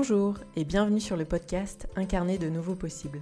Bonjour 0.00 0.36
et 0.54 0.64
bienvenue 0.64 1.00
sur 1.00 1.16
le 1.16 1.24
podcast 1.24 1.88
Incarner 1.96 2.38
de 2.38 2.48
nouveaux 2.48 2.76
possibles. 2.76 3.18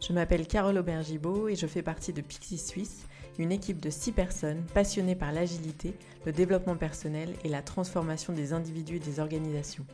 Je 0.00 0.12
m'appelle 0.12 0.46
Carole 0.46 0.78
Aubergibaud 0.78 1.48
et 1.48 1.56
je 1.56 1.66
fais 1.66 1.82
partie 1.82 2.12
de 2.12 2.20
Pixie 2.20 2.56
Suisse, 2.56 3.08
une 3.40 3.50
équipe 3.50 3.80
de 3.80 3.90
6 3.90 4.12
personnes 4.12 4.62
passionnées 4.72 5.16
par 5.16 5.32
l'agilité, 5.32 5.92
le 6.24 6.30
développement 6.30 6.76
personnel 6.76 7.30
et 7.42 7.48
la 7.48 7.62
transformation 7.62 8.32
des 8.32 8.52
individus 8.52 8.98
et 8.98 9.00
des 9.00 9.18
organisations. 9.18 9.84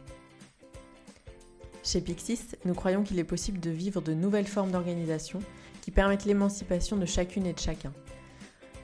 Chez 1.83 2.03
Pixis, 2.03 2.55
nous 2.67 2.75
croyons 2.75 3.03
qu'il 3.03 3.19
est 3.19 3.25
possible 3.25 3.59
de 3.59 3.71
vivre 3.71 4.03
de 4.03 4.13
nouvelles 4.13 4.47
formes 4.47 4.73
d'organisation 4.73 5.39
qui 5.81 5.91
permettent 5.91 6.27
l'émancipation 6.27 6.99
de 6.99 7.07
chacune 7.07 7.47
et 7.47 7.55
de 7.55 7.59
chacun. 7.59 7.95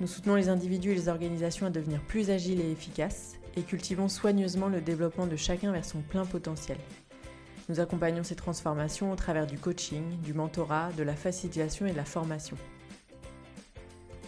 Nous 0.00 0.06
soutenons 0.06 0.36
les 0.36 0.48
individus 0.48 0.92
et 0.92 0.94
les 0.94 1.08
organisations 1.10 1.66
à 1.66 1.70
devenir 1.70 2.00
plus 2.00 2.30
agiles 2.30 2.62
et 2.62 2.72
efficaces 2.72 3.34
et 3.56 3.62
cultivons 3.62 4.08
soigneusement 4.08 4.68
le 4.68 4.80
développement 4.80 5.26
de 5.26 5.36
chacun 5.36 5.70
vers 5.70 5.84
son 5.84 6.00
plein 6.00 6.24
potentiel. 6.24 6.78
Nous 7.72 7.80
accompagnons 7.80 8.22
ces 8.22 8.34
transformations 8.34 9.10
au 9.12 9.16
travers 9.16 9.46
du 9.46 9.56
coaching, 9.56 10.20
du 10.20 10.34
mentorat, 10.34 10.90
de 10.94 11.02
la 11.02 11.16
facilitation 11.16 11.86
et 11.86 11.92
de 11.92 11.96
la 11.96 12.04
formation. 12.04 12.58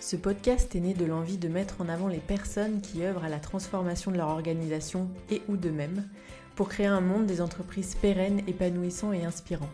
Ce 0.00 0.16
podcast 0.16 0.74
est 0.74 0.80
né 0.80 0.94
de 0.94 1.04
l'envie 1.04 1.36
de 1.36 1.48
mettre 1.48 1.82
en 1.82 1.90
avant 1.90 2.08
les 2.08 2.20
personnes 2.20 2.80
qui 2.80 3.04
œuvrent 3.04 3.22
à 3.22 3.28
la 3.28 3.40
transformation 3.40 4.10
de 4.10 4.16
leur 4.16 4.28
organisation 4.28 5.10
et 5.30 5.42
ou 5.46 5.58
d'eux-mêmes 5.58 6.08
pour 6.54 6.70
créer 6.70 6.86
un 6.86 7.02
monde 7.02 7.26
des 7.26 7.42
entreprises 7.42 7.96
pérennes, 7.96 8.40
épanouissants 8.46 9.12
et 9.12 9.26
inspirants. 9.26 9.68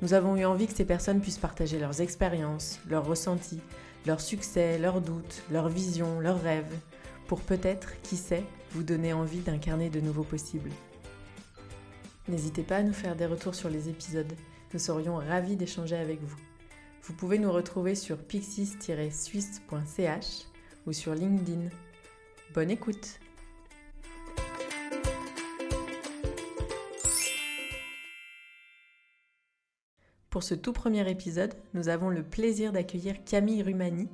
Nous 0.00 0.14
avons 0.14 0.36
eu 0.36 0.44
envie 0.44 0.68
que 0.68 0.76
ces 0.76 0.84
personnes 0.84 1.20
puissent 1.20 1.38
partager 1.38 1.80
leurs 1.80 2.00
expériences, 2.00 2.78
leurs 2.88 3.04
ressentis, 3.04 3.62
leurs 4.06 4.20
succès, 4.20 4.78
leurs 4.78 5.00
doutes, 5.00 5.42
leurs 5.50 5.70
visions, 5.70 6.20
leurs 6.20 6.40
rêves, 6.40 6.76
pour 7.26 7.40
peut-être, 7.40 8.00
qui 8.02 8.16
sait, 8.16 8.44
vous 8.70 8.84
donner 8.84 9.12
envie 9.12 9.40
d'incarner 9.40 9.90
de 9.90 10.00
nouveaux 10.00 10.22
possibles. 10.22 10.70
N'hésitez 12.28 12.64
pas 12.64 12.78
à 12.78 12.82
nous 12.82 12.92
faire 12.92 13.14
des 13.14 13.26
retours 13.26 13.54
sur 13.54 13.70
les 13.70 13.88
épisodes, 13.88 14.32
nous 14.72 14.80
serions 14.80 15.14
ravis 15.14 15.54
d'échanger 15.54 15.94
avec 15.96 16.20
vous. 16.20 16.36
Vous 17.02 17.14
pouvez 17.14 17.38
nous 17.38 17.52
retrouver 17.52 17.94
sur 17.94 18.18
pixis-suisse.ch 18.18 20.46
ou 20.86 20.92
sur 20.92 21.14
LinkedIn. 21.14 21.68
Bonne 22.52 22.72
écoute 22.72 23.20
Pour 30.30 30.42
ce 30.42 30.54
tout 30.54 30.72
premier 30.74 31.08
épisode, 31.08 31.54
nous 31.72 31.88
avons 31.88 32.10
le 32.10 32.24
plaisir 32.24 32.72
d'accueillir 32.72 33.24
Camille 33.24 33.62
Rumani, 33.62 34.10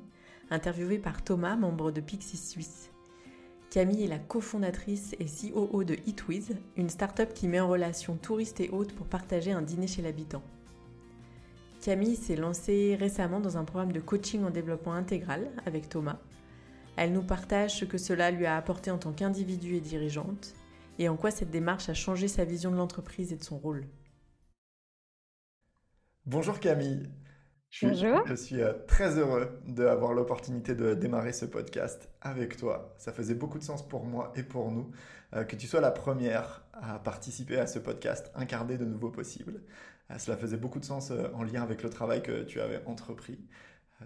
interviewée 0.51 0.99
par 0.99 1.25
Thomas, 1.25 1.57
membre 1.57 1.91
de 1.91 2.01
Pixis 2.01 2.37
Suisse. 2.37 2.92
Camille 3.73 4.05
est 4.05 4.09
la 4.09 4.19
cofondatrice 4.19 5.17
et 5.19 5.25
COO 5.25 5.83
de 5.83 5.95
Eatwiz, 6.07 6.55
une 6.77 6.91
start-up 6.91 7.33
qui 7.33 7.49
met 7.49 7.59
en 7.59 7.71
relation 7.71 8.17
touristes 8.17 8.61
et 8.61 8.69
hôtes 8.69 8.93
pour 8.93 9.07
partager 9.07 9.51
un 9.51 9.63
dîner 9.63 9.87
chez 9.87 10.03
l'habitant. 10.03 10.43
Camille 11.81 12.17
s'est 12.17 12.37
lancée 12.37 12.99
récemment 13.01 13.41
dans 13.41 13.57
un 13.57 13.65
programme 13.65 13.93
de 13.93 14.01
coaching 14.01 14.45
en 14.45 14.51
développement 14.51 14.93
intégral 14.93 15.51
avec 15.65 15.89
Thomas. 15.89 16.19
Elle 16.97 17.15
nous 17.15 17.23
partage 17.23 17.79
ce 17.79 17.87
que 17.87 17.97
cela 17.97 18.31
lui 18.31 18.45
a 18.45 18.59
apporté 18.59 18.91
en 18.91 18.99
tant 18.99 19.13
qu'individu 19.13 19.77
et 19.77 19.81
dirigeante 19.81 20.53
et 20.99 21.09
en 21.09 21.17
quoi 21.17 21.31
cette 21.31 21.51
démarche 21.51 21.89
a 21.89 21.95
changé 21.95 22.29
sa 22.29 22.45
vision 22.45 22.73
de 22.73 22.77
l'entreprise 22.77 23.33
et 23.33 23.37
de 23.37 23.43
son 23.43 23.57
rôle. 23.57 23.87
Bonjour 26.27 26.61
Camille. 26.61 27.09
Bonjour. 27.81 28.23
Je 28.27 28.35
suis 28.35 28.61
euh, 28.61 28.75
très 28.87 29.19
heureux 29.19 29.59
d'avoir 29.67 30.13
l'opportunité 30.13 30.75
de 30.75 30.93
démarrer 30.93 31.33
ce 31.33 31.47
podcast 31.47 32.11
avec 32.21 32.59
toi. 32.59 32.95
Ça 32.99 33.13
faisait 33.13 33.35
beaucoup 33.35 33.59
de 33.59 33.65
sens 33.65 33.87
pour 33.89 34.05
moi 34.05 34.31
et 34.37 34.43
pour 34.43 34.71
nous 34.71 34.91
euh, 35.35 35.45
que 35.45 35.57
tu 35.57 35.67
sois 35.67 35.81
la 35.81 35.91
première 35.91 36.65
à 36.75 36.99
participer 36.99 37.59
à 37.59 37.67
ce 37.67 37.79
podcast 37.79 38.31
Incarner 38.35 38.77
de 38.77 38.85
nouveaux 38.85 39.11
possibles. 39.11 39.63
Euh, 40.11 40.19
cela 40.19 40.37
faisait 40.37 40.59
beaucoup 40.59 40.81
de 40.81 40.85
sens 40.85 41.13
en 41.33 41.43
lien 41.43 41.63
avec 41.63 41.83
le 41.83 41.89
travail 41.89 42.23
que 42.23 42.43
tu 42.43 42.61
avais 42.61 42.85
entrepris. 42.85 43.41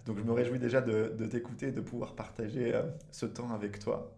Donc 0.05 0.19
je 0.19 0.23
me 0.23 0.33
réjouis 0.33 0.61
déjà 0.61 0.81
de, 0.81 1.15
de 1.19 1.27
t'écouter 1.27 1.69
et 1.69 1.73
de 1.73 1.81
pouvoir 1.81 2.15
partager 2.15 2.81
ce 3.11 3.27
temps 3.27 3.51
avec 3.51 3.81
toi. 3.81 4.17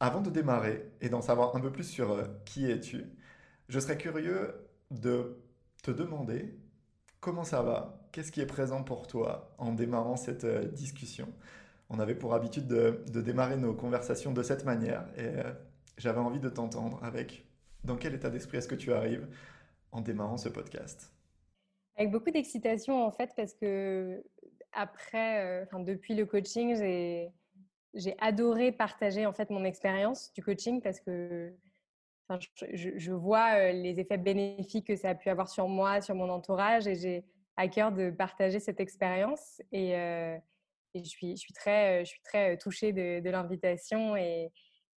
Avant 0.00 0.20
de 0.20 0.30
démarrer 0.30 0.90
et 1.00 1.08
d'en 1.08 1.22
savoir 1.22 1.54
un 1.54 1.60
peu 1.60 1.70
plus 1.70 1.84
sur 1.84 2.26
qui 2.44 2.68
es-tu, 2.70 3.04
je 3.68 3.78
serais 3.78 3.98
curieux 3.98 4.52
de 4.90 5.38
te 5.82 5.90
demander 5.90 6.58
comment 7.20 7.44
ça 7.44 7.62
va 7.62 8.05
Qu'est-ce 8.16 8.32
qui 8.32 8.40
est 8.40 8.46
présent 8.46 8.82
pour 8.82 9.06
toi 9.06 9.54
en 9.58 9.74
démarrant 9.74 10.16
cette 10.16 10.44
euh, 10.44 10.64
discussion? 10.64 11.28
On 11.90 12.00
avait 12.00 12.14
pour 12.14 12.32
habitude 12.32 12.66
de, 12.66 13.20
démarrer 13.20 13.58
nos 13.58 13.74
conversations 13.74 14.32
de 14.32 14.42
cette 14.42 14.64
manière 14.64 15.04
et 15.18 15.26
euh, 15.26 15.52
j'avais 15.98 16.20
envie 16.20 16.40
de 16.40 16.48
t'entendre 16.48 16.98
avec 17.04 17.44
dans 17.84 17.96
quel 17.96 18.14
état 18.14 18.30
d'esprit 18.30 18.56
est-ce 18.56 18.68
que 18.68 18.74
tu 18.74 18.94
arrives 18.94 19.28
en 19.92 20.00
démarrant 20.00 20.38
ce 20.38 20.48
podcast? 20.48 21.12
Avec 21.96 22.10
beaucoup 22.10 22.30
d'excitation 22.30 23.04
en 23.04 23.10
fait 23.10 23.32
parce 23.36 23.52
que 23.52 24.24
après, 24.72 25.66
euh, 25.74 25.84
depuis 25.84 26.14
le 26.14 26.24
coaching, 26.24 26.74
j'ai 26.74 27.28
j'ai 27.92 28.16
adoré 28.18 28.72
partager 28.72 29.26
en 29.26 29.34
fait 29.34 29.50
mon 29.50 29.64
expérience 29.64 30.32
du 30.32 30.42
coaching 30.42 30.80
parce 30.80 31.00
que 31.00 31.52
je, 32.72 32.96
je, 32.96 33.12
vois 33.12 33.72
les 33.72 34.00
effets 34.00 34.16
bénéfiques 34.16 34.86
que 34.86 34.96
ça 34.96 35.10
a 35.10 35.14
pu 35.14 35.28
avoir 35.28 35.50
sur 35.50 35.68
moi, 35.68 36.00
sur 36.00 36.14
mon 36.14 36.30
entourage 36.30 36.86
et 36.86 36.94
j'ai 36.94 37.22
à 37.56 37.68
cœur 37.68 37.92
de 37.92 38.10
partager 38.10 38.60
cette 38.60 38.80
expérience 38.80 39.62
et, 39.72 39.96
euh, 39.96 40.36
je, 40.94 41.02
suis, 41.02 41.36
très, 41.54 42.04
très 42.24 42.54
euh, 42.54 42.56
touchée 42.56 42.92
de, 42.92 43.28
l'invitation 43.28 44.16
et, 44.16 44.50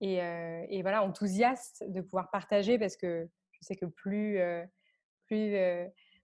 euh, 0.03 0.81
voilà, 0.81 1.03
enthousiaste 1.03 1.83
de 1.87 2.01
pouvoir 2.01 2.29
partager 2.29 2.77
parce 2.77 2.97
que 2.97 3.27
je 3.51 3.59
sais 3.61 3.75
que 3.75 3.85
plus, 3.85 4.39
plus 5.25 5.55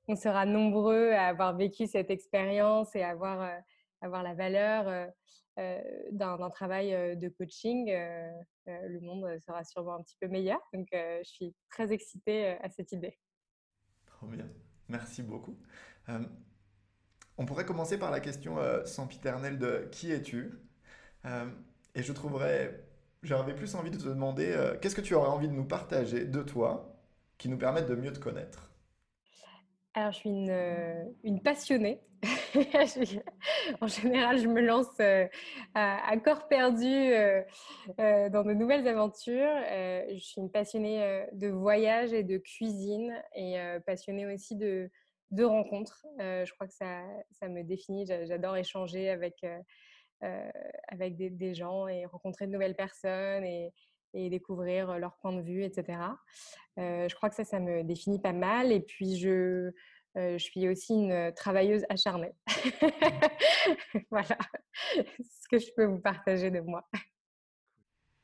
on 0.08 0.16
sera 0.16 0.46
nombreux 0.46 1.12
à 1.12 1.28
avoir 1.28 1.56
vécu 1.56 1.88
cette 1.88 2.12
expérience 2.12 2.96
et 2.96 3.02
à 3.02 3.10
avoir, 3.10 3.50
avoir 4.02 4.22
la 4.22 4.36
valeur 4.36 5.12
d'un 5.58 6.50
travail 6.52 7.18
de 7.18 7.30
coaching, 7.30 7.92
le 8.68 9.00
monde 9.00 9.40
sera 9.40 9.64
sûrement 9.64 9.96
un 9.96 10.04
petit 10.04 10.18
peu 10.22 10.28
meilleur. 10.28 10.60
Donc, 10.74 10.88
je 10.92 11.24
suis 11.28 11.56
très 11.72 11.92
excitée 11.92 12.50
à 12.62 12.70
cette 12.70 12.92
idée. 12.92 13.18
Trop 14.06 14.28
bien. 14.28 14.48
Merci 14.88 15.24
beaucoup. 15.24 15.58
Euh, 16.10 16.20
on 17.38 17.46
pourrait 17.46 17.66
commencer 17.66 17.98
par 17.98 18.12
la 18.12 18.20
question 18.20 18.60
euh, 18.60 18.86
sempiternelle 18.86 19.58
de 19.58 19.88
qui 19.92 20.12
es-tu? 20.12 20.54
Euh, 21.26 21.46
Et 21.96 22.04
je 22.04 22.14
trouverais, 22.14 22.84
j'aurais 23.24 23.56
plus 23.56 23.76
envie 23.76 23.92
de 23.92 23.98
te 23.98 24.08
demander 24.08 24.56
qu'est-ce 24.82 24.96
que 24.96 25.02
tu 25.02 25.14
aurais 25.16 25.30
envie 25.30 25.48
de 25.48 25.54
nous 25.54 25.66
partager 25.66 26.26
de 26.26 26.42
toi 26.44 26.96
qui 27.38 27.50
nous 27.50 27.58
permette 27.58 27.88
de 27.88 27.96
mieux 27.96 28.14
te 28.14 28.20
connaître? 28.20 28.70
Alors, 29.96 30.12
je 30.12 30.18
suis 30.18 30.30
une, 30.30 31.14
une 31.24 31.42
passionnée. 31.42 32.02
en 33.82 33.88
général, 33.88 34.40
je 34.40 34.48
me 34.48 34.62
lance 34.62 35.00
à, 35.76 36.18
corps 36.18 36.48
perdu 36.48 37.12
dans 37.98 38.44
de 38.44 38.54
nouvelles 38.54 38.88
aventures. 38.88 39.54
je 40.10 40.20
suis 40.20 40.42
une 40.42 40.52
passionnée 40.52 41.26
de 41.34 41.50
voyage 41.50 42.14
et 42.14 42.24
de 42.24 42.38
cuisine 42.38 43.14
et 43.36 43.58
passionnée 43.86 44.26
aussi 44.34 44.56
de, 44.56 44.90
de 45.34 45.44
rencontres. 45.44 46.06
Je 46.20 46.52
crois 46.54 46.68
que 46.68 46.74
ça, 46.74 47.04
ça 47.32 47.48
me 47.48 47.64
définit. 47.64 48.06
J'adore 48.06 48.58
échanger 48.58 49.10
avec, 49.10 49.46
avec 50.88 51.16
des, 51.18 51.54
gens 51.54 51.88
et 51.88 52.06
rencontrer 52.06 52.48
de 52.48 52.52
nouvelles 52.52 52.76
personnes 52.76 53.44
et, 53.44 53.74
et 54.14 54.30
découvrir 54.30 54.98
leur 55.00 55.18
point 55.18 55.34
de 55.34 55.42
vue, 55.42 55.64
etc. 55.64 56.00
je 56.78 57.14
crois 57.16 57.30
que 57.30 57.36
ça, 57.36 57.44
ça 57.44 57.60
me 57.60 57.84
définit 57.84 58.20
pas 58.20 58.34
mal. 58.34 58.72
Et 58.72 58.82
puis, 58.82 59.18
je, 59.18 59.72
je 60.16 60.38
suis 60.38 60.68
aussi 60.70 60.94
une 60.94 61.34
travailleuse 61.36 61.84
acharnée. 61.90 62.34
voilà 64.12 64.38
ce 64.86 65.48
que 65.50 65.60
je 65.60 65.72
peux 65.76 65.86
vous 65.86 66.00
partager 66.00 66.52
de 66.52 66.60
moi. 66.60 66.88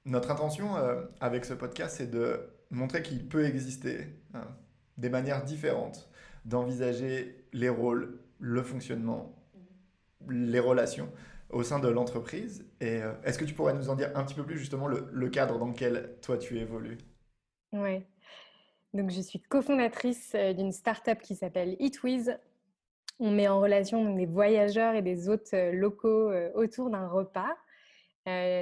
Notre 0.05 0.31
intention 0.31 0.75
avec 1.19 1.45
ce 1.45 1.53
podcast, 1.53 1.97
c'est 1.97 2.09
de 2.09 2.49
montrer 2.71 3.01
qu'il 3.01 3.27
peut 3.27 3.45
exister 3.45 4.07
hein, 4.33 4.47
des 4.97 5.09
manières 5.09 5.43
différentes 5.43 6.09
d'envisager 6.45 7.45
les 7.53 7.69
rôles, 7.69 8.19
le 8.39 8.63
fonctionnement, 8.63 9.35
les 10.29 10.59
relations 10.59 11.09
au 11.49 11.63
sein 11.63 11.79
de 11.79 11.87
l'entreprise. 11.87 12.65
Et 12.79 13.01
euh, 13.01 13.13
est-ce 13.23 13.39
que 13.39 13.45
tu 13.45 13.53
pourrais 13.53 13.73
nous 13.73 13.89
en 13.89 13.95
dire 13.95 14.11
un 14.15 14.23
petit 14.23 14.35
peu 14.35 14.45
plus 14.45 14.57
justement 14.57 14.87
le, 14.87 15.29
cadre 15.29 15.57
dans 15.57 15.67
lequel 15.67 16.15
toi 16.21 16.37
tu 16.37 16.57
évolues? 16.59 16.97
Oui. 17.73 18.03
Donc 18.93 19.11
je 19.11 19.21
suis 19.21 19.39
cofondatrice 19.39 20.33
euh, 20.35 20.53
d'une 20.53 20.71
start-up 20.71 21.19
qui 21.21 21.35
s'appelle 21.35 21.75
Eatwiz. 21.79 22.37
On 23.19 23.31
met 23.31 23.47
en 23.47 23.59
relation 23.59 24.15
des 24.15 24.25
voyageurs 24.25 24.95
et 24.95 25.01
des 25.01 25.27
hôtes 25.27 25.53
euh, 25.53 25.71
locaux 25.71 26.31
autour 26.53 26.89
d'un 26.89 27.07
repas. 27.07 27.55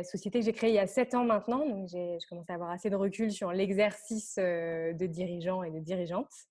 société 0.03 0.39
que 0.39 0.45
j'ai 0.45 0.53
créée 0.53 0.71
il 0.71 0.75
y 0.75 0.79
a 0.79 0.87
sept 0.87 1.13
ans 1.13 1.25
maintenant, 1.25 1.67
donc 1.67 1.89
j'ai 1.89 2.17
commencé 2.29 2.51
à 2.51 2.55
avoir 2.55 2.71
assez 2.71 2.89
de 2.89 2.95
recul 2.95 3.31
sur 3.31 3.51
l'exercice 3.51 4.37
de 4.37 5.05
dirigeants 5.05 5.61
et 5.63 5.71
de 5.71 5.79
dirigeantes. 5.79 6.47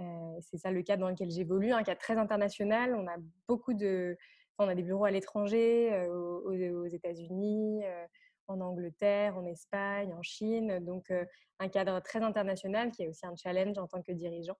Euh, 0.00 0.40
c'est 0.40 0.58
ça 0.58 0.70
le 0.70 0.82
cadre 0.82 1.02
dans 1.02 1.10
lequel 1.10 1.30
j'évolue, 1.30 1.72
un 1.72 1.82
cadre 1.82 2.00
très 2.00 2.16
international. 2.16 2.94
On 2.94 3.06
a 3.06 3.16
beaucoup 3.48 3.74
de, 3.74 4.16
on 4.58 4.68
a 4.68 4.74
des 4.74 4.82
bureaux 4.82 5.04
à 5.04 5.10
l'étranger, 5.10 5.92
euh, 5.92 6.08
aux, 6.08 6.86
États-Unis, 6.86 7.84
euh, 7.84 8.06
en 8.46 8.60
Angleterre, 8.60 9.36
en 9.36 9.44
Espagne, 9.44 10.12
en 10.14 10.22
Chine. 10.22 10.78
Donc, 10.80 11.12
un 11.58 11.68
cadre 11.68 12.00
très 12.00 12.20
international 12.20 12.90
qui 12.90 13.02
est 13.02 13.08
aussi 13.08 13.26
un 13.26 13.36
challenge 13.36 13.78
en 13.78 13.86
tant 13.86 14.02
que 14.02 14.12
dirigeant. 14.12 14.58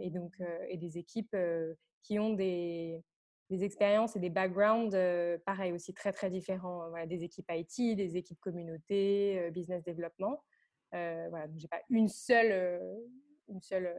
et 0.00 0.10
donc, 0.10 0.36
et 0.68 0.76
des 0.76 0.98
équipes 0.98 1.36
qui 2.02 2.18
ont 2.18 2.32
des, 2.32 3.04
des 3.48 3.62
expériences 3.62 4.16
et 4.16 4.18
des 4.18 4.30
backgrounds, 4.30 4.96
pareil, 5.46 5.72
aussi 5.72 5.94
très, 5.94 6.12
très 6.12 6.30
différents. 6.30 6.90
Des 7.06 7.22
équipes 7.22 7.46
IT, 7.50 7.96
des 7.96 8.16
équipes 8.16 8.40
communauté, 8.40 9.50
business 9.52 9.84
développement. 9.84 10.42
voilà, 10.90 11.46
donc, 11.46 11.60
j'ai 11.60 11.68
pas 11.68 11.82
une 11.90 12.08
seule, 12.08 12.80
une 13.50 13.60
seule 13.60 13.94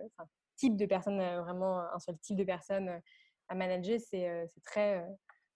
type 0.55 0.77
de 0.77 0.85
personne, 0.85 1.17
vraiment 1.41 1.79
un 1.79 1.99
seul 1.99 2.17
type 2.19 2.37
de 2.37 2.43
personne 2.43 3.01
à 3.47 3.55
manager. 3.55 3.99
C'est 3.99 4.63
très, 4.63 5.05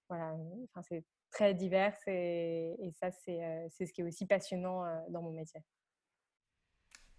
voilà, 0.09 0.35
enfin, 0.65 0.81
c'est 0.81 1.03
très 1.31 1.53
divers 1.53 1.97
et, 2.07 2.91
ça, 2.99 3.11
c'est 3.11 3.69
ce 3.85 3.91
qui 3.91 4.01
est 4.01 4.03
aussi 4.03 4.25
passionnant 4.25 4.83
dans 5.09 5.21
mon 5.21 5.31
métier. 5.31 5.61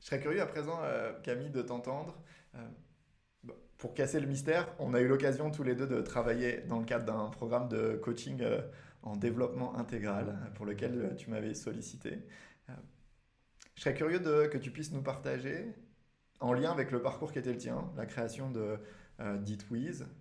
Je 0.00 0.06
serais 0.06 0.20
curieux 0.20 0.40
à 0.40 0.46
présent, 0.46 0.80
Camille, 1.22 1.50
de 1.50 1.62
t'entendre. 1.62 2.22
Pour 3.78 3.92
casser 3.92 4.20
le 4.20 4.26
mystère, 4.26 4.74
on 4.78 4.94
a 4.94 5.00
eu 5.00 5.08
l'occasion 5.08 5.50
tous 5.50 5.62
les 5.62 5.74
deux 5.74 5.86
de 5.86 6.00
travailler 6.00 6.62
dans 6.62 6.78
le 6.78 6.84
cadre 6.84 7.04
d'un 7.04 7.28
programme 7.30 7.68
de 7.68 7.96
coaching 7.96 8.42
en 9.02 9.16
développement 9.16 9.76
intégral 9.76 10.50
pour 10.54 10.66
lequel 10.66 11.14
tu 11.16 11.30
m'avais 11.30 11.54
sollicité. 11.54 12.26
Je 13.74 13.82
serais 13.82 13.94
curieux 13.94 14.18
que 14.18 14.56
tu 14.56 14.70
puisses 14.70 14.92
nous 14.92 15.02
partager, 15.02 15.74
en 16.40 16.52
lien 16.52 16.70
avec 16.70 16.90
le 16.90 17.00
parcours 17.00 17.32
qui 17.32 17.38
était 17.38 17.52
le 17.52 17.58
tien, 17.58 17.90
la 17.96 18.06
création 18.06 18.50
de 18.50 18.78
euh, 19.20 19.38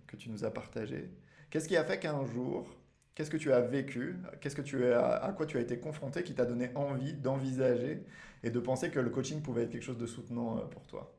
que 0.06 0.16
tu 0.16 0.30
nous 0.30 0.44
as 0.44 0.50
partagé, 0.50 1.10
qu'est-ce 1.50 1.68
qui 1.68 1.76
a 1.76 1.84
fait 1.84 1.98
qu'un 1.98 2.24
jour, 2.24 2.76
qu'est-ce 3.14 3.30
que 3.30 3.36
tu 3.36 3.52
as 3.52 3.60
vécu, 3.60 4.16
qu'est-ce 4.40 4.56
que 4.56 4.62
tu 4.62 4.92
as, 4.92 5.16
à 5.16 5.32
quoi 5.32 5.46
tu 5.46 5.58
as 5.58 5.60
été 5.60 5.78
confronté 5.78 6.22
qui 6.22 6.34
t'a 6.34 6.44
donné 6.44 6.70
envie 6.74 7.14
d'envisager 7.14 8.04
et 8.42 8.50
de 8.50 8.60
penser 8.60 8.90
que 8.90 9.00
le 9.00 9.10
coaching 9.10 9.42
pouvait 9.42 9.62
être 9.62 9.70
quelque 9.70 9.82
chose 9.82 9.98
de 9.98 10.06
soutenant 10.06 10.58
euh, 10.58 10.64
pour 10.66 10.86
toi? 10.86 11.14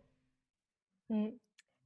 Mmh. 1.10 1.28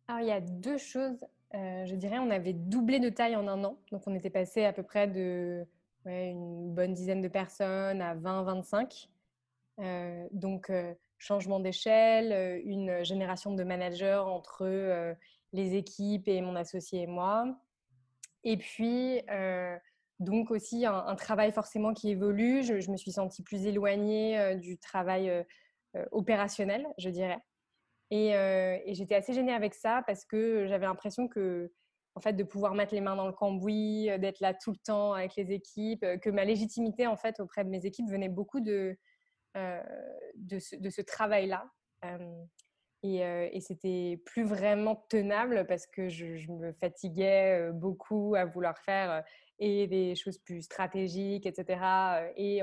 Alors, 0.07 0.21
il 0.21 0.27
y 0.27 0.31
a 0.31 0.41
deux 0.41 0.77
choses. 0.77 1.25
Euh, 1.53 1.85
je 1.85 1.95
dirais, 1.95 2.19
on 2.19 2.29
avait 2.29 2.53
doublé 2.53 2.99
de 2.99 3.09
taille 3.09 3.35
en 3.35 3.47
un 3.47 3.63
an. 3.63 3.79
Donc, 3.91 4.03
on 4.07 4.15
était 4.15 4.29
passé 4.29 4.65
à 4.65 4.73
peu 4.73 4.83
près 4.83 5.07
de 5.07 5.65
une 6.05 6.73
bonne 6.73 6.93
dizaine 6.93 7.21
de 7.21 7.27
personnes 7.27 8.01
à 8.01 8.15
20-25. 8.15 9.07
Euh, 9.79 10.27
donc, 10.31 10.71
changement 11.21 11.59
d'échelle, 11.59 12.61
une 12.65 13.03
génération 13.03 13.53
de 13.53 13.63
managers 13.63 14.23
entre 14.25 15.15
les 15.53 15.75
équipes 15.75 16.27
et 16.27 16.41
mon 16.41 16.55
associé 16.55 17.03
et 17.03 17.07
moi. 17.07 17.45
Et 18.43 18.57
puis, 18.57 19.21
donc 20.19 20.49
aussi 20.49 20.85
un, 20.85 21.15
travail 21.15 21.51
forcément 21.51 21.93
qui 21.93 22.09
évolue. 22.09 22.63
Je, 22.63 22.89
me 22.89 22.97
suis 22.97 23.11
sentie 23.11 23.43
plus 23.43 23.67
éloignée 23.67 24.55
du 24.55 24.79
travail 24.79 25.45
opérationnel, 26.11 26.87
je 26.97 27.09
dirais. 27.09 27.39
Et, 28.09 28.29
et 28.29 28.93
j'étais 28.95 29.15
assez 29.15 29.33
gênée 29.33 29.53
avec 29.53 29.75
ça 29.75 30.03
parce 30.07 30.25
que 30.25 30.65
j'avais 30.65 30.87
l'impression 30.87 31.27
que 31.27 31.71
en 32.15 32.19
fait, 32.19 32.33
de 32.33 32.43
pouvoir 32.43 32.73
mettre 32.73 32.93
les 32.93 33.01
mains 33.01 33.15
dans 33.15 33.27
le 33.27 33.33
cambouis, 33.33 34.09
d'être 34.19 34.41
là 34.41 34.53
tout 34.53 34.71
le 34.71 34.77
temps 34.77 35.13
avec 35.13 35.35
les 35.35 35.53
équipes, 35.53 36.05
que 36.21 36.29
ma 36.29 36.43
légitimité 36.43 37.07
en 37.07 37.15
fait 37.15 37.39
auprès 37.39 37.63
de 37.63 37.69
mes 37.69 37.85
équipes 37.85 38.09
venait 38.09 38.27
beaucoup 38.27 38.59
de, 38.59 38.97
euh, 39.57 39.81
de 40.35 40.59
ce, 40.59 41.01
travail-là. 41.01 41.69
Euh, 42.05 42.43
et, 43.03 43.25
euh, 43.25 43.49
et 43.51 43.59
c'était 43.59 44.21
plus 44.25 44.43
vraiment 44.43 45.05
tenable 45.09 45.65
parce 45.67 45.87
que 45.87 46.07
je, 46.07 46.49
me 46.51 46.71
fatiguais 46.73 47.69
beaucoup 47.73 48.35
à 48.35 48.45
vouloir 48.45 48.77
faire 48.79 49.23
et 49.59 49.87
des 49.87 50.15
choses 50.15 50.37
plus 50.37 50.61
stratégiques, 50.61 51.45
etc. 51.45 52.31
Et 52.37 52.61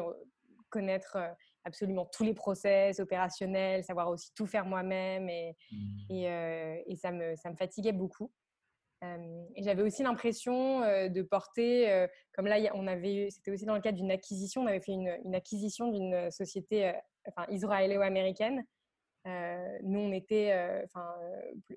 connaître 0.70 1.18
absolument 1.64 2.06
tous 2.06 2.24
les 2.24 2.34
process 2.34 3.00
opérationnels, 3.00 3.84
savoir 3.84 4.08
aussi 4.08 4.32
tout 4.34 4.46
faire 4.46 4.64
moi-même. 4.64 5.28
Et, 5.28 5.56
mmh. 5.70 6.10
et, 6.10 6.84
et 6.86 6.96
ça, 6.96 7.12
me, 7.12 7.36
ça 7.36 7.50
me 7.50 7.56
fatiguait 7.56 7.92
beaucoup 7.92 8.30
j'avais 9.56 9.82
aussi 9.82 10.02
l'impression 10.02 10.80
de 10.80 11.22
porter, 11.22 12.06
comme 12.32 12.46
là, 12.46 12.56
c'était 13.30 13.50
aussi 13.50 13.64
dans 13.64 13.74
le 13.74 13.80
cadre 13.80 13.96
d'une 13.96 14.10
acquisition, 14.10 14.62
on 14.62 14.66
avait 14.66 14.80
fait 14.80 14.92
une, 14.92 15.34
acquisition 15.34 15.90
d'une 15.90 16.30
société 16.30 16.92
enfin, 17.28 17.46
israélo-américaine. 17.50 18.64
nous, 19.24 20.00
on 20.00 20.12
était 20.12 20.84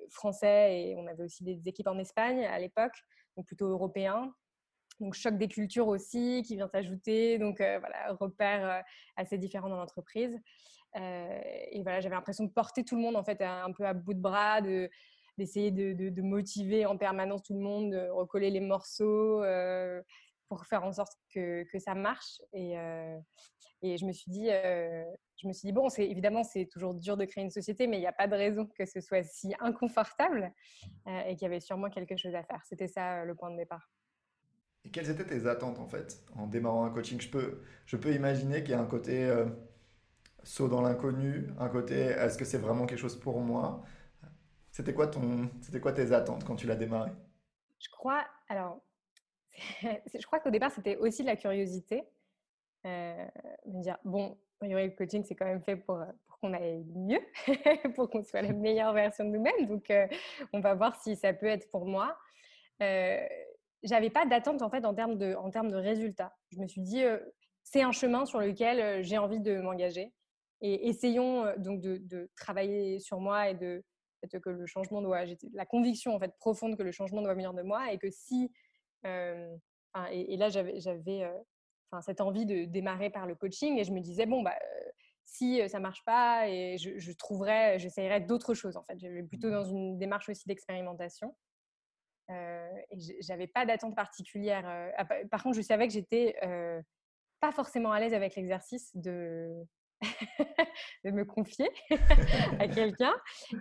français 0.10 0.80
et 0.80 0.96
on 0.96 1.08
avait 1.08 1.24
aussi 1.24 1.44
des 1.44 1.68
équipes 1.68 1.88
en 1.88 2.00
Espagne 2.00 2.46
à 2.46 2.60
l'époque, 2.60 2.96
donc 3.38 3.46
plutôt 3.46 3.68
européens. 3.68 4.34
Donc, 5.00 5.16
choc 5.16 5.36
des 5.38 5.48
cultures 5.48 5.88
aussi 5.88 6.44
qui 6.46 6.56
vient 6.56 6.68
s'ajouter. 6.68 7.40
Donc, 7.40 7.58
voilà, 7.58 8.14
repères 8.20 8.84
assez 9.16 9.38
différents 9.38 9.70
dans 9.70 9.78
l'entreprise. 9.78 10.40
et 10.96 11.82
voilà, 11.84 12.02
j'avais 12.02 12.16
l'impression 12.16 12.46
de 12.46 12.52
porter 12.52 12.84
tout 12.84 12.96
le 12.96 13.02
monde 13.02 13.16
en 13.16 13.24
fait 13.24 13.42
un 13.42 13.72
peu 13.74 13.86
à 13.86 13.94
bout 13.94 14.14
de 14.14 14.20
bras, 14.20 14.62
de, 14.62 14.90
d'essayer 15.42 15.72
de, 15.72 16.22
motiver 16.22 16.86
en 16.86 16.98
permanence 16.98 17.42
tout 17.44 17.54
le 17.54 17.60
monde, 17.60 17.92
de 17.92 18.10
recoller 18.10 18.52
les 18.52 18.60
morceaux 18.60 19.44
euh, 19.44 20.02
pour 20.48 20.66
faire 20.66 20.84
en 20.84 20.94
sorte 20.94 21.14
que, 21.34 21.66
ça 21.80 21.96
marche. 21.96 22.42
Et, 22.54 22.78
euh, 22.78 23.18
et, 23.82 23.98
je 23.98 24.06
me 24.06 24.12
suis 24.12 24.30
dit, 24.30 24.50
euh, 24.52 25.04
bon, 25.74 25.88
évidemment 25.98 26.44
c'est 26.44 26.68
toujours 26.68 26.94
dur 26.94 27.18
de 27.18 27.26
créer 27.26 27.44
une 27.44 27.50
société, 27.50 27.88
mais 27.88 27.98
il 27.98 28.02
n'y 28.02 28.08
a 28.08 28.14
pas 28.14 28.28
de 28.28 28.36
raison 28.36 28.68
que 28.68 28.86
ce 28.86 29.02
soit 29.02 29.24
si 29.24 29.54
inconfortable 29.60 30.54
et 31.08 31.36
qu'il 31.36 31.44
y 31.44 31.46
avait 31.46 31.60
sûrement 31.60 31.90
quelque 31.90 32.16
chose 32.16 32.36
à 32.36 32.44
faire. 32.44 32.62
C'était 32.66 32.88
ça 32.88 33.26
le 33.26 33.34
point 33.34 33.50
de 33.50 33.58
départ. 33.58 33.90
Et 34.84 34.90
quelles 34.90 35.10
étaient 35.10 35.26
tes 35.26 35.48
attentes 35.48 35.80
en 35.80 35.88
fait 35.88 36.24
en 36.36 36.46
démarrant 36.46 36.86
un 36.86 36.92
coaching? 36.92 37.20
Je 37.20 37.30
peux, 37.30 37.62
je 37.86 37.98
peux 37.98 38.14
imaginer 38.14 38.62
qu'il 38.62 38.72
y 38.72 38.76
a 38.76 38.80
un 38.80 38.86
côté 38.86 39.32
saut 40.44 40.68
dans 40.68 40.82
l'inconnu, 40.82 41.48
un 41.60 41.70
côté 41.70 41.96
est-ce 41.96 42.38
que 42.38 42.46
c'est 42.46 42.58
vraiment 42.58 42.86
quelque 42.86 43.00
chose 43.00 43.20
pour 43.20 43.40
moi? 43.40 43.84
C'était 44.72 44.94
quoi, 44.94 45.08
ton, 45.08 45.50
c'était 45.62 45.80
quoi 45.80 45.94
tes 45.94 46.12
attentes 46.12 46.44
quand 46.44 46.56
tu 46.56 46.68
l'as 46.68 46.76
démarré? 46.76 47.12
Je 47.80 47.90
crois, 47.90 48.26
alors, 48.48 48.82
je 49.82 50.26
crois 50.26 50.40
qu'au 50.40 50.50
départ, 50.50 50.72
c'était 50.72 50.98
aussi 50.98 51.22
de 51.22 51.28
la 51.28 51.36
curiosité. 51.36 52.04
Euh, 52.86 53.26
me 53.66 53.82
dire, 53.82 53.98
bon, 54.04 54.38
le 54.62 54.90
coaching, 54.90 55.24
c'est 55.24 55.36
quand 55.36 55.46
même 55.46 55.62
fait 55.62 55.76
pour, 55.76 56.04
pour 56.28 56.40
qu'on 56.40 56.54
aille 56.54 56.84
mieux, 56.96 57.22
pour 57.96 58.10
qu'on 58.10 58.24
soit 58.24 58.42
la 58.42 58.54
meilleure 58.54 58.94
version 58.94 59.26
de 59.26 59.30
nous-mêmes. 59.30 59.68
Donc, 59.68 59.90
euh, 59.90 60.08
on 60.54 60.60
va 60.60 60.74
voir 60.76 60.96
si 61.02 61.16
ça 61.16 61.34
peut 61.34 61.48
être 61.48 61.70
pour 61.70 61.86
moi. 61.86 62.18
Euh, 62.82 63.26
j'avais 63.84 64.10
pas 64.10 64.26
d'attente 64.26 64.62
en 64.62 64.70
fait 64.70 64.86
en 64.86 64.94
termes 64.94 65.18
de, 65.18 65.34
en 65.36 65.50
termes 65.50 65.72
de 65.72 65.76
résultats. 65.76 66.36
Je 66.52 66.60
me 66.60 66.68
suis 66.68 66.82
dit, 66.82 67.04
euh, 67.04 67.18
c'est 67.64 67.82
un 67.82 67.92
chemin 67.92 68.26
sur 68.26 68.40
lequel 68.40 69.04
j'ai 69.04 69.18
envie 69.18 69.40
de 69.40 69.60
m'engager. 69.60 70.14
Et 70.62 70.90
essayons 70.90 71.46
donc 71.58 71.82
de, 71.82 71.98
de, 71.98 72.30
travailler 72.36 73.00
sur 73.00 73.20
moi 73.20 73.50
et 73.50 73.56
de, 73.56 73.84
que 74.28 74.50
le 74.50 74.66
changement 74.66 75.02
doit, 75.02 75.24
la 75.54 75.66
conviction 75.66 76.16
en 76.16 76.20
fait 76.20 76.36
profonde 76.38 76.78
que 76.78 76.84
le 76.84 76.92
changement 76.92 77.22
doit 77.22 77.34
venir 77.34 77.54
de 77.54 77.62
moi 77.62 77.92
et 77.92 77.98
que 77.98 78.10
si, 78.10 78.52
euh, 79.06 79.56
et, 80.12 80.38
là 80.38 80.50
j'avais, 80.50 80.80
j'avais 80.80 81.24
euh, 81.24 82.02
cette 82.02 82.22
envie 82.22 82.46
de 82.46 82.66
démarrer 82.66 83.10
par 83.10 83.26
le 83.26 83.36
coaching 83.36 83.78
et 83.78 83.84
je 83.84 83.92
me 83.92 84.00
disais 84.00 84.26
bon 84.26 84.42
bah 84.42 84.56
euh, 84.62 84.92
si 85.26 85.62
ça 85.70 85.80
marche 85.80 86.04
pas 86.04 86.50
et 86.50 86.78
je, 86.78 86.98
je 86.98 87.12
trouverais, 87.14 87.80
j'essayerais 87.80 88.22
d'autres 88.22 88.54
choses 88.54 88.76
en 88.76 88.84
fait. 88.84 89.00
J'avais 89.00 89.24
plutôt 89.24 89.50
dans 89.50 89.64
une 89.64 89.98
démarche 89.98 90.28
aussi 90.28 90.46
d'expérimentation. 90.48 91.34
et 92.30 92.98
j'avais 93.22 93.48
pas 93.48 93.66
d'attente 93.66 93.96
particulière. 93.96 94.92
Par 95.30 95.44
contre, 95.44 95.56
je 95.56 95.62
savais 95.62 95.88
que 95.88 95.94
j'étais 95.94 96.36
pas 97.40 97.52
forcément 97.54 97.94
à 97.94 98.00
l'aise 98.02 98.14
avec 98.14 98.36
l'exercice 98.36 98.92
de 98.96 99.66
de 101.06 101.12
me 101.12 101.26
confier 101.26 101.70
à 102.60 102.68
quelqu'un 102.68 103.14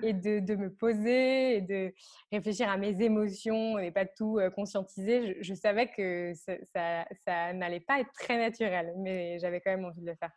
et 0.03 0.13
de, 0.13 0.55
me 0.55 0.71
poser 0.71 1.57
et 1.57 1.61
de 1.61 1.93
réfléchir 2.33 2.69
à 2.69 2.77
mes 2.77 3.01
émotions 3.03 3.79
et 3.79 3.91
pas 3.91 4.07
tout 4.07 4.39
euh, 4.39 4.51
conscientiser. 4.51 5.37
Je, 5.41 5.55
savais 5.55 5.89
que 5.89 6.33
ça, 6.35 7.05
ça, 7.25 7.53
n'allait 7.53 7.81
pas 7.81 8.01
être 8.01 8.13
très 8.13 8.39
naturel, 8.39 8.95
mais 8.99 9.39
j'avais 9.39 9.61
quand 9.61 9.71
même 9.71 9.85
envie 9.85 10.01
de 10.01 10.07
le 10.07 10.15
faire. 10.15 10.31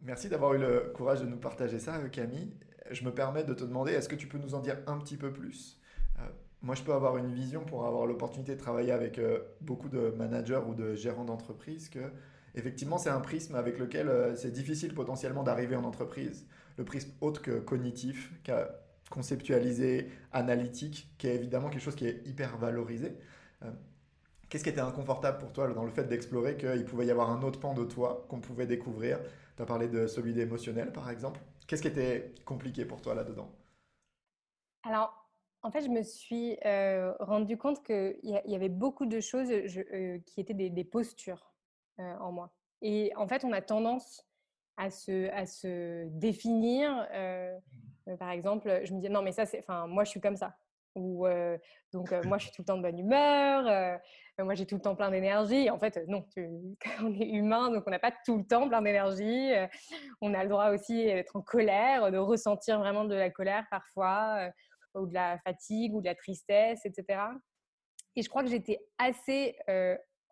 Merci 0.00 0.28
d'avoir 0.28 0.54
eu 0.54 0.58
le 0.58 0.92
courage 0.94 1.20
de 1.20 1.26
nous 1.26 1.38
partager 1.38 1.78
ça, 1.78 1.96
euh, 1.96 2.08
Camille. 2.08 2.54
Je 2.90 3.04
me 3.04 3.12
permets 3.12 3.44
de 3.44 3.54
te 3.54 3.64
demander, 3.64 3.92
est-ce 3.92 4.08
que 4.08 4.14
tu 4.14 4.28
peux 4.28 4.38
nous 4.38 4.54
en 4.54 4.60
dire 4.60 4.78
un 4.86 4.98
petit 4.98 5.16
peu 5.16 5.32
plus? 5.32 5.80
Euh, 6.18 6.22
Moi, 6.62 6.74
je 6.74 6.82
peux 6.82 6.92
avoir 6.92 7.16
une 7.16 7.32
vision 7.32 7.64
pour 7.64 7.86
avoir 7.86 8.06
l'opportunité 8.06 8.54
de 8.54 8.60
travailler 8.60 8.92
avec 8.92 9.20
beaucoup 9.60 9.88
de 9.88 10.10
managers 10.10 10.60
ou 10.68 10.74
de 10.74 10.94
gérants 10.94 11.24
d'entreprise 11.24 11.88
que 11.88 12.12
effectivement, 12.56 12.98
c'est 12.98 13.10
un 13.10 13.20
prisme 13.20 13.54
avec 13.54 13.78
lequel 13.78 14.08
euh, 14.08 14.34
c'est 14.34 14.50
difficile 14.50 14.94
potentiellement 14.94 15.42
d'arriver 15.42 15.76
en 15.76 15.84
entreprise. 15.84 16.46
Le 16.78 16.84
prisme 16.84 17.12
autre 17.20 17.42
que 17.42 17.58
cognitif, 17.60 18.32
conceptualisé, 19.10 20.10
analytique, 20.32 21.08
qui 21.18 21.28
est 21.28 21.34
évidemment 21.34 21.68
quelque 21.68 21.82
chose 21.82 21.96
qui 21.96 22.06
est 22.06 22.26
hyper 22.26 22.56
valorisé. 22.56 23.16
Euh, 23.62 23.70
qu'est-ce 24.48 24.64
qui 24.64 24.70
était 24.70 24.80
inconfortable 24.80 25.38
pour 25.38 25.52
toi 25.52 25.68
dans 25.68 25.84
le 25.84 25.90
fait 25.90 26.04
d'explorer 26.04 26.56
qu'il 26.56 26.84
pouvait 26.84 27.06
y 27.06 27.10
avoir 27.10 27.30
un 27.30 27.42
autre 27.42 27.60
pan 27.60 27.74
de 27.74 27.84
toi 27.84 28.26
qu'on 28.28 28.40
pouvait 28.40 28.66
découvrir? 28.66 29.20
Tu 29.56 29.62
as 29.62 29.66
parlé 29.66 29.88
de 29.88 30.06
celui 30.06 30.34
d'émotionnel, 30.34 30.92
par 30.92 31.10
exemple. 31.10 31.40
Qu'est-ce 31.66 31.82
qui 31.82 31.88
était 31.88 32.34
compliqué 32.44 32.84
pour 32.84 33.00
toi 33.00 33.14
là-dedans? 33.14 33.50
Alors, 34.82 35.12
en 35.62 35.70
fait, 35.70 35.80
je 35.80 35.88
me 35.88 36.02
suis 36.02 36.58
euh, 36.64 37.12
rendu 37.18 37.56
compte 37.56 37.82
qu'il 37.82 38.18
y, 38.22 38.54
avait 38.54 38.68
beaucoup 38.68 39.06
de 39.06 39.20
choses 39.20 39.48
qui 40.26 40.40
étaient 40.40 40.54
des 40.54 40.84
postures. 40.84 41.55
Euh, 42.00 42.14
en 42.20 42.32
moi. 42.32 42.52
Et 42.82 43.12
en 43.16 43.26
fait, 43.26 43.44
on 43.44 43.52
a 43.52 43.62
tendance 43.62 44.26
à 44.76 44.90
se, 44.90 45.30
à 45.30 45.46
se 45.46 46.06
définir. 46.08 47.08
par 48.18 48.30
exemple, 48.30 48.82
je 48.84 48.92
me 48.92 49.00
dis 49.00 49.08
non, 49.08 49.22
mais 49.22 49.32
ça, 49.32 49.46
c'est, 49.46 49.60
enfin, 49.60 49.86
moi, 49.86 50.04
je 50.04 50.10
suis 50.10 50.20
comme 50.20 50.36
ça. 50.36 50.54
Ou 50.94 51.26
donc, 51.92 52.12
moi, 52.24 52.38
je 52.38 52.44
suis 52.44 52.52
tout 52.52 52.62
le 52.62 52.66
temps 52.66 52.76
de 52.76 52.82
bonne 52.82 52.98
humeur. 52.98 53.98
moi, 54.38 54.54
j'ai 54.54 54.66
tout 54.66 54.74
le 54.74 54.80
temps 54.82 54.94
plein 54.94 55.10
d'énergie. 55.10 55.70
En 55.70 55.78
fait, 55.78 56.06
non, 56.06 56.26
on 57.02 57.14
est 57.14 57.28
humain, 57.28 57.70
donc 57.70 57.84
on 57.86 57.90
n'a 57.90 57.98
pas 57.98 58.12
tout 58.24 58.36
le 58.36 58.44
temps 58.44 58.68
plein 58.68 58.82
d'énergie. 58.82 59.52
on 60.20 60.34
a 60.34 60.42
le 60.42 60.50
droit 60.50 60.70
aussi 60.70 61.04
d'être 61.04 61.36
en 61.36 61.42
colère, 61.42 62.12
de 62.12 62.18
ressentir 62.18 62.78
vraiment 62.78 63.04
de 63.04 63.14
la 63.14 63.30
colère 63.30 63.66
parfois, 63.70 64.50
ou 64.94 65.06
de 65.06 65.14
la 65.14 65.38
fatigue, 65.38 65.94
ou 65.94 66.00
de 66.00 66.06
la 66.06 66.14
tristesse, 66.14 66.84
etc. 66.84 67.20
Et 68.14 68.22
je 68.22 68.28
crois 68.28 68.42
que 68.42 68.50
j'étais 68.50 68.80
assez 68.98 69.56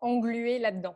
engluée 0.01 0.59
là-dedans. 0.59 0.95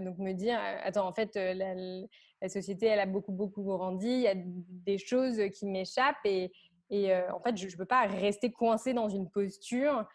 Donc 0.00 0.18
me 0.18 0.32
dire, 0.32 0.58
attends, 0.82 1.06
en 1.06 1.12
fait, 1.12 1.34
la, 1.34 1.74
la, 1.74 2.48
société, 2.48 2.86
elle 2.86 3.00
a 3.00 3.06
beaucoup, 3.06 3.32
beaucoup 3.32 3.62
grandi, 3.62 4.08
il 4.08 4.20
y 4.20 4.28
a 4.28 4.34
des 4.36 4.98
choses 4.98 5.40
qui 5.52 5.66
m'échappent 5.66 6.24
et, 6.24 6.52
et 6.90 7.14
en 7.14 7.40
fait, 7.40 7.56
je 7.56 7.66
ne 7.66 7.76
peux 7.76 7.86
pas 7.86 8.06
rester 8.06 8.52
coincée 8.52 8.92
dans 8.92 9.08
une 9.08 9.30
posture 9.30 10.06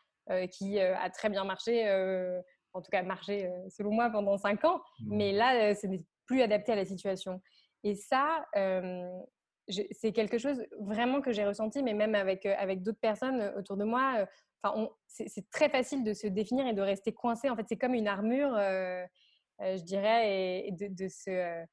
qui 0.52 0.80
a 0.80 1.10
très 1.10 1.30
bien 1.30 1.44
marché, 1.44 1.90
en 2.74 2.82
tout 2.82 2.92
cas 2.92 3.02
marché 3.02 3.52
selon 3.70 3.92
moi 3.92 4.10
pendant 4.10 4.38
cinq 4.38 4.64
ans, 4.66 4.78
mmh. 4.78 5.16
mais 5.16 5.32
là, 5.32 5.74
ce 5.74 5.88
n'est 5.88 6.04
plus 6.26 6.42
adapté 6.42 6.72
à 6.72 6.76
la 6.76 6.86
situation. 6.86 7.42
Et 7.84 7.96
ça, 7.96 8.46
c'est 9.92 10.12
quelque 10.12 10.38
chose 10.38 10.64
vraiment 10.80 11.22
que 11.22 11.32
j'ai 11.32 11.46
ressenti, 11.46 11.84
mais 11.84 11.94
même 11.94 12.16
avec, 12.16 12.46
avec 12.46 12.82
d'autres 12.82 13.00
personnes 13.00 13.54
autour 13.58 13.78
de 13.78 13.84
moi. 13.84 14.26
Enfin, 14.64 14.90
c'est 15.08 15.50
très 15.52 15.70
facile 15.70 16.04
de 16.04 16.14
se 16.14 16.28
définir 16.28 16.68
et 16.68 16.74
de 16.74 16.82
rester 16.82 17.14
coincé. 17.14 17.50
En 17.50 17.56
fait, 17.56 17.66
c'est 17.68 17.78
comme 17.78 17.94
une 17.94 18.08
armure, 18.08 18.58
je 19.62 19.84
dirais, 19.84 20.68
et, 20.68 20.72
de, 20.72 20.88
de, 20.88 21.08
se, 21.08 21.66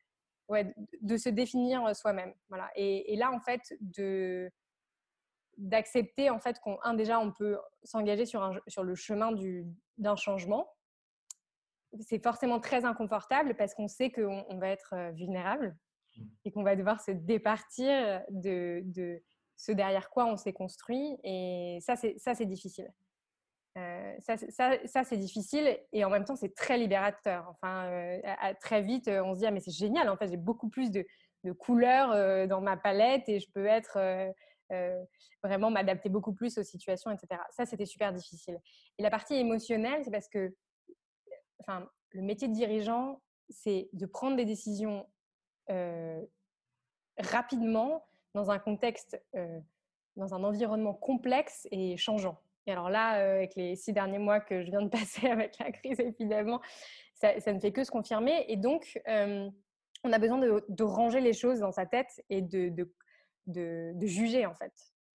ouais, 0.48 0.74
de 1.00 1.16
se 1.16 1.28
définir 1.28 1.94
soi-même. 1.94 2.34
Voilà. 2.48 2.70
Et, 2.76 3.12
et, 3.12 3.16
là, 3.16 3.30
en 3.32 3.40
fait, 3.40 3.62
de 3.80 4.50
d'accepter 5.58 6.28
en 6.28 6.38
fait 6.38 6.60
qu'on 6.60 6.76
déjà 6.94 7.18
on 7.18 7.32
peut 7.32 7.58
s'engager 7.82 8.26
sur, 8.26 8.60
sur 8.68 8.82
le 8.82 8.94
chemin 8.94 9.32
d'un 9.96 10.16
changement. 10.16 10.70
C'est 12.00 12.22
forcément 12.22 12.60
très 12.60 12.84
inconfortable 12.84 13.54
parce 13.56 13.72
qu'on 13.72 13.88
sait 13.88 14.10
qu'on 14.10 14.44
on 14.50 14.58
va 14.58 14.68
être 14.68 14.92
euh, 14.92 15.12
vulnérable 15.12 15.74
mmh. 16.16 16.22
et 16.44 16.52
qu'on 16.52 16.62
va 16.62 16.76
devoir 16.76 17.00
se 17.00 17.10
départir 17.10 18.22
de, 18.28 18.82
de, 18.84 19.22
ce 19.56 19.72
derrière 19.72 20.10
quoi 20.10 20.26
on 20.26 20.36
s'est 20.36 20.52
construit. 20.52 21.16
Et 21.24 21.78
ça, 21.80 21.96
c'est, 21.96 22.18
ça, 22.18 22.34
c'est 22.34 22.46
difficile. 22.46 22.92
Euh, 23.76 24.14
ça, 24.20 24.36
ça, 24.86 25.04
c'est 25.04 25.18
difficile 25.18 25.78
et 25.92 26.04
en 26.04 26.10
même 26.10 26.24
temps, 26.24 26.36
c'est 26.36 26.54
très 26.54 26.78
libérateur. 26.78 27.46
Enfin, 27.50 27.86
euh, 27.86 28.20
très 28.60 28.80
vite, 28.80 29.08
on 29.08 29.34
se 29.34 29.40
dit, 29.40 29.46
ah, 29.46 29.50
mais 29.50 29.60
c'est 29.60 29.70
génial, 29.70 30.08
en 30.08 30.16
fait, 30.16 30.28
j'ai 30.28 30.38
beaucoup 30.38 30.70
plus 30.70 30.90
de, 30.90 31.04
de 31.44 31.52
couleurs 31.52 32.48
dans 32.48 32.60
ma 32.62 32.76
palette 32.76 33.28
et 33.28 33.38
je 33.38 33.50
peux 33.52 33.66
être 33.66 33.98
euh, 34.72 35.04
vraiment 35.44 35.70
m'adapter 35.70 36.08
beaucoup 36.08 36.32
plus 36.32 36.58
aux 36.58 36.64
situations, 36.64 37.12
etc. 37.12 37.40
Ça, 37.50 37.66
c'était 37.66 37.86
super 37.86 38.12
difficile. 38.12 38.58
Et 38.98 39.02
la 39.02 39.10
partie 39.10 39.34
émotionnelle, 39.34 40.02
c'est 40.04 40.10
parce 40.10 40.28
que 40.28 40.56
enfin, 41.60 41.88
le 42.10 42.22
métier 42.22 42.48
de 42.48 42.52
dirigeant, 42.52 43.22
c'est 43.48 43.88
de 43.92 44.06
prendre 44.06 44.36
des 44.36 44.44
décisions 44.44 45.08
euh, 45.70 46.20
rapidement 47.18 48.04
dans 48.34 48.50
un 48.50 48.58
contexte, 48.58 49.22
euh, 49.36 49.60
dans 50.16 50.34
un 50.34 50.42
environnement 50.42 50.94
complexe 50.94 51.68
et 51.70 51.96
changeant. 51.96 52.42
Et 52.66 52.72
alors 52.72 52.90
là, 52.90 53.08
avec 53.10 53.54
les 53.54 53.76
six 53.76 53.92
derniers 53.92 54.18
mois 54.18 54.40
que 54.40 54.62
je 54.62 54.70
viens 54.70 54.82
de 54.82 54.88
passer 54.90 55.28
avec 55.28 55.58
la 55.58 55.70
crise, 55.72 56.00
évidemment, 56.00 56.60
ça, 57.14 57.34
ne 57.34 57.60
fait 57.60 57.72
que 57.72 57.84
se 57.84 57.90
confirmer. 57.90 58.44
Et 58.48 58.56
donc, 58.56 59.00
on 60.04 60.12
a 60.12 60.18
besoin 60.18 60.38
de, 60.38 60.82
ranger 60.82 61.20
les 61.20 61.32
choses 61.32 61.60
dans 61.60 61.72
sa 61.72 61.86
tête 61.86 62.22
et 62.30 62.42
de, 62.42 62.68
de, 62.68 63.92
de, 63.94 64.06
juger 64.06 64.46
en 64.46 64.54
fait 64.54 64.72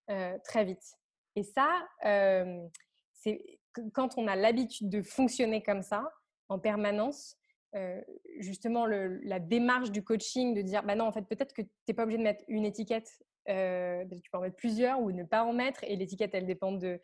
euh, 0.09 0.37
très 0.43 0.65
vite. 0.65 0.97
Et 1.35 1.43
ça, 1.43 1.87
euh, 2.05 2.67
c'est 3.13 3.59
quand 3.93 4.17
on 4.17 4.27
a 4.27 4.35
l'habitude 4.35 4.89
de 4.89 5.01
fonctionner 5.01 5.63
comme 5.63 5.81
ça 5.81 6.11
en 6.49 6.59
permanence, 6.59 7.37
euh, 7.75 8.01
justement 8.39 8.85
la 8.85 9.39
démarche 9.39 9.91
du 9.91 10.03
coaching 10.03 10.53
de 10.53 10.61
dire 10.61 10.83
bah 10.83 10.95
non 10.95 11.05
en 11.05 11.13
fait 11.13 11.21
peut-être 11.21 11.53
que 11.53 11.61
tu 11.61 11.69
n'es 11.87 11.93
pas 11.93 12.03
obligé 12.03 12.17
de 12.17 12.23
mettre 12.23 12.43
une 12.49 12.65
étiquette 12.65 13.23
tu 13.47 14.29
peux 14.31 14.37
en 14.37 14.41
mettre 14.41 14.55
plusieurs 14.55 14.99
ou 15.01 15.11
ne 15.11 15.23
pas 15.23 15.43
en 15.43 15.53
mettre 15.53 15.83
et 15.83 15.95
l'étiquette 15.95 16.31
elle 16.33 16.45
dépend 16.45 16.71
de, 16.71 16.99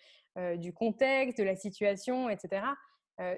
du 0.56 0.74
contexte 0.74 1.38
de 1.38 1.44
la 1.44 1.56
situation 1.56 2.29
etc 2.29 2.65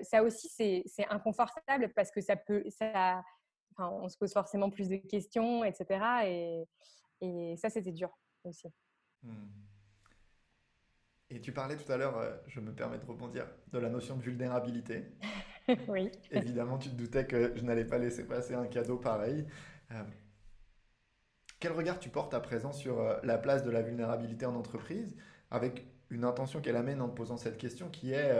ça 0.01 0.23
aussi 0.23 0.49
c'est 0.49 1.07
inconfortable 1.09 1.93
parce 1.95 2.11
que 2.11 2.21
ça 2.21 2.35
peut 2.35 2.63
ça 2.69 3.23
on 3.77 4.09
se 4.09 4.17
pose 4.17 4.33
forcément 4.33 4.69
plus 4.69 4.89
de 4.89 4.97
questions 4.97 5.63
etc 5.63 5.99
et, 6.25 6.65
et 7.21 7.55
ça, 7.57 7.69
c'était 7.69 7.91
dur 7.91 8.09
aussi. 8.43 8.67
Hmm. 9.23 9.47
Et 11.29 11.41
tu 11.41 11.51
parlais 11.51 11.77
tout 11.77 11.91
à 11.91 11.97
l'heure, 11.97 12.17
euh, 12.17 12.35
je 12.47 12.59
me 12.59 12.73
permets 12.73 12.97
de 12.97 13.05
rebondir, 13.05 13.45
de 13.71 13.77
la 13.77 13.89
notion 13.89 14.17
de 14.17 14.21
vulnérabilité. 14.21 15.05
oui. 15.87 16.11
Évidemment, 16.31 16.79
tu 16.79 16.89
te 16.89 16.95
doutais 16.95 17.27
que 17.27 17.55
je 17.55 17.63
n'allais 17.63 17.85
pas 17.85 17.99
laisser 17.99 18.25
passer 18.25 18.55
un 18.55 18.65
cadeau 18.65 18.97
pareil. 18.97 19.45
Euh, 21.59 21.67
quel 21.69 21.71
regard 21.71 21.99
tu 21.99 22.09
portes 22.09 22.33
à 22.33 22.39
présent 22.39 22.71
sur 22.71 22.99
euh, 22.99 23.17
la 23.23 23.37
place 23.37 23.63
de 23.63 23.71
la 23.71 23.81
vulnérabilité 23.81 24.45
en 24.45 24.55
entreprise, 24.55 25.13
avec 25.51 25.85
une 26.09 26.23
intention 26.23 26.61
qu'elle 26.61 26.75
amène 26.75 27.01
en 27.01 27.09
te 27.09 27.15
posant 27.15 27.37
cette 27.37 27.57
question 27.57 27.89
qui 27.89 28.13
est, 28.13 28.33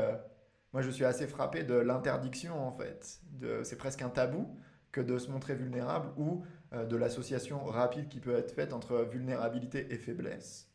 moi 0.74 0.82
je 0.82 0.90
suis 0.90 1.06
assez 1.06 1.28
frappé 1.28 1.64
de 1.64 1.76
l'interdiction 1.76 2.68
en 2.68 2.72
fait, 2.72 3.20
c'est 3.64 3.78
presque 3.78 4.02
un 4.02 4.10
tabou 4.10 4.58
que 4.92 5.02
de 5.02 5.18
se 5.18 5.30
montrer 5.30 5.56
vulnérable 5.56 6.10
ou 6.18 6.44
euh, 6.74 6.86
de 6.86 6.96
l'association 6.96 7.64
rapide 7.66 8.08
qui 8.08 8.20
peut 8.20 8.36
être 8.36 8.52
faite 8.52 8.74
entre 8.74 9.08
vulnérabilité 9.10 9.88
et 9.92 9.98
faiblesse. 9.98 10.70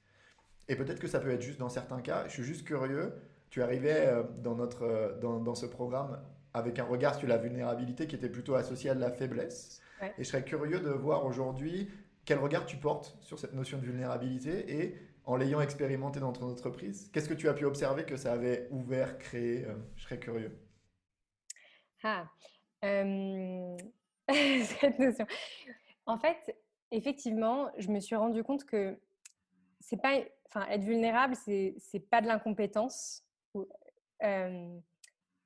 Et 0.68 0.76
peut-être 0.76 0.98
que 0.98 1.08
ça 1.08 1.20
peut 1.20 1.30
être 1.30 1.42
juste 1.42 1.58
dans 1.58 1.68
certains 1.68 2.00
cas. 2.00 2.24
Je 2.26 2.32
suis 2.32 2.42
juste 2.42 2.64
curieux. 2.64 3.12
Tu 3.50 3.62
arrivais 3.62 4.06
euh, 4.06 4.22
dans, 4.38 4.54
notre, 4.54 4.84
euh, 4.84 5.18
dans, 5.20 5.40
dans 5.40 5.54
ce 5.54 5.66
programme 5.66 6.20
avec 6.52 6.78
un 6.78 6.84
regard 6.84 7.14
sur 7.16 7.28
la 7.28 7.36
vulnérabilité 7.36 8.06
qui 8.06 8.16
était 8.16 8.28
plutôt 8.28 8.54
associé 8.54 8.90
à 8.90 8.94
de 8.94 9.00
la 9.00 9.10
faiblesse. 9.10 9.80
Et 10.18 10.24
je 10.24 10.28
serais 10.28 10.44
curieux 10.44 10.80
de 10.80 10.90
voir 10.90 11.24
aujourd'hui 11.24 11.88
quel 12.24 12.38
regard 12.38 12.66
tu 12.66 12.76
portes 12.76 13.16
sur 13.20 13.38
cette 13.38 13.54
notion 13.54 13.78
de 13.78 13.84
vulnérabilité 13.84 14.80
et 14.80 14.98
en 15.24 15.36
l'ayant 15.36 15.60
expérimenté 15.60 16.20
dans 16.20 16.32
ton 16.32 16.50
entreprise, 16.50 17.10
qu'est-ce 17.12 17.28
que 17.28 17.34
tu 17.34 17.48
as 17.48 17.54
pu 17.54 17.64
observer 17.64 18.04
que 18.04 18.16
ça 18.16 18.32
avait 18.32 18.68
ouvert, 18.70 19.18
créé 19.18 19.66
Je 19.96 20.02
serais 20.02 20.18
curieux. 20.18 20.58
Ah, 22.02 22.28
cette 22.82 24.98
notion. 24.98 25.26
En 26.06 26.18
fait, 26.18 26.56
effectivement, 26.90 27.70
je 27.78 27.88
me 27.88 28.00
suis 28.00 28.16
rendu 28.16 28.44
compte 28.44 28.64
que 28.64 28.98
c'est 29.80 30.00
pas, 30.00 30.20
enfin, 30.48 30.66
être 30.68 30.84
vulnérable, 30.84 31.34
c'est 31.36 32.08
pas 32.10 32.20
de 32.20 32.26
l'incompétence 32.26 33.22
euh, 34.22 34.78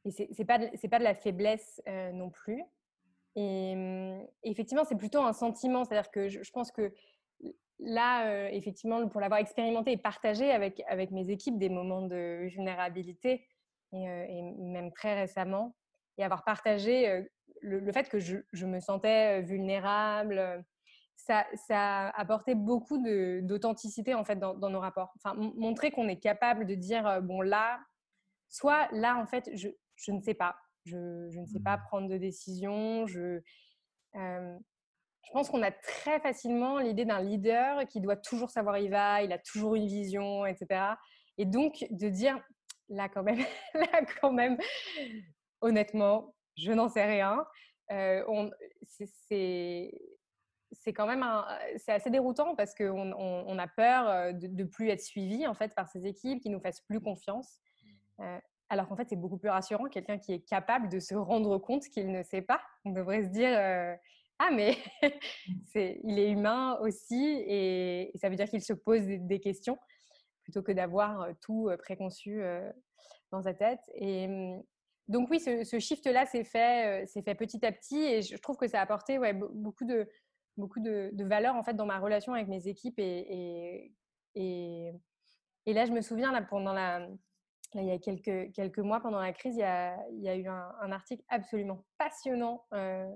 et 0.05 0.11
c'est 0.11 0.45
pas 0.45 0.59
pas 0.59 0.99
de 0.99 1.05
la 1.05 1.15
faiblesse 1.15 1.83
euh, 1.89 2.13
non 2.13 2.31
plus. 2.31 2.63
Et, 3.39 3.75
mmh, 3.77 4.27
effectivement, 4.43 4.85
c'est 4.85 4.97
plutôt 4.97 5.23
un 5.23 5.33
sentiment, 5.33 5.85
c'est-à-dire 5.85 6.11
que 6.11 6.29
je, 6.29 6.51
pense 6.51 6.73
que 6.73 6.93
là, 7.79 8.27
euh, 8.27 8.49
effectivement, 8.51 9.07
pour 9.07 9.21
l'avoir 9.21 9.39
expérimenté 9.39 9.93
et 9.93 9.97
partagé 9.97 10.51
avec 10.51 10.83
avec 10.89 11.13
mes 11.13 11.31
équipes 11.31 11.57
des 11.57 11.69
moments 11.69 12.03
de 12.03 12.49
vulnérabilité 12.49 13.47
et, 13.93 14.05
et 14.05 14.43
même 14.43 14.93
très 14.93 15.15
récemment, 15.15 15.77
et 16.19 16.25
avoir 16.25 16.43
partagé 16.43 17.25
le, 17.63 17.93
fait 17.93 18.09
que 18.09 18.19
je, 18.19 18.67
me 18.67 18.81
sentais 18.81 19.41
vulnérable, 19.43 20.65
ça, 21.15 21.47
ça 21.69 22.09
apportait 22.11 22.57
beaucoup 22.57 22.99
d'authenticité 23.43 24.15
en 24.15 24.25
fait 24.25 24.37
dans, 24.37 24.57
nos 24.57 24.81
rapports. 24.81 25.13
Enfin, 25.17 25.35
montrer 25.37 25.93
qu'on 25.93 26.09
est 26.09 26.21
capable 26.21 26.67
de 26.67 26.75
dire 26.75 27.23
bon 27.23 27.41
là, 27.41 27.79
soit 28.49 28.89
là 28.91 29.17
en 29.17 29.27
fait 29.27 29.49
je, 29.55 29.69
je 29.95 30.11
ne 30.11 30.21
sais 30.21 30.35
pas, 30.35 30.57
je, 30.89 31.29
je, 31.31 31.41
ne 31.41 31.47
sais 31.47 31.61
pas 31.61 31.77
mmh. 31.77 31.83
prendre 31.89 32.09
de 32.09 32.17
décision, 32.17 33.07
je 33.07 33.41
je 35.29 35.33
pense 35.35 35.51
qu'on 35.51 35.63
a 35.63 35.71
très 35.71 36.21
facilement 36.21 36.79
l'idée 36.79 37.05
d'un 37.05 37.21
leader 37.21 37.87
qui 37.87 38.01
doit 38.01 38.17
toujours 38.17 38.49
savoir 38.49 38.77
où 38.77 38.83
il 38.83 38.91
va, 38.91 39.23
il 39.23 39.33
a 39.33 39.39
toujours 39.39 39.75
une 39.75 39.87
vision, 39.87 40.47
etc. 40.47 40.95
Et 41.37 41.45
donc 41.45 41.87
de 41.91 42.09
dire 42.09 42.41
là 42.89 43.11
quand 43.11 43.23
même, 43.23 43.39
là 43.75 44.05
quand 44.21 44.33
même, 44.33 44.57
honnêtement, 45.61 46.35
je 46.57 46.73
n'en 46.73 46.89
sais 46.89 47.05
rien. 47.05 47.45
Euh, 47.93 48.51
c'est 48.87 49.93
quand 50.95 51.07
même 51.07 51.25
c'est 51.77 51.93
assez 51.93 52.11
déroutant 52.11 52.55
parce 52.55 52.75
qu'on 52.75 53.13
on, 53.13 53.59
a 53.59 53.69
peur 53.69 54.33
de 54.33 54.47
ne 54.47 54.65
plus 54.65 54.89
être 54.89 55.03
suivi 55.03 55.47
en 55.47 55.55
fait 55.55 55.75
par 55.75 55.89
ces 55.89 56.07
équipes 56.07 56.41
qui 56.41 56.49
nous 56.49 56.61
fassent 56.61 56.83
plus 56.83 57.01
confiance. 57.01 57.61
Mmh. 58.19 58.23
Euh, 58.23 58.39
alors 58.69 58.89
qu'en 58.89 58.97
fait, 58.97 59.09
c'est 59.09 59.17
beaucoup 59.17 59.39
plus 59.39 59.49
rassurant 59.49 59.85
quelqu'un 59.85 60.19
qui 60.19 60.33
est 60.33 60.41
capable 60.41 60.89
de 60.89 60.99
se 60.99 61.15
rendre 61.15 61.59
compte 61.59 61.85
qu'il 61.89 62.11
ne 62.11 62.23
sait 62.23 62.43
pas. 62.43 62.61
On 62.85 62.91
devrait 62.91 63.23
se 63.23 63.29
dire 63.29 63.51
ah 64.39 64.51
mais 64.53 64.77
il 65.75 66.19
est 66.19 66.31
humain 66.31 66.79
aussi 66.81 67.43
et, 67.47 68.13
ça 68.17 68.29
veut 68.29 68.37
dire 68.37 68.49
qu'il 68.49 68.63
se 68.63 68.73
pose 68.73 69.03
des, 69.05 69.41
questions 69.41 69.79
plutôt 70.43 70.63
que 70.63 70.73
d'avoir 70.73 71.29
tout 71.41 71.71
préconçu 71.79 72.43
dans 73.31 73.43
sa 73.43 73.55
tête. 73.55 73.81
Et 73.95 74.29
mmh, 74.29 74.63
donc 75.09 75.29
oui, 75.31 75.41
ce, 75.41 75.79
shift-là 75.79 76.27
s'est 76.27 76.45
fait, 76.45 77.05
euh, 77.05 77.23
fait 77.23 77.35
petit 77.35 77.65
à 77.65 77.73
petit 77.73 77.99
et 77.99 78.23
je 78.23 78.37
trouve 78.37 78.57
que 78.57 78.69
ça 78.69 78.79
a 78.79 78.83
apporté 78.83 79.19
ouais, 79.19 79.33
beaucoup, 79.33 79.85
de, 79.85 80.09
beaucoup 80.57 80.81
de, 80.81 81.11
valeur 81.25 81.57
en 81.57 81.63
fait 81.63 81.75
dans 81.75 81.87
ma 81.87 81.99
relation 81.99 82.35
avec 82.35 82.49
mes 82.49 82.69
équipes 82.69 82.99
et, 82.99 83.93
et, 84.35 84.93
et, 85.65 85.73
là 85.73 85.87
je 85.87 85.93
me 85.93 86.03
souviens 86.03 86.31
là 86.31 86.43
pendant 86.43 86.73
la 86.73 87.09
il 87.75 87.85
y 87.85 87.91
a 87.91 87.99
quelques, 87.99 88.79
mois 88.79 89.01
pendant 89.01 89.21
la 89.21 89.33
crise 89.33 89.57
il 89.57 89.61
y 89.61 90.29
a, 90.29 90.37
eu 90.37 90.47
un, 90.47 90.93
article 90.93 91.23
absolument 91.29 91.85
passionnant 91.99 92.65
euh, 92.73 93.07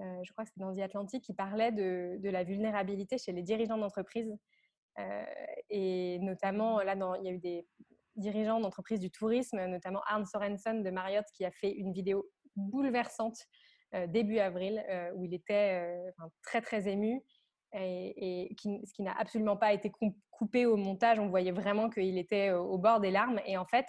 euh, 0.00 0.20
je 0.24 0.32
crois 0.32 0.44
que 0.44 0.50
c'était 0.50 0.60
dans 0.60 0.74
The 0.74 0.80
Atlantic 0.80 1.22
qui 1.22 1.34
parlait 1.34 1.70
de, 1.70 2.28
la 2.28 2.44
vulnérabilité 2.44 3.18
chez 3.18 3.32
les 3.32 3.42
dirigeants 3.42 3.78
d'entreprise. 3.78 4.34
Et 5.70 6.18
notamment 6.20 6.80
là 6.80 6.94
il 7.20 7.24
y 7.24 7.28
a 7.28 7.32
eu 7.32 7.38
des 7.38 7.66
dirigeant 8.16 8.60
d'entreprise 8.60 9.00
du 9.00 9.10
tourisme, 9.10 9.64
notamment 9.66 10.00
Arne 10.06 10.26
Sorensen 10.26 10.82
de 10.82 10.90
Marriott, 10.90 11.24
qui 11.34 11.44
a 11.44 11.50
fait 11.50 11.70
une 11.70 11.92
vidéo 11.92 12.26
bouleversante 12.56 13.38
euh, 13.94 14.06
début 14.06 14.38
avril, 14.38 14.84
euh, 14.88 15.12
où 15.14 15.24
il 15.24 15.34
était 15.34 15.82
euh, 15.82 16.10
très 16.42 16.60
très 16.60 16.88
ému 16.88 17.22
et, 17.74 18.54
ce 18.58 18.92
qui 18.92 19.02
n'a 19.02 19.12
absolument 19.18 19.56
pas 19.56 19.72
été 19.72 19.92
coupé 20.30 20.66
au 20.66 20.76
montage. 20.76 21.18
On 21.18 21.28
voyait 21.28 21.52
vraiment 21.52 21.88
qu'il 21.90 22.18
était 22.18 22.50
au 22.50 22.78
bord 22.78 23.00
des 23.00 23.10
larmes. 23.10 23.40
Et 23.46 23.56
en 23.56 23.66
fait, 23.66 23.86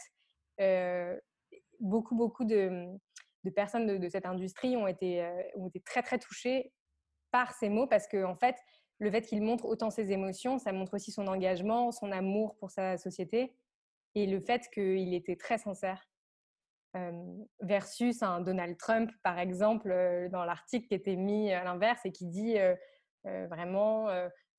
beaucoup 1.80 2.16
beaucoup 2.16 2.46
de, 2.46 2.88
personnes 3.56 4.00
de, 4.00 4.10
cette 4.10 4.26
industrie 4.26 4.78
ont 4.78 4.88
été, 4.88 5.28
ont 5.56 5.68
été 5.68 5.82
très 5.82 6.02
très 6.02 6.20
touchées 6.20 6.72
par 7.32 7.54
ces 7.54 7.70
mots 7.70 7.88
parce 7.88 8.08
que 8.08 8.24
en 8.24 8.36
fait, 8.36 8.56
le 9.00 9.12
fait 9.12 9.22
qu'il 9.22 9.42
montre 9.42 9.66
autant 9.66 9.90
ses 9.90 10.12
émotions, 10.12 10.60
ça 10.60 10.72
montre 10.72 10.94
aussi 10.94 11.12
son 11.12 11.28
engagement, 11.28 11.92
son 11.92 12.12
amour 12.12 12.56
pour 12.58 12.72
sa 12.72 12.98
société 12.98 13.54
et 14.16 14.28
le 14.28 14.40
fait 14.40 14.70
qu'il 14.74 15.14
était 15.14 15.36
très 15.36 15.58
sincère. 15.58 16.08
versus 17.60 18.22
un 18.22 18.42
Donald 18.42 18.78
Trump, 18.78 19.12
par 19.24 19.40
exemple, 19.40 19.90
dans 20.32 20.46
l'article 20.46 20.88
qui 20.88 20.94
était 20.94 21.16
mis 21.16 21.52
à 21.52 21.64
l'inverse 21.64 22.06
et 22.06 22.12
qui 22.12 22.28
dit 22.28 22.56
vraiment, 23.26 24.08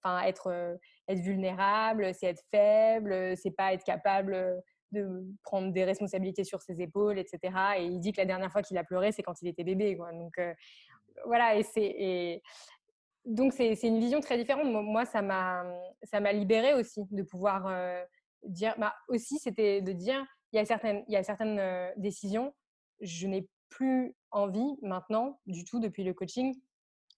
enfin, 0.02 0.22
être, 0.22 0.78
être 1.08 1.20
vulnérable, 1.20 2.14
c'est 2.14 2.26
être 2.26 2.42
faible, 2.50 3.36
c'est 3.36 3.50
pas 3.50 3.72
être 3.72 3.84
capable 3.84 4.62
de 4.92 5.24
prendre 5.42 5.72
des 5.72 5.84
responsabilités 5.84 6.44
sur 6.44 6.62
ses 6.62 6.80
épaules, 6.80 7.18
etc. 7.18 7.38
Et 7.78 7.84
il 7.86 7.98
dit 8.00 8.12
que 8.12 8.20
la 8.20 8.26
dernière 8.26 8.52
fois 8.52 8.62
qu'il 8.62 8.78
a 8.78 8.84
pleuré, 8.84 9.12
c'est 9.12 9.22
quand 9.22 9.40
il 9.42 9.48
était 9.48 9.64
bébé. 9.64 9.96
Quoi. 9.96 10.12
Donc 10.12 10.40
voilà, 11.26 11.56
et 11.56 11.62
c'est 11.62 12.42
donc 13.24 13.54
c'est 13.54 13.80
une 13.82 14.00
vision 14.00 14.20
très 14.20 14.36
différente. 14.36 14.66
Moi, 14.66 15.04
ça 15.04 15.22
m'a 15.22 15.64
ça 16.02 16.20
m'a 16.20 16.32
libérée 16.32 16.74
aussi 16.74 17.06
de 17.10 17.22
pouvoir 17.22 17.68
dire, 18.46 18.74
bah, 18.78 18.94
aussi, 19.08 19.38
c'était 19.38 19.80
de 19.80 19.92
dire, 19.92 20.24
il 20.52 20.56
y 20.56 20.58
a 20.58 20.64
certaines, 20.64 21.04
il 21.08 21.14
y 21.14 21.16
a 21.16 21.22
certaines 21.22 21.92
décisions, 21.96 22.54
je 23.00 23.26
n'ai 23.26 23.48
plus 23.68 24.14
envie 24.30 24.76
maintenant, 24.82 25.40
du 25.46 25.64
tout, 25.64 25.80
depuis 25.80 26.04
le 26.04 26.14
coaching, 26.14 26.54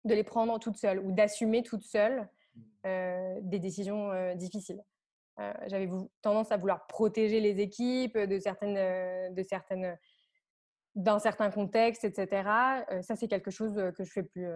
de 0.06 0.14
les 0.14 0.24
prendre 0.24 0.58
toute 0.58 0.76
seule 0.76 1.00
ou 1.00 1.12
d'assumer 1.12 1.62
toute 1.62 1.82
seule 1.82 2.28
mmh. 2.84 3.40
des 3.42 3.58
décisions 3.58 4.34
difficiles. 4.34 4.82
J'avais 5.66 5.88
tendance 6.22 6.50
à 6.50 6.56
vouloir 6.56 6.86
protéger 6.86 7.40
les 7.40 7.60
équipes 7.60 8.16
de 8.16 8.38
certaines, 8.38 9.34
de 9.34 9.42
certaines, 9.42 9.98
dans 10.94 11.18
certains 11.18 11.50
contextes, 11.50 12.04
etc. 12.04 12.48
ça, 13.02 13.16
c'est 13.16 13.28
quelque 13.28 13.50
chose 13.50 13.74
que 13.96 14.04
je 14.04 14.10
fais 14.12 14.22
plus, 14.22 14.48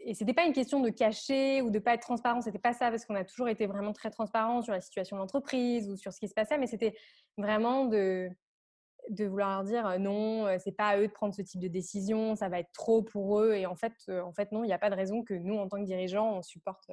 et 0.00 0.14
c'était 0.14 0.34
pas 0.34 0.44
une 0.44 0.52
question 0.52 0.80
de 0.80 0.90
cacher 0.90 1.62
ou 1.62 1.70
de 1.70 1.78
pas 1.78 1.94
être 1.94 2.02
transparent, 2.02 2.40
c'était 2.42 2.58
pas 2.58 2.74
ça 2.74 2.90
parce 2.90 3.04
qu'on 3.04 3.14
a 3.14 3.24
toujours 3.24 3.48
été 3.48 3.66
vraiment 3.66 3.92
très 3.92 4.10
transparent 4.10 4.60
sur 4.62 4.72
la 4.72 4.80
situation 4.80 5.16
de 5.16 5.20
l'entreprise 5.22 5.88
ou 5.88 5.96
sur 5.96 6.12
ce 6.12 6.20
qui 6.20 6.28
se 6.28 6.34
passait, 6.34 6.58
mais 6.58 6.66
c'était 6.66 6.94
vraiment 7.38 7.86
de 7.86 8.28
de 9.10 9.26
vouloir 9.26 9.64
dire 9.64 9.86
euh, 9.86 9.98
non, 9.98 10.46
euh, 10.46 10.56
c'est 10.58 10.72
pas 10.72 10.88
à 10.88 10.98
eux 10.98 11.06
de 11.06 11.12
prendre 11.12 11.34
ce 11.34 11.42
type 11.42 11.60
de 11.60 11.68
décision, 11.68 12.36
ça 12.36 12.48
va 12.48 12.58
être 12.60 12.72
trop 12.72 13.02
pour 13.02 13.40
eux. 13.40 13.54
Et 13.54 13.66
en 13.66 13.74
fait 13.74 13.94
euh, 14.08 14.22
en 14.22 14.32
fait 14.32 14.52
non, 14.52 14.64
il 14.64 14.68
n'y 14.68 14.72
a 14.72 14.78
pas 14.78 14.90
de 14.90 14.94
raison 14.94 15.22
que 15.22 15.34
nous 15.34 15.56
en 15.56 15.68
tant 15.68 15.78
que 15.78 15.86
dirigeants 15.86 16.36
on 16.36 16.42
supporte 16.42 16.90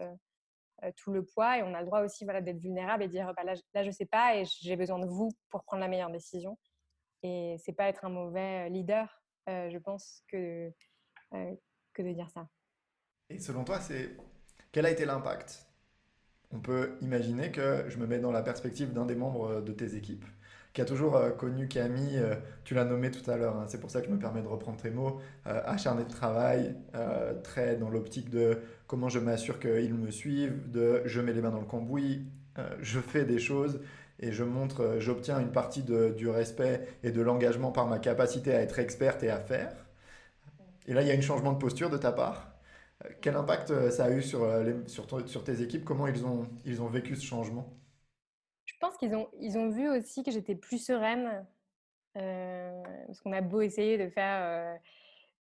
tout 0.96 1.12
le 1.12 1.26
poids 1.26 1.58
et 1.58 1.64
on 1.64 1.74
a 1.74 1.82
le 1.82 1.86
droit 1.86 2.02
aussi 2.02 2.24
voilà 2.24 2.40
d'être 2.40 2.60
vulnérable 2.60 3.04
et 3.04 3.10
dire 3.10 3.34
bah, 3.36 3.44
là, 3.44 3.54
là 3.74 3.84
je 3.84 3.92
sais 3.92 4.06
pas 4.06 4.38
et 4.38 4.46
j'ai 4.46 4.78
besoin 4.78 4.98
de 4.98 5.08
vous 5.08 5.30
pour 5.50 5.64
prendre 5.64 5.82
la 5.82 5.90
meilleure 5.90 6.12
décision. 6.12 6.58
Et 7.22 7.58
c'est 7.60 7.74
pas 7.74 7.90
être 7.90 8.06
un 8.06 8.10
mauvais 8.10 8.70
leader 8.70 9.22
je 9.48 9.78
pense 9.80 10.24
que 10.28 10.72
que 11.32 12.02
de 12.04 12.14
dire 12.14 12.30
ça. 12.30 12.48
Et 13.30 13.40
selon 13.40 13.64
toi, 13.64 13.80
c'est 13.80 14.16
quel 14.72 14.86
a 14.86 14.92
été 14.92 15.06
l'impact? 15.06 15.66
On 16.52 16.60
peut 16.60 16.98
imaginer 17.02 17.52
que 17.52 17.86
je 17.90 17.98
me 17.98 18.06
mets 18.06 18.20
dans 18.20 18.32
la 18.32 18.44
perspective 18.44 18.94
d'un 18.94 19.06
des 19.06 19.16
membres 19.16 19.62
de 19.62 19.72
tes 19.74 19.96
équipes 19.96 20.26
qui 20.74 20.82
a 20.82 20.86
toujours 20.86 21.16
euh, 21.16 21.32
connu 21.32 21.68
Camille, 21.68 22.18
euh, 22.18 22.36
tu 22.64 22.74
l'as 22.74 22.86
nommé 22.86 23.10
tout 23.12 23.30
à 23.30 23.38
l'heure, 23.38 23.58
hein, 23.58 23.66
c'est 23.68 23.80
pour 23.80 23.90
ça 23.90 24.02
que 24.02 24.08
je 24.08 24.12
me 24.12 24.20
permets 24.20 24.42
de 24.42 24.48
reprendre 24.48 24.78
tes 24.78 24.92
mots, 24.92 25.20
euh, 25.48 25.62
acharné 25.66 26.04
de 26.04 26.10
travail, 26.10 26.76
très 27.44 27.76
dans 27.76 27.90
l'optique 27.90 28.30
de 28.30 28.60
comment 28.88 29.10
je 29.10 29.20
m'assure 29.20 29.60
qu'ils 29.60 29.94
me 29.94 30.12
suivent, 30.12 30.70
de 30.70 31.02
je 31.06 31.22
mets 31.22 31.34
les 31.34 31.42
mains 31.42 31.52
dans 31.52 31.60
le 31.60 31.66
cambouis, 31.66 32.26
je 32.82 33.00
fais 33.00 33.24
des 33.24 33.40
choses 33.40 33.80
et 34.20 34.32
je 34.34 34.44
montre, 34.44 34.98
j'obtiens 35.00 35.40
une 35.40 35.52
partie 35.52 35.84
du 35.84 36.28
respect 36.28 36.88
et 37.04 37.12
de 37.12 37.22
l'engagement 37.22 37.72
par 37.72 37.88
ma 37.88 38.00
capacité 38.00 38.54
à 38.54 38.62
être 38.62 38.80
experte 38.80 39.24
et 39.24 39.30
à 39.30 39.40
faire. 39.40 39.74
Et 40.88 40.94
là, 40.94 41.02
il 41.04 41.08
y 41.08 41.12
a 41.12 41.14
un 41.14 41.22
changement 41.22 41.54
de 41.54 41.58
posture 41.58 41.90
de 41.90 41.98
ta 41.98 42.12
part. 42.12 42.52
Quel 43.22 43.36
impact 43.36 43.92
ça 43.92 44.06
a 44.06 44.12
eu 44.12 44.22
sur, 44.22 44.46
les, 44.62 44.76
sur, 44.88 45.44
tes 45.44 45.62
équipes? 45.62 45.86
Comment 45.86 46.08
ils 46.08 46.26
ont, 46.26 46.50
ils 46.66 46.82
ont 46.82 46.88
vécu 46.88 47.16
ce 47.16 47.26
changement? 47.26 47.79
Pense 48.80 48.98
qu'ils 48.98 49.16
ont, 49.16 49.30
ils 49.40 49.58
ont 49.58 49.70
vu 49.70 49.90
aussi 49.90 50.24
que 50.24 50.32
j'étais 50.32 50.56
plus 50.56 50.84
sereine. 50.84 51.46
Euh, 52.18 52.82
parce 53.06 53.22
qu'on 53.22 53.32
a 53.34 53.42
beau 53.42 53.62
essayer 53.62 53.98
de 53.98 54.10
faire. 54.10 54.80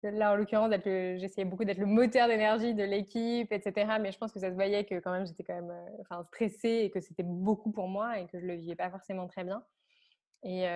là, 0.04 0.32
en 0.32 0.36
l'occurrence, 0.36 0.71
j'essayais 0.84 1.45
beaucoup 1.45 1.65
d'être 1.65 1.80
le 1.80 1.88
moteur 1.88 2.28
d'énergie 2.28 2.75
de 2.75 2.84
l'équipe, 2.84 3.52
etc. 3.52 3.97
Mais 3.99 4.12
je 4.12 4.17
pense 4.17 4.32
que 4.32 4.39
ça 4.39 4.49
se 4.49 4.56
voyait 4.56 4.86
que 4.86 4.99
quand 4.99 5.12
même 5.12 5.25
j'étais 5.25 5.43
quand 5.43 5.56
même 5.56 5.73
enfin, 6.02 6.23
stressée 6.23 6.82
et 6.84 6.91
que 6.91 6.99
c'était 6.99 7.23
beaucoup 7.23 7.71
pour 7.71 7.88
moi 7.88 8.19
et 8.19 8.28
que 8.28 8.39
je 8.39 8.45
le 8.45 8.54
vivais 8.54 8.75
pas 8.75 8.89
forcément 8.91 9.28
très 9.28 9.43
bien. 9.43 9.63
Et, 10.43 10.67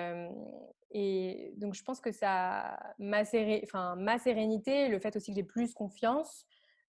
et 0.93 1.54
donc, 1.58 1.73
je 1.73 1.84
pense 1.84 1.99
que 1.99 2.12
ça, 2.12 2.78
ma, 2.99 3.23
enfin, 3.63 3.95
ma 3.95 4.19
sérénité, 4.19 4.89
le 4.89 4.99
fait 4.99 5.15
aussi 5.15 5.32
que 5.32 5.36
j'ai 5.36 5.43
plus 5.43 5.73
confiance, 5.73 6.45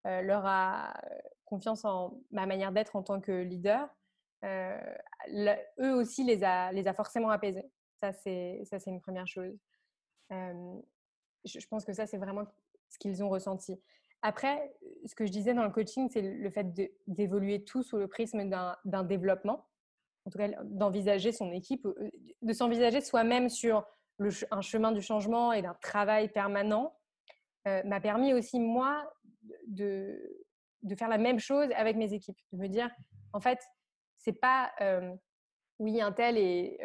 euh, 0.07 0.21
leur 0.21 0.45
a 0.45 0.91
euh, 0.91 1.19
confiance 1.47 1.87
en 1.87 2.21
ma 2.31 2.45
manière 2.45 2.71
d'être 2.71 2.97
en 2.97 3.03
tant 3.03 3.21
que 3.21 3.33
leader, 3.33 3.89
euh, 4.45 4.97
eux 5.81 5.95
aussi 5.95 6.25
les 6.25 6.43
a, 6.43 6.73
les 6.73 6.87
a 6.89 6.95
forcément 6.95 7.31
apaisés. 7.31 7.71
Ça, 8.01 8.13
c'est 8.13 8.63
une 8.87 9.01
première 9.01 9.27
chose. 9.27 9.57
je, 10.31 11.67
pense 11.69 11.85
que 11.85 11.93
ça, 11.93 12.07
c'est 12.07 12.19
vraiment 12.19 12.45
ce 12.89 12.99
qu'ils 12.99 13.23
ont 13.23 13.29
ressenti. 13.29 13.81
Après, 14.23 14.75
ce 15.07 15.15
que 15.15 15.27
je 15.27 15.33
disais 15.33 15.55
dans 15.55 15.65
le 15.65 15.71
coaching, 15.71 16.09
c'est 16.11 16.23
le 16.23 16.51
fait 16.51 16.67
d'évoluer 17.07 17.65
tout 17.65 17.83
sous 17.83 17.97
le 17.97 18.09
prisme 18.09 18.49
d'un 18.49 19.03
développement, 19.05 19.67
en 20.27 20.31
tout 20.31 20.39
cas 20.39 20.49
d'envisager 20.65 21.33
son 21.33 21.53
équipe, 21.53 21.87
de 22.43 22.53
s'envisager 22.53 23.01
soi-même 23.01 23.49
sur 23.49 23.87
un 24.51 24.61
chemin 24.61 24.93
du 24.93 25.03
changement 25.03 25.53
et 25.53 25.63
d'un 25.63 25.75
travail 25.75 26.29
permanent, 26.29 26.95
m'a 27.65 28.01
permis 28.01 28.35
aussi, 28.35 28.61
moi, 28.61 29.11
de, 29.67 30.45
de 30.85 30.95
faire 30.95 31.09
la 31.09 31.19
même 31.19 31.39
chose 31.39 31.69
avec 31.77 31.97
mes 31.97 32.13
équipes. 32.13 32.39
De 32.53 32.59
me 32.59 32.69
dire, 32.69 32.91
en 33.33 33.41
fait, 33.41 33.59
c'est 34.25 34.33
pas 34.33 34.73
oui, 35.81 36.01
un 36.01 36.13
tel 36.13 36.39
est, 36.39 36.79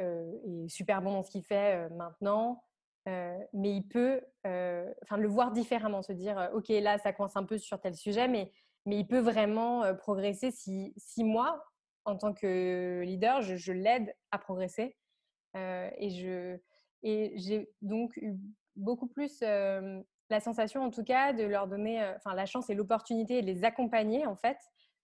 super 0.68 1.02
bon 1.02 1.14
dans 1.14 1.24
ce 1.24 1.32
qu'il 1.32 1.44
fait 1.44 1.90
maintenant, 1.90 2.64
mais 3.06 3.76
il 3.76 3.88
peut 3.88 4.22
le 4.44 5.28
voir 5.28 5.52
différemment, 5.52 6.02
se 6.02 6.12
dire, 6.12 6.50
ok, 6.54 6.70
là, 6.70 6.98
ça 6.98 7.14
coince 7.14 7.36
un 7.36 7.44
peu 7.44 7.58
sur 7.58 7.80
tel 7.80 7.96
sujet, 7.96 8.28
mais, 8.28 8.52
mais 8.86 8.98
il 8.98 9.08
peut 9.08 9.20
vraiment 9.20 9.84
progresser 9.96 10.52
si, 10.52 10.94
si 10.98 11.24
moi, 11.24 11.64
en 12.06 12.18
tant 12.18 12.34
que 12.34 13.02
leader, 13.06 13.42
je, 13.42 13.72
l'aide 13.72 14.16
à 14.32 14.40
progresser. 14.40 14.98
et 15.56 16.10
je 16.10 16.58
et 17.02 17.34
j'ai 17.38 17.70
donc 17.82 18.18
eu 18.18 18.36
beaucoup 18.76 19.08
plus 19.08 19.42
la 19.42 20.40
sensation 20.40 20.84
en 20.84 20.90
tout 20.90 21.04
cas 21.04 21.34
de 21.34 21.44
leur 21.44 21.68
donner 21.68 22.04
enfin 22.16 22.34
la 22.36 22.46
chance 22.46 22.70
et 22.70 22.76
l'opportunité 22.76 23.42
de 23.42 23.48
les 23.48 23.64
accompagner 23.64 24.26
en 24.26 24.36
fait 24.36 24.58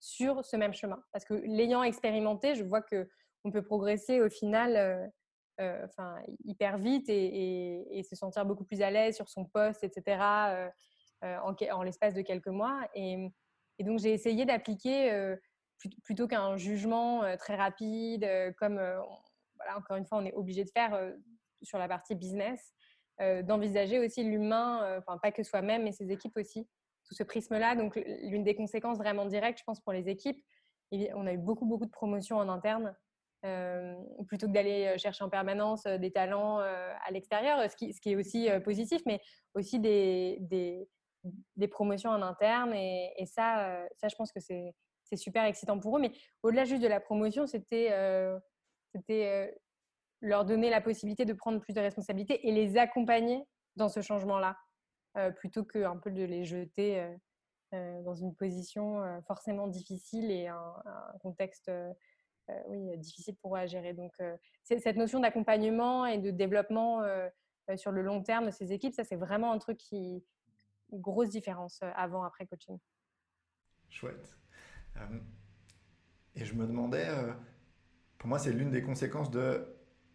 sur 0.06 0.46
ce 0.46 0.56
même 0.56 0.74
chemin. 0.74 1.02
Parce 1.12 1.26
que 1.26 1.34
l'ayant 1.34 1.84
expérimenté 1.84 2.56
je 2.56 2.63
vois 2.63 2.82
que 2.82 3.10
on 3.44 3.52
peut 3.52 3.63
progresser 3.63 4.22
au 4.22 4.30
final 4.30 4.76
euh, 4.76 5.08
euh, 5.62 5.86
enfin 5.86 6.18
hyper 6.44 6.78
vite 6.78 7.06
et, 7.10 8.02
se 8.08 8.15
sentir 8.15 8.46
beaucoup 8.46 8.65
plus 8.65 8.82
à 8.82 8.91
l'aise 8.91 9.15
sur 9.15 9.30
son 9.30 9.46
poste 9.46 9.84
etc 9.84 10.18
en, 11.22 11.84
l'espace 11.84 12.13
de 12.13 12.22
quelques 12.22 12.48
mois. 12.48 12.88
Et, 12.94 13.32
donc 13.80 14.00
j'ai 14.00 14.13
essayé 14.13 14.46
d'appliquer 14.46 15.36
plutôt 16.04 16.28
qu'un 16.28 16.56
jugement 16.56 17.24
très 17.38 17.56
rapide 17.56 18.28
comme 18.58 18.76
voilà, 18.76 19.78
encore 19.78 19.98
une 19.98 20.06
fois 20.06 20.20
on 20.20 20.26
est 20.26 20.34
obligé 20.34 20.63
de 20.63 20.70
faire 20.70 21.13
sur 21.63 21.80
la 21.80 21.88
partie 21.88 22.15
business 22.15 22.74
euh, 23.22 23.41
d'envisager 23.44 23.98
aussi 24.00 24.26
l'humain, 24.26 24.84
euh, 24.84 25.00
enfin 25.00 25.18
pas 25.18 25.32
que 25.32 25.41
soi-même, 25.41 25.84
mais 25.84 25.94
ses 25.94 26.12
équipes 26.12 26.36
aussi, 26.36 26.68
sous 27.06 27.15
ce 27.15 27.24
prisme-là. 27.24 27.76
Donc 27.76 27.96
l'une 27.96 28.44
des 28.44 28.56
conséquences 28.56 28.98
vraiment 28.98 29.26
directes, 29.26 29.60
je 29.60 29.63
pense, 29.63 29.80
pour 29.80 29.94
les 29.94 30.10
équipes, 30.10 30.44
on 30.91 31.26
a 31.28 31.34
eu 31.34 31.38
beaucoup, 31.38 31.65
beaucoup 31.65 31.86
de 31.86 31.91
promotions 31.91 32.38
en 32.38 32.50
interne 32.50 32.96
plutôt 34.28 34.48
que 34.48 34.52
d'aller 34.52 34.98
chercher 34.98 35.24
en 35.24 35.30
permanence 35.30 35.84
des 35.84 36.12
talents 36.12 36.58
à 36.58 37.12
l'extérieur, 37.12 37.60
ce 37.70 37.76
qui, 37.76 38.12
est 38.12 38.15
aussi 38.15 38.50
positif, 38.63 39.04
mais 39.06 39.22
aussi 39.54 39.80
des, 39.80 40.39
des, 40.41 41.68
promotions 41.68 42.10
en 42.10 42.24
interne. 42.24 42.74
Et, 42.74 43.26
ça, 43.28 43.86
ça, 43.98 44.08
je 44.08 44.15
pense 44.15 44.32
que 44.32 44.39
c'est 44.39 45.15
super 45.15 45.44
excitant 45.44 45.80
pour 45.80 45.98
eux. 45.98 46.02
Mais 46.02 46.12
au-delà 46.41 46.65
juste 46.65 46.82
de 46.82 46.88
la 46.88 47.00
promotion, 47.00 47.46
c'était 47.46 47.91
c'était 48.96 49.54
leur 50.22 50.46
donner 50.46 50.70
la 50.70 50.82
possibilité 50.82 51.26
de 51.26 51.34
prendre 51.34 51.60
plus 51.60 51.74
de 51.74 51.82
responsabilités 51.82 52.48
et 52.48 52.52
les 52.52 52.78
accompagner 52.78 53.44
dans 53.76 53.89
ce 53.89 54.02
changement-là, 54.02 54.58
plutôt 55.38 55.63
que 55.63 55.84
un 55.84 55.97
peu 55.97 56.12
de 56.12 56.23
les 56.23 56.43
jeter 56.43 57.08
dans 57.71 58.15
une 58.15 58.36
position 58.36 59.01
forcément 59.28 59.67
difficile 59.67 60.32
et 60.32 60.47
un, 60.47 60.73
contexte 61.21 61.71
oui, 62.67 62.97
difficile 62.97 63.36
pour 63.38 63.56
eux 63.56 63.60
à 63.60 63.65
gérer. 63.65 63.93
Donc, 63.93 64.13
cette 64.63 64.97
notion 64.97 65.19
d'accompagnement 65.19 66.06
et 66.06 66.17
de 66.17 66.32
développement 66.32 67.01
sur 67.75 67.91
le 67.91 68.01
long 68.01 68.23
terme 68.23 68.47
de 68.47 68.51
ces 68.51 68.71
équipes, 68.71 68.93
ça, 68.93 69.04
c'est 69.04 69.15
vraiment 69.15 69.51
un 69.51 69.58
truc 69.58 69.78
qui, 69.78 70.23
une 70.91 71.01
grosse 71.01 71.30
différence 71.30 71.80
avant, 71.95 72.23
après 72.23 72.45
coaching. 72.45 72.78
Chouette. 73.89 74.38
et 76.36 76.45
je 76.45 76.54
me 76.54 76.65
demandais, 76.67 77.08
pour 78.17 78.30
moi, 78.30 78.39
c'est 78.39 78.51
l'une 78.51 78.71
des 78.71 78.82
conséquences 78.82 79.32
de 79.32 79.65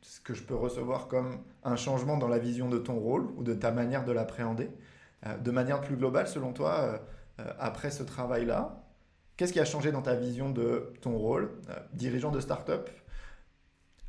ce 0.02 0.20
que 0.20 0.34
je 0.34 0.42
peux 0.42 0.54
recevoir 0.54 1.08
comme 1.08 1.44
un 1.62 1.76
changement 1.76 2.16
dans 2.16 2.28
la 2.28 2.38
vision 2.38 2.68
de 2.68 2.78
ton 2.78 2.98
rôle 2.98 3.26
ou 3.36 3.42
de 3.42 3.54
ta 3.54 3.70
manière 3.70 4.04
de 4.04 4.12
l'appréhender. 4.12 4.70
De 5.22 5.50
manière 5.50 5.80
plus 5.80 5.96
globale, 5.96 6.26
selon 6.26 6.52
toi, 6.52 7.00
euh, 7.40 7.52
après 7.59 7.90
ce 7.90 8.02
travail-là, 8.02 8.83
qu'est-ce 9.37 9.52
qui 9.52 9.61
a 9.61 9.64
changé 9.64 9.92
dans 9.92 10.02
ta 10.02 10.14
vision 10.14 10.50
de 10.50 10.92
ton 11.00 11.16
rôle, 11.16 11.61
euh, 11.68 11.78
dirigeant 11.92 12.30
de 12.30 12.40
start-up, 12.40 12.90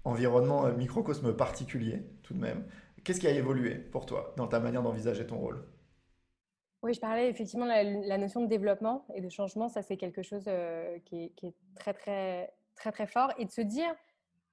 environnement 0.04 0.66
euh, 0.66 0.74
microcosme 0.74 1.36
particulier 1.36 2.04
tout 2.24 2.34
de 2.34 2.40
même 2.40 2.66
Qu'est-ce 3.04 3.20
qui 3.20 3.28
a 3.28 3.32
évolué 3.32 3.76
pour 3.76 4.06
toi 4.06 4.34
dans 4.38 4.48
ta 4.48 4.60
manière 4.60 4.84
d'envisager 4.84 5.26
ton 5.26 5.38
rôle? 5.38 5.66
Oui, 6.84 6.94
je 6.94 7.00
parlais 7.00 7.30
effectivement 7.30 7.66
de 7.66 8.08
la, 8.08 8.18
notion 8.18 8.42
de 8.42 8.48
développement 8.48 9.06
et 9.16 9.22
de 9.22 9.30
changement. 9.30 9.70
Ça, 9.70 9.82
c'est 9.82 9.98
quelque 9.98 10.22
chose 10.22 10.48
qui, 11.06 11.32
est, 11.42 11.54
très, 11.76 11.94
très, 11.94 12.54
très, 12.76 12.92
très 12.92 13.08
fort. 13.08 13.32
Et 13.40 13.46
de 13.46 13.52
se 13.52 13.62
dire, 13.62 13.92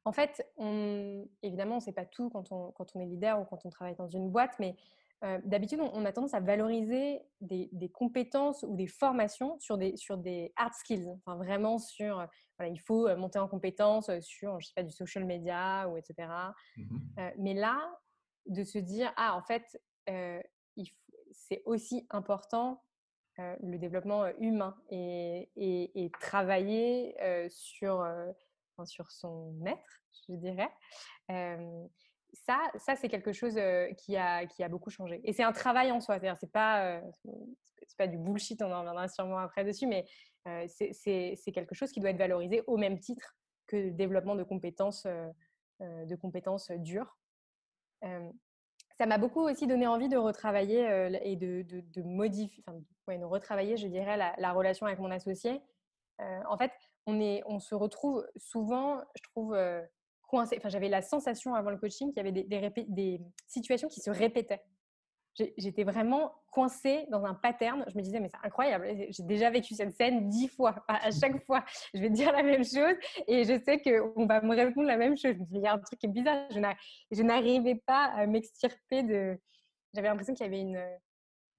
en 0.07 0.13
fait, 0.13 0.47
on, 0.57 1.27
évidemment, 1.43 1.75
on 1.75 1.79
ne 1.79 1.83
sait 1.83 1.93
pas 1.93 2.07
tout 2.07 2.31
quand 2.31 2.51
on, 2.53 2.71
quand 2.73 2.87
on 2.95 3.01
est 3.01 3.07
leader 3.07 3.39
ou 3.39 3.45
quand 3.45 3.67
on 3.67 3.71
travaille 3.71 3.97
dans 3.97 4.09
une 4.09 4.31
boîte, 4.31 4.57
mais 4.59 4.77
euh, 5.25 5.41
d'habitude, 5.45 5.81
on, 5.81 6.05
a 6.05 6.13
tendance 6.13 6.35
à 6.35 6.41
valoriser 6.41 7.21
des, 7.41 7.91
compétences 7.93 8.63
ou 8.63 8.77
des 8.77 8.87
formations 8.87 9.59
sur 9.59 9.77
des, 9.77 9.97
sur 9.97 10.17
des 10.17 10.53
hard 10.55 10.73
skills, 10.75 11.09
enfin 11.19 11.37
vraiment 11.37 11.79
sur, 11.79 12.21
euh, 12.21 12.27
voilà, 12.57 12.73
il 12.73 12.79
faut 12.79 13.09
euh, 13.09 13.17
monter 13.17 13.41
en 13.41 13.49
compétences 13.49 14.11
sur, 14.21 14.61
je 14.61 14.69
sais 14.69 14.75
pas, 14.77 14.85
du 14.85 14.93
social 14.93 15.25
media 15.25 15.89
ou 15.89 15.97
etc. 15.97 16.29
Mmh 16.77 16.99
mais 17.39 17.53
là, 17.53 17.81
de 18.47 18.63
se 18.63 18.79
dire, 18.79 19.13
ah, 19.17 19.37
en 19.37 19.43
fait, 19.43 19.81
c'est 21.33 21.63
aussi 21.67 22.07
important 22.11 22.83
le 23.37 23.77
développement 23.77 24.27
humain 24.39 24.77
et, 24.89 25.51
et, 25.57 26.11
travailler 26.21 27.17
sur, 27.49 28.07
sur 28.85 29.11
son 29.11 29.55
être, 29.67 30.03
je 30.29 30.35
dirais 30.35 30.71
ça, 32.33 32.59
ça 32.77 32.97
c'est 32.97 33.09
quelque 33.09 33.33
chose 33.33 33.59
qui 33.97 34.17
a, 34.17 34.47
qui 34.47 34.63
a 34.63 34.69
beaucoup 34.69 34.91
changé. 34.91 35.21
Et 35.25 35.33
c'est 35.33 35.43
un 35.43 35.53
travail 35.53 35.91
en 35.91 36.01
soi. 36.01 36.19
C'est-à-dire, 36.19 36.39
c'est 36.39 36.53
pas, 36.53 37.01
c'est 37.87 37.97
pas 37.97 38.07
du 38.07 38.19
bullshit, 38.19 38.61
on 38.63 38.73
en 38.73 38.81
reviendra 38.81 39.09
sûrement 39.09 39.39
après 39.39 39.65
dessus, 39.65 39.87
mais 39.87 40.05
c'est 40.69 41.53
quelque 41.53 41.75
chose 41.75 41.91
qui 41.91 42.01
doit 42.01 42.11
être 42.11 42.19
valorisé 42.19 42.63
au 42.67 42.77
même 42.77 42.99
titre 42.99 43.37
que 43.67 43.77
le 43.77 43.91
développement 43.91 44.35
de 44.35 44.45
compétences, 44.45 45.07
de 45.81 46.15
compétences 46.17 46.71
dures. 46.71 47.19
ça 48.03 49.07
m'a 49.07 49.19
beaucoup 49.19 49.41
aussi 49.41 49.67
donné 49.67 49.87
envie 49.87 50.09
de 50.09 50.17
retravailler 50.17 51.11
et 51.23 51.37
de, 51.37 51.63
de, 51.63 52.03
modifier, 52.03 52.63
enfin, 52.67 53.19
de 53.19 53.25
retravailler, 53.25 53.77
je 53.77 53.89
dirais, 53.89 54.17
la, 54.17 54.35
la 54.39 54.53
relation 54.53 54.87
avec 54.87 54.99
mon 54.99 55.11
associé. 55.11 55.61
en 56.19 56.57
fait, 56.59 56.73
on, 57.07 57.21
est, 57.21 57.43
on 57.47 57.59
se 57.59 57.75
retrouve 57.75 58.27
souvent, 58.37 59.03
je 59.17 59.23
trouve, 59.31 59.57
Enfin, 60.33 60.69
j'avais 60.69 60.89
la 60.89 61.03
sensation 61.03 61.55
avant 61.55 61.71
le 61.71 61.79
coaching 61.79 62.09
qu'il 62.09 62.19
y 62.19 62.21
avait 62.21 62.33
des, 62.33 62.85
des, 62.89 63.21
situations 63.47 63.89
qui 63.89 64.01
se 64.01 64.11
répétaient. 64.11 64.63
J'étais 65.57 65.85
vraiment 65.85 66.33
coincée 66.51 67.07
dans 67.11 67.25
un 67.25 67.35
pattern. 67.35 67.85
Je 67.87 67.97
me 67.97 68.03
disais, 68.03 68.19
mais 68.19 68.29
c'est 68.29 68.45
incroyable. 68.45 68.89
J'ai 69.11 69.23
déjà 69.23 69.51
vécu 69.51 69.75
cette 69.75 69.95
scène 69.95 70.29
dix 70.29 70.49
fois. 70.49 70.85
À 70.89 71.11
chaque 71.13 71.41
fois, 71.47 71.65
je 71.95 72.01
vais 72.01 72.11
dire 72.11 72.33
la 72.33 72.43
même 72.43 72.65
chose 72.65 72.97
et 73.29 73.45
je 73.45 73.59
sais 73.63 73.81
qu'on 73.81 74.27
va 74.27 74.41
me 74.41 74.57
répondre 74.57 74.89
la 74.89 74.97
même 74.97 75.17
chose. 75.17 75.35
Je 75.35 75.39
me 75.39 75.45
dis, 75.45 75.57
il 75.57 75.63
y 75.63 75.67
a 75.67 75.75
un 75.75 75.79
truc 75.79 75.99
qui 76.01 76.07
est 76.07 76.11
bizarre. 76.11 76.49
Je 76.51 77.23
n'arrivais 77.23 77.77
pas 77.87 78.07
à 78.07 78.27
m'extirper 78.27 79.05
de. 79.05 79.39
J'avais 79.95 80.09
l'impression 80.09 80.35
qu'il 80.35 80.45
y 80.45 80.49
avait 80.49 80.61
une, 80.61 80.83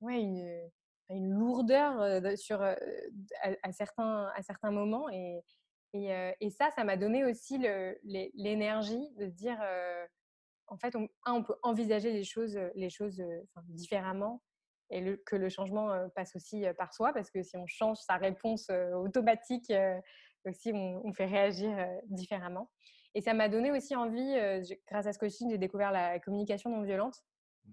ouais, 0.02 0.22
une, 0.22 0.70
une 1.10 1.32
lourdeur 1.32 2.38
sur, 2.38 2.62
à, 2.62 3.72
certains, 3.72 4.30
à 4.36 4.42
certains 4.44 4.72
moments. 4.72 5.10
Et, 5.10 5.42
et, 5.93 6.49
ça, 6.52 6.69
ça 6.71 6.84
m'a 6.84 6.97
donné 6.97 7.25
aussi 7.25 7.58
l'énergie 8.04 9.10
de 9.17 9.25
dire, 9.25 9.60
en 10.67 10.78
fait, 10.78 10.95
on, 10.95 11.08
on, 11.25 11.43
peut 11.43 11.56
envisager 11.63 12.12
les 12.12 12.23
choses, 12.23 12.60
les 12.75 12.89
choses 12.89 13.23
différemment 13.65 14.41
et 14.91 15.17
que 15.25 15.36
le 15.36 15.49
changement 15.49 16.10
passe 16.15 16.36
aussi 16.36 16.63
par 16.78 16.93
soi, 16.93 17.13
parce 17.13 17.30
que 17.32 17.43
si 17.43 17.58
on 17.58 17.65
change 17.67 17.97
sa 17.97 18.17
réponse 18.17 18.69
automatique, 18.69 19.71
aussi 20.45 20.71
on, 20.73 21.13
fait 21.13 21.25
réagir 21.25 21.71
différemment. 22.06 22.69
Et 23.15 23.21
ça 23.21 23.34
m'a 23.34 23.49
donné 23.49 23.71
aussi 23.71 23.95
envie, 23.95 24.36
grâce 24.88 25.08
à 25.08 25.13
ce 25.13 25.19
coaching, 25.19 25.49
j'ai 25.49 25.58
découvert 25.58 25.91
la 25.91 26.19
communication 26.19 26.69
non 26.69 26.84
violente, 26.84 27.23
mmh 27.65 27.71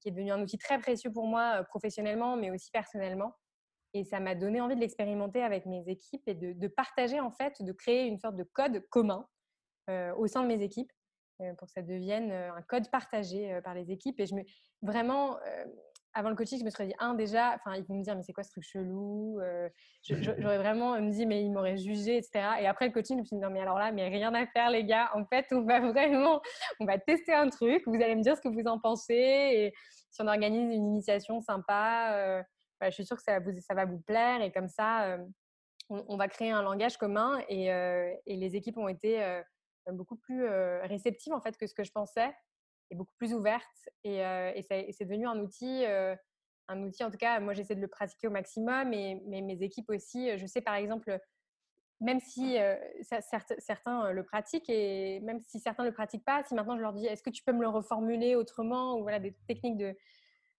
qui 0.00 0.08
est 0.08 0.12
devenue 0.12 0.30
un 0.30 0.40
outil 0.40 0.56
très 0.56 0.78
précieux 0.78 1.10
pour 1.10 1.26
moi 1.26 1.64
professionnellement, 1.64 2.36
mais 2.36 2.52
aussi 2.52 2.70
personnellement. 2.70 3.34
Et 3.94 4.04
ça 4.04 4.20
m'a 4.20 4.34
donné 4.34 4.60
envie 4.60 4.74
de 4.74 4.80
l'expérimenter 4.80 5.42
avec 5.42 5.66
mes 5.66 5.86
équipes 5.88 6.26
et 6.26 6.34
de, 6.34 6.68
partager, 6.68 7.20
en 7.20 7.30
fait, 7.30 7.62
de 7.62 7.72
créer 7.72 8.06
une 8.06 8.18
sorte 8.18 8.36
de 8.36 8.44
code 8.44 8.80
commun 8.88 9.26
euh, 9.90 10.14
au 10.16 10.26
sein 10.26 10.42
de 10.42 10.46
mes 10.46 10.62
équipes 10.62 10.92
euh, 11.42 11.52
pour 11.54 11.66
que 11.66 11.72
ça 11.72 11.82
devienne 11.82 12.30
euh, 12.30 12.54
un 12.54 12.62
code 12.62 12.90
partagé 12.90 13.60
par 13.62 13.74
les 13.74 13.90
équipes. 13.90 14.18
Et 14.20 14.26
je 14.26 14.34
me, 14.34 14.42
vraiment, 14.80 15.36
avant 16.14 16.30
le 16.30 16.36
coaching, 16.36 16.58
je 16.58 16.64
me 16.64 16.70
serais 16.70 16.86
dit, 16.86 16.94
un, 17.00 17.12
déjà, 17.12 17.54
enfin, 17.54 17.76
ils 17.76 17.84
vont 17.84 17.96
me 17.96 18.02
dire, 18.02 18.16
mais 18.16 18.22
c'est 18.22 18.32
quoi 18.32 18.44
ce 18.44 18.50
truc 18.50 18.64
chelou 18.64 19.38
J'aurais 20.04 20.58
vraiment 20.58 20.98
me 20.98 21.10
dit, 21.10 21.26
mais 21.26 21.42
ils 21.42 21.50
m'auraient 21.52 21.76
jugé, 21.76 22.16
etc. 22.16 22.46
Et 22.60 22.66
après 22.66 22.86
le 22.86 22.92
coaching, 22.92 23.16
je 23.16 23.20
me 23.20 23.26
suis 23.26 23.36
dit, 23.36 23.42
non, 23.42 23.50
mais 23.50 23.60
alors 23.60 23.78
là, 23.78 23.92
mais 23.92 24.08
rien 24.08 24.32
à 24.32 24.46
faire, 24.46 24.70
les 24.70 24.84
gars. 24.84 25.10
En 25.14 25.26
fait, 25.26 25.46
on 25.50 25.66
va 25.66 25.80
vraiment, 25.80 26.40
on 26.80 26.86
va 26.86 26.96
tester 26.98 27.34
un 27.34 27.50
truc. 27.50 27.82
Vous 27.86 27.96
allez 27.96 28.16
me 28.16 28.22
dire 28.22 28.38
ce 28.38 28.40
que 28.40 28.48
vous 28.48 28.66
en 28.66 28.78
pensez. 28.78 29.14
Et 29.14 29.74
si 30.10 30.22
on 30.22 30.28
organise 30.28 30.74
une 30.74 30.86
initiation 30.86 31.42
sympa, 31.42 32.42
bah, 32.82 32.90
je 32.90 32.94
suis 32.94 33.06
sûre 33.06 33.16
que 33.16 33.22
ça, 33.22 33.38
va 33.74 33.84
vous 33.84 34.00
plaire 34.00 34.42
et 34.42 34.50
comme 34.50 34.66
ça, 34.66 35.16
on, 35.88 36.16
va 36.16 36.26
créer 36.26 36.50
un 36.50 36.62
langage 36.62 36.96
commun 36.96 37.40
et, 37.48 37.70
les 38.26 38.56
équipes 38.56 38.76
ont 38.76 38.88
été 38.88 39.40
beaucoup 39.92 40.16
plus 40.16 40.48
réceptives 40.82 41.32
en 41.32 41.40
fait 41.40 41.56
que 41.56 41.68
ce 41.68 41.74
que 41.74 41.84
je 41.84 41.92
pensais 41.92 42.34
et 42.90 42.96
beaucoup 42.96 43.14
plus 43.18 43.34
ouvertes 43.34 43.88
et, 44.02 44.20
c'est 44.68 45.04
devenu 45.04 45.28
un 45.28 45.38
outil 45.38 45.84
un 46.68 46.82
outil, 46.82 47.04
en 47.04 47.10
tout 47.10 47.18
cas, 47.18 47.38
moi 47.38 47.54
j'essaie 47.54 47.76
de 47.76 47.80
le 47.80 47.88
pratiquer 47.88 48.26
au 48.26 48.30
maximum, 48.30 48.92
et, 48.92 49.20
mais 49.26 49.42
mes 49.42 49.62
équipes 49.62 49.90
aussi, 49.90 50.36
je 50.38 50.46
sais 50.46 50.60
par 50.60 50.74
exemple, 50.74 51.20
même 52.00 52.18
si 52.18 52.56
certains 53.60 54.10
le 54.10 54.24
pratiquent, 54.24 54.70
et 54.70 55.20
même 55.20 55.40
si 55.40 55.60
certains 55.60 55.84
ne 55.84 55.88
le 55.88 55.94
pratiquent 55.94 56.24
pas, 56.24 56.42
si 56.42 56.54
maintenant 56.54 56.76
je 56.76 56.82
leur 56.82 56.94
dis, 56.94 57.06
est-ce 57.06 57.22
que 57.22 57.30
tu 57.30 57.44
peux 57.44 57.52
me 57.52 57.60
le 57.60 57.68
reformuler 57.68 58.34
autrement, 58.34 58.96
ou 58.96 59.02
voilà, 59.02 59.20
des 59.20 59.34
techniques 59.46 59.76
de, 59.76 59.96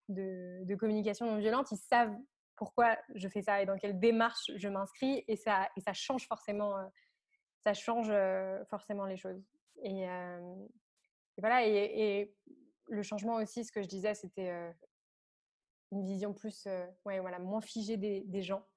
de, 0.09 0.75
communication 0.75 1.25
non 1.25 1.37
violente, 1.37 1.71
ils 1.71 1.77
savent 1.77 2.15
pourquoi 2.55 2.97
je 3.15 3.27
fais 3.27 3.41
ça 3.41 3.61
et 3.61 3.65
dans 3.65 3.77
quelle 3.77 3.99
démarche 3.99 4.51
je 4.55 4.67
m'inscris 4.69 5.23
et 5.27 5.35
ça, 5.35 5.69
et 5.75 5.81
ça 5.81 5.93
change 5.93 6.27
forcément, 6.27 6.77
euh, 6.77 6.85
ça 7.63 7.73
change 7.73 8.09
euh, 8.09 8.63
forcément 8.65 9.05
les 9.05 9.17
choses. 9.17 9.41
Et, 9.81 10.07
euh, 10.07 10.55
voilà, 11.37 11.65
et, 11.65 12.31
le 12.89 13.01
changement 13.01 13.35
aussi, 13.35 13.63
ce 13.63 13.71
que 13.71 13.81
je 13.81 13.87
disais, 13.87 14.13
c'était 14.13 14.51
une 15.91 16.05
vision 16.05 16.33
plus, 16.33 16.67
ouais, 17.05 17.19
voilà, 17.21 17.39
moins 17.39 17.61
figée 17.61 17.95
des, 17.97 18.41
gens. 18.41 18.67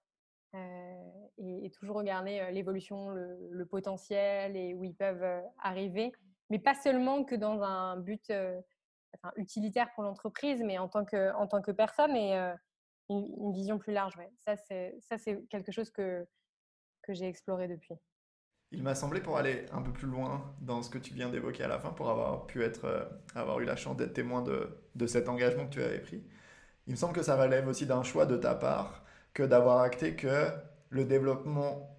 Et, 1.38 1.70
toujours 1.74 1.96
regarder 1.96 2.48
l'évolution, 2.52 3.10
le, 3.10 3.66
potentiel 3.66 4.56
et 4.56 4.74
où 4.74 4.84
ils 4.84 4.94
peuvent 4.94 5.42
arriver, 5.58 6.12
mais 6.50 6.60
pas 6.60 6.74
seulement 6.74 7.24
que 7.24 7.34
dans 7.34 7.62
un 7.62 7.96
but 7.96 8.32
utilitaire 9.36 9.88
pour 9.94 10.04
l'entreprise, 10.04 10.62
mais 10.62 10.78
en 10.78 10.88
tant 10.88 11.04
que, 11.04 11.34
en 11.34 11.46
tant 11.46 11.62
que 11.62 11.70
personne 11.70 12.14
et 12.16 12.36
euh, 12.36 12.54
une, 13.08 13.52
vision 13.52 13.78
plus 13.78 13.92
large. 13.92 14.16
Ouais. 14.16 14.30
Ça, 14.44 14.56
c'est 15.18 15.48
quelque 15.48 15.72
chose 15.72 15.90
que, 15.90 16.26
que 17.02 17.14
j'ai 17.14 17.26
exploré 17.26 17.68
depuis. 17.68 17.94
Il 18.72 18.82
m'a 18.82 18.94
semblé, 18.94 19.20
pour 19.20 19.36
aller 19.36 19.66
un 19.72 19.80
peu 19.80 19.92
plus 19.92 20.08
loin 20.08 20.54
dans 20.60 20.82
ce 20.82 20.90
que 20.90 20.98
tu 20.98 21.14
viens 21.14 21.30
d'évoquer 21.30 21.64
à 21.64 21.68
la 21.68 21.78
fin, 21.78 21.90
pour 21.90 22.10
avoir 22.10 22.46
pu 22.46 22.64
être, 22.64 22.84
euh, 22.84 23.04
avoir 23.34 23.60
eu 23.60 23.64
la 23.64 23.76
chance 23.76 23.96
d'être 23.96 24.12
témoin 24.12 24.42
de, 24.42 24.76
de, 24.96 25.06
cet 25.06 25.28
engagement 25.28 25.66
que 25.66 25.72
tu 25.72 25.82
avais 25.82 26.00
pris, 26.00 26.24
il 26.86 26.92
me 26.92 26.96
semble 26.96 27.12
que 27.12 27.22
ça 27.22 27.40
relève 27.40 27.68
aussi 27.68 27.86
d'un 27.86 28.02
choix 28.02 28.26
de 28.26 28.36
ta 28.36 28.54
part 28.54 29.04
que 29.34 29.44
d'avoir 29.44 29.80
acté 29.80 30.16
que 30.16 30.50
le 30.90 31.04
développement 31.04 31.96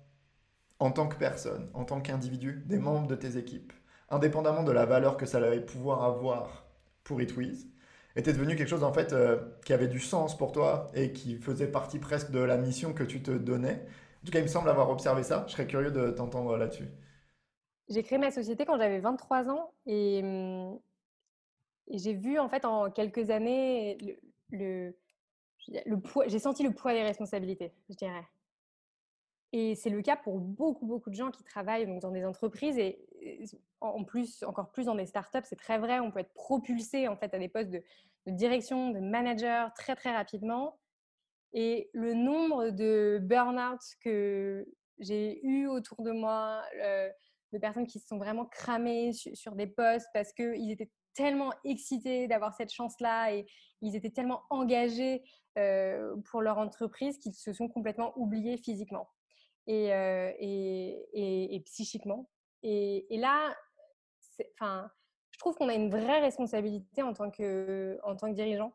en 0.80 0.91
tant 0.91 1.08
que 1.08 1.15
personne, 1.15 1.70
en 1.74 1.86
tant 1.86 2.02
qu'individu, 2.02 2.63
des 2.65 2.80
membres 2.80 3.08
de 3.08 3.15
tes 3.15 3.38
équipes, 3.38 3.74
indépendamment 4.10 4.63
de 4.63 4.72
la 4.72 4.86
valeur 4.86 5.17
que 5.17 5.26
ça 5.26 5.38
allait 5.38 5.62
pouvoir 5.62 6.04
avoir 6.04 6.67
pour 7.08 7.22
Itwiz, 7.22 7.67
était 8.15 8.34
devenu 8.34 8.56
quelque 8.56 8.67
chose 8.67 8.84
en 8.84 8.91
fait 8.91 9.13
euh, 9.13 9.38
qui 9.65 9.74
avait 9.74 9.88
du 9.88 10.00
sens 10.00 10.38
pour 10.38 10.52
toi 10.52 10.91
et 10.93 11.13
qui 11.13 11.38
faisait 11.38 11.67
partie 11.67 12.00
presque 12.00 12.32
de 12.32 12.39
la 12.39 12.58
mission 12.58 12.93
que 12.93 13.04
tu 13.04 13.22
te 13.22 13.32
donnais. 13.32 13.86
En 14.22 14.26
tout 14.26 14.32
cas, 14.32 14.39
il 14.39 14.43
me 14.43 14.48
semble 14.48 14.70
avoir 14.70 14.89
observé 14.89 15.24
ça. 15.24 15.46
Je 15.48 15.54
serais 15.54 15.67
curieux 15.67 15.91
de 15.91 16.10
t'entendre 16.10 16.58
là-dessus. 16.58 16.88
J'ai 17.89 18.04
créé 18.04 18.17
ma 18.17 18.32
société 18.32 18.65
quand 18.65 18.78
j'avais 18.78 19.00
23 19.00 19.50
ans 19.50 19.72
et, 19.86 20.22
hum, 20.22 20.80
et 21.88 21.98
j'ai 21.98 22.13
vu 22.13 22.38
en 22.38 22.50
fait 22.50 22.65
en 22.65 22.91
quelques 22.91 23.30
années 23.30 23.98
le, 24.52 24.93
le, 25.86 26.00
poids, 26.00 26.28
j'ai 26.28 26.39
senti 26.39 26.63
le 26.63 26.74
poids 26.74 26.93
des 26.93 27.04
responsabilités, 27.04 27.72
je 27.89 27.96
dirais. 27.96 28.28
Et 29.54 29.76
c'est 29.76 29.89
le 29.89 30.02
cas 30.02 30.17
pour 30.17 30.39
beaucoup, 30.39 30.86
beaucoup 30.86 31.10
de 31.10 31.15
gens 31.15 31.32
qui 31.32 31.43
travaillent 31.43 31.86
donc, 31.86 32.02
dans 32.02 32.12
des 32.12 32.26
entreprises 32.26 32.78
et 32.78 33.00
en 33.82 34.04
plus, 34.04 34.44
encore 34.44 34.72
plus 34.72 34.86
dans 34.86 34.96
des 34.96 35.06
startups, 35.06 35.44
c'est 35.44 35.58
très 35.58 35.78
vrai, 35.78 36.00
on 36.00 36.12
peut 36.12 36.20
être 36.20 36.34
propulsé 36.34 37.08
en 37.08 37.16
fait 37.18 37.34
à 37.34 37.40
des 37.40 37.50
postes 37.50 37.70
de, 37.70 37.82
direction, 38.28 38.92
de 38.92 39.00
manager 39.00 39.74
très, 39.74 39.96
très 39.96 40.12
rapidement. 40.12 40.80
Et 41.54 41.90
le 41.94 42.13
nombre 42.13 42.70
de 42.70 43.20
burn-out 43.22 43.80
que 44.02 44.68
j'ai 45.00 45.46
eu 45.46 45.68
autour 45.68 46.04
de 46.04 46.12
moi, 46.12 46.63
de 47.54 47.58
personnes 47.58 47.88
qui 47.88 48.00
se 48.00 48.08
sont 48.08 48.18
vraiment 48.18 48.46
cramées 48.46 49.13
sur, 49.13 49.56
des 49.56 49.68
postes 49.68 50.08
parce 50.13 50.34
qu'ils 50.34 50.72
étaient 50.72 50.92
tellement 51.13 51.52
excités 51.63 52.28
d'avoir 52.28 52.54
cette 52.54 52.72
chance-là 52.72 53.34
et 53.34 53.48
ils 53.82 53.96
étaient 53.96 54.12
tellement 54.12 54.44
engagés 54.50 55.24
euh, 55.58 56.16
pour 56.30 56.42
leur 56.42 56.58
entreprise 56.58 57.18
qu'ils 57.18 57.34
se 57.34 57.54
sont 57.54 57.68
complètement 57.68 58.13
oubliés 58.16 58.58
physiquement 58.58 59.10
et, 59.66 59.94
euh, 59.94 61.60
psychiquement. 61.66 62.30
Et, 62.63 63.06
là, 63.12 63.56
enfin, 64.54 64.89
je 65.32 65.39
trouve 65.39 65.56
qu'on 65.56 65.70
a 65.70 65.74
une 65.74 65.89
vraie 65.89 66.20
responsabilité 66.20 67.02
en 67.02 67.13
tant 67.13 67.32
que, 67.32 68.00
en 68.04 68.15
tant 68.15 68.30
que 68.30 68.36
dirigeant. 68.36 68.74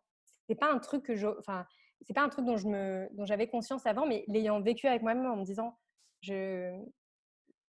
C'est 0.49 0.55
pas 0.55 0.73
un 0.73 0.79
truc 0.79 1.05
que 1.05 1.14
je, 1.14 1.27
enfin, 1.27 1.66
c'est 2.03 2.14
pas 2.14 2.23
un 2.23 2.29
truc 2.29 2.45
dont 2.45 2.57
je 2.57 2.68
me, 2.68 3.09
dont 3.12 3.25
j'avais 3.25 3.49
conscience 3.49 3.87
avant, 3.87 4.07
mais 4.07 4.25
l'ayant 4.29 4.61
vécu 4.61 4.87
avec 4.87 5.03
moi-même 5.03 5.27
en 5.27 5.37
me 5.37 5.45
disant, 5.45 5.79
je, 6.21 6.81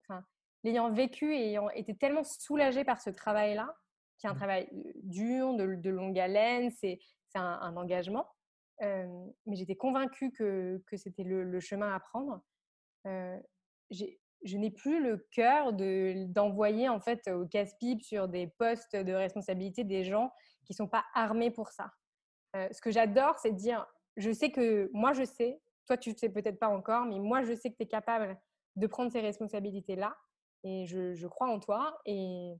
enfin, 0.04 0.24
l'ayant 0.64 0.92
vécu 0.92 1.36
et 1.36 1.50
ayant 1.50 1.70
été 1.70 1.96
tellement 1.96 2.24
soulagée 2.24 2.84
par 2.84 3.02
ce 3.02 3.10
travail-là, 3.10 3.76
qui 4.18 4.28
est 4.28 4.30
un 4.30 4.34
mmh. 4.34 4.38
travail 4.38 4.70
dur, 5.04 5.56
de, 5.56 5.90
longue 5.90 6.18
haleine, 6.18 6.72
c'est 6.72 7.00
un, 7.36 7.60
un, 7.62 7.76
engagement. 7.78 8.28
mais 8.80 9.56
j'étais 9.56 9.76
convaincue 9.76 10.32
que, 10.32 10.82
que 10.88 10.98
c'était 10.98 11.24
le, 11.24 11.60
chemin 11.60 11.94
à 11.94 12.00
prendre. 12.00 12.42
Je 14.46 14.58
n'ai 14.58 14.70
plus 14.70 15.04
le 15.04 15.18
cœur 15.32 15.74
d'envoyer 15.74 16.88
en 16.88 17.00
fait 17.00 17.28
au 17.28 17.46
casse-pipe 17.48 18.02
sur 18.04 18.28
des 18.28 18.48
postes 18.48 18.96
de 18.96 19.12
responsabilité 19.12 19.84
des 19.84 20.04
gens 20.04 20.32
qui 20.66 20.74
ne 20.74 20.76
sont 20.76 20.88
pas 20.88 21.04
armés 21.14 21.52
pour 21.52 21.72
ça. 21.72 21.92
ce 22.54 22.80
que 22.80 22.92
j'adore, 22.92 23.38
c'est 23.40 23.52
de 23.52 23.58
dire, 23.58 23.86
je 24.18 24.32
sais 24.32 24.52
que 24.52 24.90
moi 24.94 25.14
je 25.14 25.26
sais, 25.26 25.60
toi 25.88 25.98
tu 25.98 26.12
ne 26.12 26.16
sais 26.16 26.30
peut-être 26.30 26.60
pas 26.60 26.70
encore, 26.70 27.06
mais 27.06 27.20
moi 27.20 27.44
je 27.44 27.54
sais 27.54 27.72
que 27.72 27.76
tu 27.76 27.84
es 27.84 27.88
capable 27.88 28.40
de 28.76 28.88
prendre 28.88 29.12
ces 29.12 29.22
responsabilités-là 29.22 30.16
et 30.64 30.86
je, 30.86 31.28
crois 31.28 31.48
en 31.48 31.60
toi 31.60 32.00
et, 32.06 32.54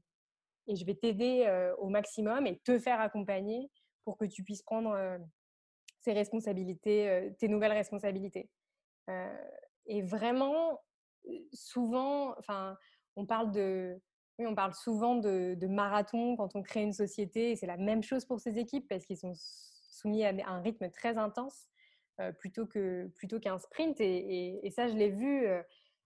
et 0.68 0.76
je 0.76 0.86
vais 0.86 0.96
t'aider 0.96 1.48
au 1.78 1.90
maximum 1.90 2.48
et 2.48 2.60
te 2.60 2.80
faire 2.80 3.00
accompagner 3.00 3.70
pour 4.06 4.18
que 4.18 4.26
tu 4.26 4.44
puisses 4.44 4.64
prendre 4.64 4.98
ces 6.02 6.14
responsabilités, 6.14 7.32
tes 7.38 7.48
nouvelles 7.48 7.74
responsabilités. 7.74 8.50
et 9.86 10.02
vraiment, 10.02 10.82
souvent, 11.54 12.36
enfin, 12.38 12.78
on 13.16 13.26
parle 13.26 13.52
de, 13.52 14.00
on 14.40 14.56
parle 14.56 14.74
souvent 14.74 15.16
de, 15.16 15.68
marathon 15.68 16.36
quand 16.36 16.56
on 16.56 16.62
crée 16.62 16.84
une 16.84 16.94
société 16.94 17.56
c'est 17.56 17.68
la 17.68 17.78
même 17.78 18.04
chose 18.04 18.26
pour 18.26 18.40
ces 18.40 18.58
équipes 18.58 18.88
parce 18.88 19.06
qu'ils 19.06 19.18
sont 19.18 19.34
soumis 19.36 20.26
à 20.26 20.34
un 20.48 20.62
rythme 20.62 20.90
très 20.90 21.18
intense 21.18 21.68
plutôt 22.40 22.66
que 22.66 23.08
plutôt 23.16 23.40
qu'un 23.40 23.60
sprint 23.60 24.00
et, 24.00 24.72
ça 24.76 24.88
je 24.88 24.96
l'ai 24.96 25.10
vu 25.10 25.48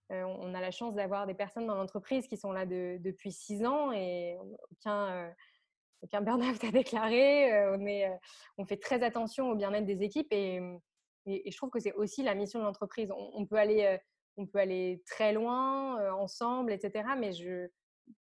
on 0.10 0.54
a 0.54 0.62
la 0.62 0.72
chance 0.72 0.96
d'avoir 0.96 1.28
des 1.28 1.34
personnes 1.34 1.68
dans 1.68 1.76
l'entreprise 1.76 2.28
qui 2.28 2.38
sont 2.38 2.52
là 2.52 2.66
depuis 2.66 3.32
six 3.32 3.64
ans 3.66 3.92
et 3.92 4.38
aucun, 4.72 5.08
euh, 5.12 5.30
aucun 6.02 6.22
burn-out 6.22 6.64
à 6.64 6.72
déclarer. 6.72 7.68
On, 7.70 7.86
est, 7.86 8.12
on 8.58 8.66
fait 8.66 8.78
très 8.78 9.04
attention 9.04 9.52
au 9.52 9.56
bien-être 9.56 9.86
des 9.86 10.02
équipes 10.04 10.32
et, 10.32 10.62
je 11.26 11.56
trouve 11.58 11.70
que 11.70 11.80
c'est 11.80 11.94
aussi 11.94 12.24
la 12.24 12.34
mission 12.34 12.60
de 12.60 12.64
l'entreprise. 12.64 13.12
On, 13.12 13.46
peut 13.46 13.58
aller, 13.58 14.00
on 14.40 14.46
peut 14.46 14.60
aller 14.60 15.04
très 15.06 15.34
loin 15.34 16.12
ensemble, 16.14 16.72
etc. 16.72 17.04
Mais 17.18 17.32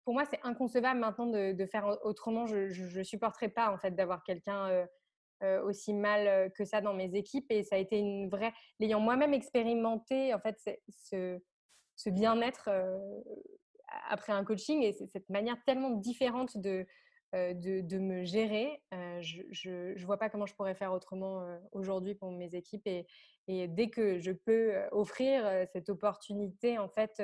pour 0.04 0.14
moi, 0.14 0.24
c'est 0.28 0.40
inconcevable 0.42 1.00
maintenant 1.00 1.26
de, 1.26 1.66
faire 1.66 1.86
autrement. 2.04 2.46
Je 2.46 2.98
ne 2.98 3.02
supporterais 3.02 3.48
pas 3.48 3.72
en 3.72 3.78
fait 3.78 3.92
d'avoir 3.92 4.24
quelqu'un 4.24 4.86
aussi 5.64 5.94
mal 5.94 6.52
que 6.52 6.64
ça 6.64 6.80
dans 6.80 6.94
mes 6.94 7.14
équipes 7.14 7.50
et 7.50 7.62
ça 7.62 7.76
a 7.76 7.78
été 7.78 7.98
une 7.98 8.28
vraie. 8.28 8.52
L'ayant 8.80 9.00
moi-même 9.00 9.32
expérimenté, 9.32 10.34
en 10.34 10.40
fait, 10.40 10.58
ce, 10.88 12.10
bien-être 12.10 12.68
après 14.08 14.32
un 14.32 14.44
coaching 14.44 14.82
et 14.82 14.92
cette 14.92 15.28
manière 15.28 15.56
tellement 15.64 15.90
différente 15.90 16.56
de, 16.58 16.86
me 17.32 18.24
gérer. 18.24 18.82
Je 19.20 19.94
ne 19.94 20.04
vois 20.06 20.18
pas 20.18 20.28
comment 20.28 20.46
je 20.46 20.54
pourrais 20.54 20.74
faire 20.74 20.92
autrement 20.92 21.46
aujourd'hui 21.70 22.16
pour 22.16 22.32
mes 22.32 22.54
équipes. 22.56 22.88
Et, 23.50 23.68
dès 23.68 23.90
que 23.90 24.18
je 24.18 24.32
peux 24.32 24.74
offrir 24.92 25.44
cette 25.72 25.88
opportunité 25.88 26.78
en 26.78 26.88
fait 26.88 27.22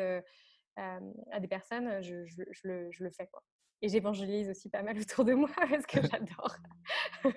à 0.76 1.40
des 1.40 1.48
personnes, 1.48 2.02
je, 2.02 2.24
je, 2.26 2.42
le, 2.64 2.90
je 2.90 3.04
le, 3.04 3.10
fais. 3.10 3.26
Quoi. 3.26 3.42
Et 3.82 3.88
j'évangélise 3.88 4.50
aussi 4.50 4.68
pas 4.68 4.82
mal 4.82 4.98
autour 5.00 5.24
de 5.24 5.34
moi 5.34 5.50
parce 5.56 5.86
que 5.86 6.00
j'adore. 6.02 6.56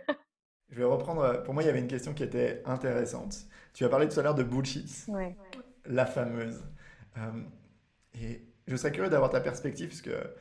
je 0.70 0.78
vais 0.78 0.86
reprendre. 0.86 1.44
Pour 1.44 1.54
moi, 1.54 1.64
il 1.64 1.66
y 1.66 1.70
avait 1.70 1.80
une 1.80 1.88
question 1.88 2.14
qui 2.14 2.24
était 2.24 2.62
intéressante. 2.66 3.48
Tu 3.74 3.86
as 3.86 3.90
parlé 3.90 4.08
tout 4.08 4.20
à 4.20 4.24
l'heure 4.24 4.36
de 4.36 4.44
bullshit. 4.44 5.06
Ouais. 5.08 5.36
La 5.86 6.06
fameuse. 6.06 6.64
Euh, 7.18 7.44
et 8.14 8.42
je 8.68 8.76
serais 8.76 8.92
curieux 8.92 9.10
d'avoir 9.10 9.30
ta 9.30 9.42
perspective, 9.42 9.90
parce 9.90 10.02
que 10.02 10.36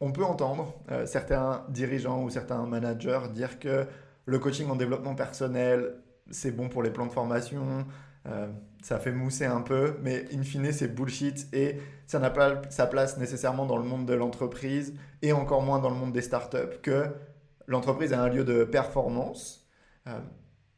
on 0.00 0.12
peut 0.12 0.24
entendre 0.24 0.74
euh, 0.90 1.06
certains 1.06 1.64
dirigeants 1.68 2.22
ou 2.22 2.30
certains 2.30 2.66
managers 2.66 3.28
dire 3.32 3.58
que 3.58 3.86
le 4.26 4.38
coaching 4.38 4.68
en 4.68 4.76
développement 4.76 5.14
personnel, 5.14 6.02
c'est 6.30 6.50
bon 6.50 6.68
pour 6.68 6.82
les 6.82 6.90
plans 6.90 7.06
de 7.06 7.12
formation, 7.12 7.86
euh, 8.26 8.48
ça 8.82 8.98
fait 8.98 9.12
mousser 9.12 9.44
un 9.44 9.60
peu, 9.60 9.96
mais 10.02 10.24
in 10.32 10.42
fine, 10.42 10.72
c'est 10.72 10.88
bullshit 10.88 11.46
et 11.54 11.78
ça 12.06 12.18
n'a 12.18 12.30
pas 12.30 12.62
sa 12.70 12.86
place 12.86 13.18
nécessairement 13.18 13.66
dans 13.66 13.76
le 13.76 13.84
monde 13.84 14.06
de 14.06 14.14
l'entreprise 14.14 14.94
et 15.22 15.32
encore 15.32 15.62
moins 15.62 15.78
dans 15.78 15.90
le 15.90 15.96
monde 15.96 16.12
des 16.12 16.22
startups, 16.22 16.78
que 16.82 17.06
l'entreprise 17.66 18.12
est 18.12 18.16
un 18.16 18.28
lieu 18.28 18.44
de 18.44 18.64
performance 18.64 19.68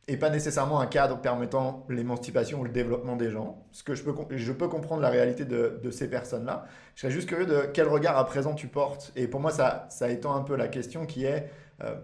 et 0.08 0.16
pas 0.16 0.30
nécessairement 0.30 0.80
un 0.80 0.86
cadre 0.86 1.20
permettant 1.20 1.84
l'émancipation 1.88 2.60
ou 2.60 2.64
le 2.64 2.70
développement 2.70 3.16
des 3.16 3.30
gens. 3.30 3.66
Ce 3.72 3.82
que 3.82 3.94
je 3.94 4.04
peux, 4.04 4.14
je 4.30 4.52
peux 4.52 4.68
comprendre 4.68 5.02
la 5.02 5.08
réalité 5.10 5.44
de, 5.44 5.80
de 5.82 5.90
ces 5.90 6.08
personnes-là. 6.08 6.66
Je 6.94 7.02
serais 7.02 7.12
juste 7.12 7.28
curieux 7.28 7.46
de 7.46 7.68
quel 7.72 7.88
regard 7.88 8.16
à 8.16 8.24
présent 8.24 8.54
tu 8.54 8.68
portes. 8.68 9.12
Et 9.16 9.26
pour 9.26 9.40
moi, 9.40 9.50
ça, 9.50 9.86
ça 9.90 10.08
étend 10.08 10.36
un 10.36 10.42
peu 10.42 10.54
la 10.54 10.68
question 10.68 11.06
qui 11.06 11.24
est 11.24 11.50
euh, 11.82 11.96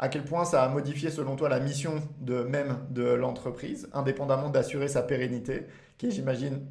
à 0.00 0.08
quel 0.08 0.24
point 0.24 0.46
ça 0.46 0.64
a 0.64 0.68
modifié 0.68 1.10
selon 1.10 1.36
toi 1.36 1.50
la 1.50 1.60
mission 1.60 2.02
de 2.20 2.42
même 2.42 2.86
de 2.88 3.04
l'entreprise, 3.04 3.90
indépendamment 3.92 4.48
d'assurer 4.48 4.88
sa 4.88 5.02
pérennité, 5.02 5.66
qui 5.98 6.06
est, 6.06 6.10
j'imagine, 6.10 6.66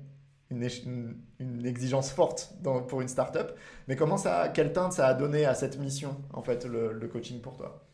une, 0.50 0.68
une, 1.38 1.65
exigence 1.68 2.12
forte 2.12 2.52
pour 2.88 3.02
une 3.02 3.08
startup. 3.08 3.52
Mais 3.88 3.96
comment 3.96 4.18
ça, 4.18 4.50
quelle 4.50 4.74
teinte 4.74 4.94
ça 4.94 5.06
a 5.06 5.13
donné 5.13 5.46
à 5.46 5.54
cette 5.54 5.78
mission, 5.78 6.18
en 6.34 6.42
fait, 6.42 6.65
le, 6.65 7.08
coaching 7.08 7.39
pour 7.39 7.56
toi? 7.56 7.86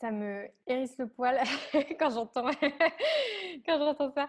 Ça 0.00 0.10
me 0.10 0.48
hérisse 0.66 0.98
le 0.98 1.06
poil 1.06 1.38
quand 1.98 2.10
j'entends 2.10 2.50
quand 3.66 3.78
j'entends 3.78 4.12
ça. 4.12 4.28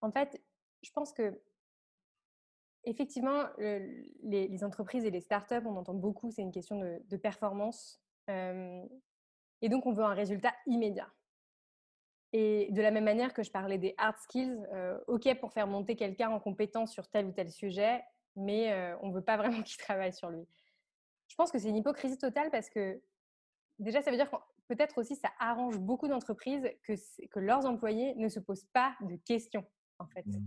en 0.00 0.10
fait, 0.10 0.40
je 0.82 0.90
pense 0.92 1.12
que 1.12 1.38
effectivement, 2.84 3.44
les, 4.22 4.64
entreprises 4.64 5.04
et 5.04 5.10
les 5.10 5.20
startups, 5.20 5.62
on 5.64 5.76
entend 5.76 5.94
beaucoup, 5.94 6.30
c'est 6.30 6.42
une 6.42 6.52
question 6.52 6.78
de, 6.78 7.16
performance. 7.16 8.00
et 8.28 9.68
donc, 9.68 9.86
on 9.86 9.92
veut 9.92 10.04
un 10.04 10.14
résultat 10.14 10.52
immédiat. 10.66 11.10
Et 12.32 12.68
de 12.70 12.80
la 12.80 12.92
même 12.92 13.04
manière 13.04 13.34
que 13.34 13.42
je 13.42 13.50
parlais 13.50 13.78
des 13.78 13.94
hard 13.98 14.16
skills, 14.18 14.66
OK 15.08 15.38
pour 15.40 15.52
faire 15.52 15.66
monter 15.66 15.96
quelqu'un 15.96 16.30
en 16.30 16.40
compétence 16.40 16.92
sur 16.92 17.08
tel 17.08 17.26
ou 17.26 17.32
tel 17.32 17.50
sujet, 17.50 18.02
mais 18.36 18.94
on 19.02 19.08
ne 19.08 19.14
veut 19.14 19.24
pas 19.24 19.36
vraiment 19.36 19.62
qu'il 19.62 19.78
travaille 19.78 20.12
sur 20.12 20.30
lui. 20.30 20.46
Je 21.28 21.36
pense 21.36 21.50
que 21.50 21.58
c'est 21.58 21.68
une 21.68 21.76
hypocrisie 21.76 22.18
totale 22.18 22.50
parce 22.50 22.68
que 22.68 23.00
déjà, 23.78 24.02
ça 24.02 24.10
veut 24.10 24.16
dire 24.16 24.30
que 24.30 24.36
peut-être 24.68 24.98
aussi 24.98 25.16
ça 25.16 25.30
arrange 25.38 25.78
beaucoup 25.78 26.08
d'entreprises 26.08 26.68
que, 26.84 26.94
que 27.28 27.40
leurs 27.40 27.66
employés 27.66 28.14
ne 28.16 28.28
se 28.28 28.40
posent 28.40 28.66
pas 28.72 28.94
de 29.00 29.16
questions, 29.16 29.64
en 29.98 30.06
fait. 30.06 30.26
Mmh. 30.26 30.40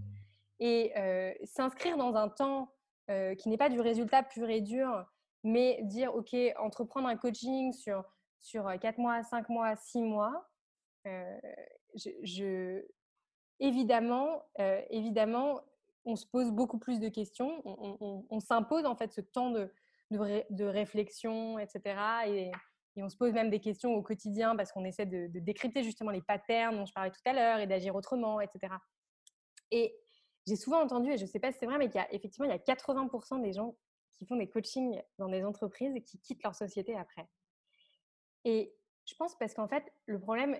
Et 0.59 0.93
euh, 0.97 1.33
s'inscrire 1.43 1.97
dans 1.97 2.15
un 2.15 2.29
temps 2.29 2.73
euh, 3.09 3.35
qui 3.35 3.49
n'est 3.49 3.57
pas 3.57 3.69
du 3.69 3.81
résultat 3.81 4.23
pur 4.23 4.49
et 4.49 4.61
dur, 4.61 5.05
mais 5.43 5.79
dire, 5.83 6.15
OK, 6.15 6.35
entreprendre 6.57 7.07
un 7.07 7.17
coaching 7.17 7.73
sur, 7.73 8.03
sur 8.39 8.71
4 8.79 8.97
mois, 8.97 9.23
5 9.23 9.49
mois, 9.49 9.75
6 9.75 10.01
mois, 10.03 10.49
euh, 11.05 11.39
évidemment, 13.59 14.43
évidemment, 14.89 15.61
on 16.05 16.15
se 16.15 16.25
pose 16.25 16.51
beaucoup 16.51 16.79
plus 16.79 16.99
de 16.99 17.09
questions. 17.09 17.61
On, 17.65 18.39
s'impose 18.39 18.85
en 18.85 18.95
fait 18.95 19.11
ce 19.11 19.21
temps 19.21 19.51
de, 19.51 19.71
de, 20.11 20.65
réflexion, 20.65 21.59
etc. 21.59 21.81
Et, 22.27 22.51
on 22.97 23.09
se 23.09 23.17
pose 23.17 23.33
même 23.33 23.49
des 23.49 23.59
questions 23.59 23.95
au 23.95 24.03
quotidien 24.03 24.55
parce 24.55 24.71
qu'on 24.71 24.85
essaie 24.85 25.05
de, 25.05 25.27
décrypter 25.39 25.83
justement 25.83 26.11
les 26.11 26.21
patterns 26.21 26.75
dont 26.75 26.85
je 26.85 26.93
parlais 26.93 27.11
tout 27.11 27.21
à 27.25 27.33
l'heure 27.33 27.59
et 27.59 27.67
d'agir 27.67 27.95
autrement, 27.95 28.39
etc. 28.39 28.73
Et 29.71 29.95
j'ai 30.45 30.55
souvent 30.55 30.81
entendu, 30.81 31.11
et 31.11 31.17
je 31.17 31.23
ne 31.23 31.29
sais 31.29 31.39
pas 31.39 31.51
si 31.51 31.59
c'est 31.59 31.65
vrai, 31.65 31.77
mais 31.77 31.87
qu'il 31.87 32.01
y 32.01 32.03
a 32.03 32.13
effectivement 32.13 32.45
il 32.45 32.51
y 32.51 32.53
a 32.53 32.57
80% 32.57 33.41
des 33.41 33.53
gens 33.53 33.75
qui 34.11 34.25
font 34.25 34.35
des 34.35 34.47
coachings 34.47 35.01
dans 35.17 35.29
des 35.29 35.43
entreprises 35.43 35.95
et 35.95 36.01
qui 36.01 36.19
quittent 36.19 36.43
leur 36.43 36.55
société 36.55 36.95
après. 36.95 37.27
Et 38.45 38.75
je 39.05 39.15
pense 39.15 39.35
parce 39.37 39.53
qu'en 39.53 39.67
fait, 39.67 39.91
le 40.05 40.19
problème, 40.19 40.57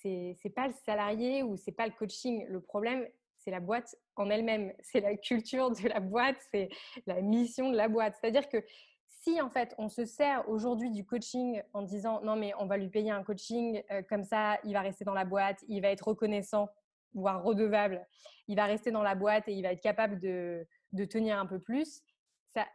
c'est 0.00 0.36
n'est 0.44 0.50
pas 0.50 0.68
le 0.68 0.74
salarié 0.84 1.42
ou 1.42 1.56
c'est 1.56 1.72
pas 1.72 1.86
le 1.86 1.92
coaching. 1.92 2.46
Le 2.48 2.60
problème, 2.60 3.06
c'est 3.38 3.50
la 3.50 3.60
boîte 3.60 3.96
en 4.16 4.30
elle-même, 4.30 4.72
c'est 4.80 5.00
la 5.00 5.16
culture 5.16 5.70
de 5.70 5.88
la 5.88 6.00
boîte, 6.00 6.36
c'est 6.50 6.68
la 7.06 7.20
mission 7.20 7.70
de 7.70 7.76
la 7.76 7.88
boîte. 7.88 8.16
C'est-à-dire 8.20 8.48
que 8.48 8.64
si 9.06 9.40
en 9.40 9.50
fait 9.50 9.74
on 9.78 9.88
se 9.88 10.04
sert 10.04 10.48
aujourd'hui 10.48 10.90
du 10.90 11.04
coaching 11.04 11.62
en 11.72 11.82
disant 11.82 12.20
non 12.22 12.36
mais 12.36 12.52
on 12.58 12.66
va 12.66 12.76
lui 12.76 12.88
payer 12.88 13.10
un 13.10 13.22
coaching 13.22 13.82
euh, 13.90 14.02
comme 14.02 14.24
ça, 14.24 14.58
il 14.64 14.74
va 14.74 14.80
rester 14.80 15.04
dans 15.04 15.14
la 15.14 15.24
boîte, 15.24 15.64
il 15.68 15.80
va 15.80 15.88
être 15.88 16.08
reconnaissant, 16.08 16.68
voire 17.14 17.42
redevable, 17.42 18.06
il 18.48 18.56
va 18.56 18.66
rester 18.66 18.90
dans 18.90 19.02
la 19.02 19.14
boîte 19.14 19.48
et 19.48 19.52
il 19.52 19.62
va 19.62 19.72
être 19.72 19.82
capable 19.82 20.20
de, 20.20 20.66
de 20.92 21.04
tenir 21.04 21.38
un 21.38 21.46
peu 21.46 21.58
plus, 21.58 22.02
ça 22.48 22.66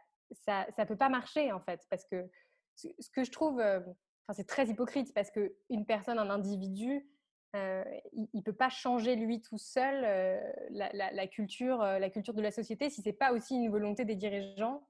ça 0.44 0.66
ça 0.76 0.86
peut 0.86 0.96
pas 0.96 1.08
marcher 1.08 1.52
en 1.52 1.60
fait 1.60 1.86
parce 1.90 2.04
que 2.04 2.28
ce 2.76 3.10
que 3.10 3.24
je 3.24 3.30
trouve, 3.30 3.60
euh, 3.60 3.80
enfin 3.80 4.34
c'est 4.34 4.46
très 4.46 4.66
hypocrite 4.68 5.12
parce 5.14 5.30
que 5.30 5.54
une 5.68 5.86
personne, 5.86 6.18
un 6.18 6.30
individu 6.30 7.06
euh, 7.56 7.82
il 8.12 8.28
ne 8.32 8.42
peut 8.42 8.52
pas 8.52 8.68
changer 8.68 9.16
lui 9.16 9.42
tout 9.42 9.58
seul 9.58 10.04
euh, 10.04 10.40
la, 10.70 11.26
culture, 11.26 11.78
la 11.78 12.08
culture 12.08 12.32
de 12.32 12.42
la 12.42 12.52
société 12.52 12.90
si 12.90 13.02
c'est 13.02 13.12
pas 13.12 13.32
aussi 13.32 13.56
une 13.56 13.70
volonté 13.70 14.04
des 14.04 14.14
dirigeants, 14.14 14.86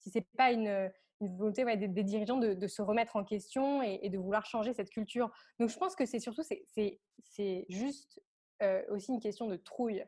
si 0.00 0.10
c'est 0.10 0.26
pas 0.36 0.50
une, 0.50 0.90
volonté 1.20 1.64
des, 1.76 2.02
dirigeants 2.02 2.38
de, 2.38 2.66
se 2.66 2.82
remettre 2.82 3.14
en 3.14 3.22
question 3.22 3.82
et, 3.82 4.08
de 4.08 4.18
vouloir 4.18 4.44
changer 4.46 4.74
cette 4.74 4.90
culture. 4.90 5.30
Donc 5.60 5.68
je 5.68 5.78
pense 5.78 5.94
que 5.94 6.04
c'est 6.04 6.18
surtout 6.18 6.42
c'est 6.42 7.66
juste 7.68 8.20
aussi 8.88 9.12
une 9.12 9.20
question 9.20 9.46
de 9.46 9.56
trouille 9.56 10.04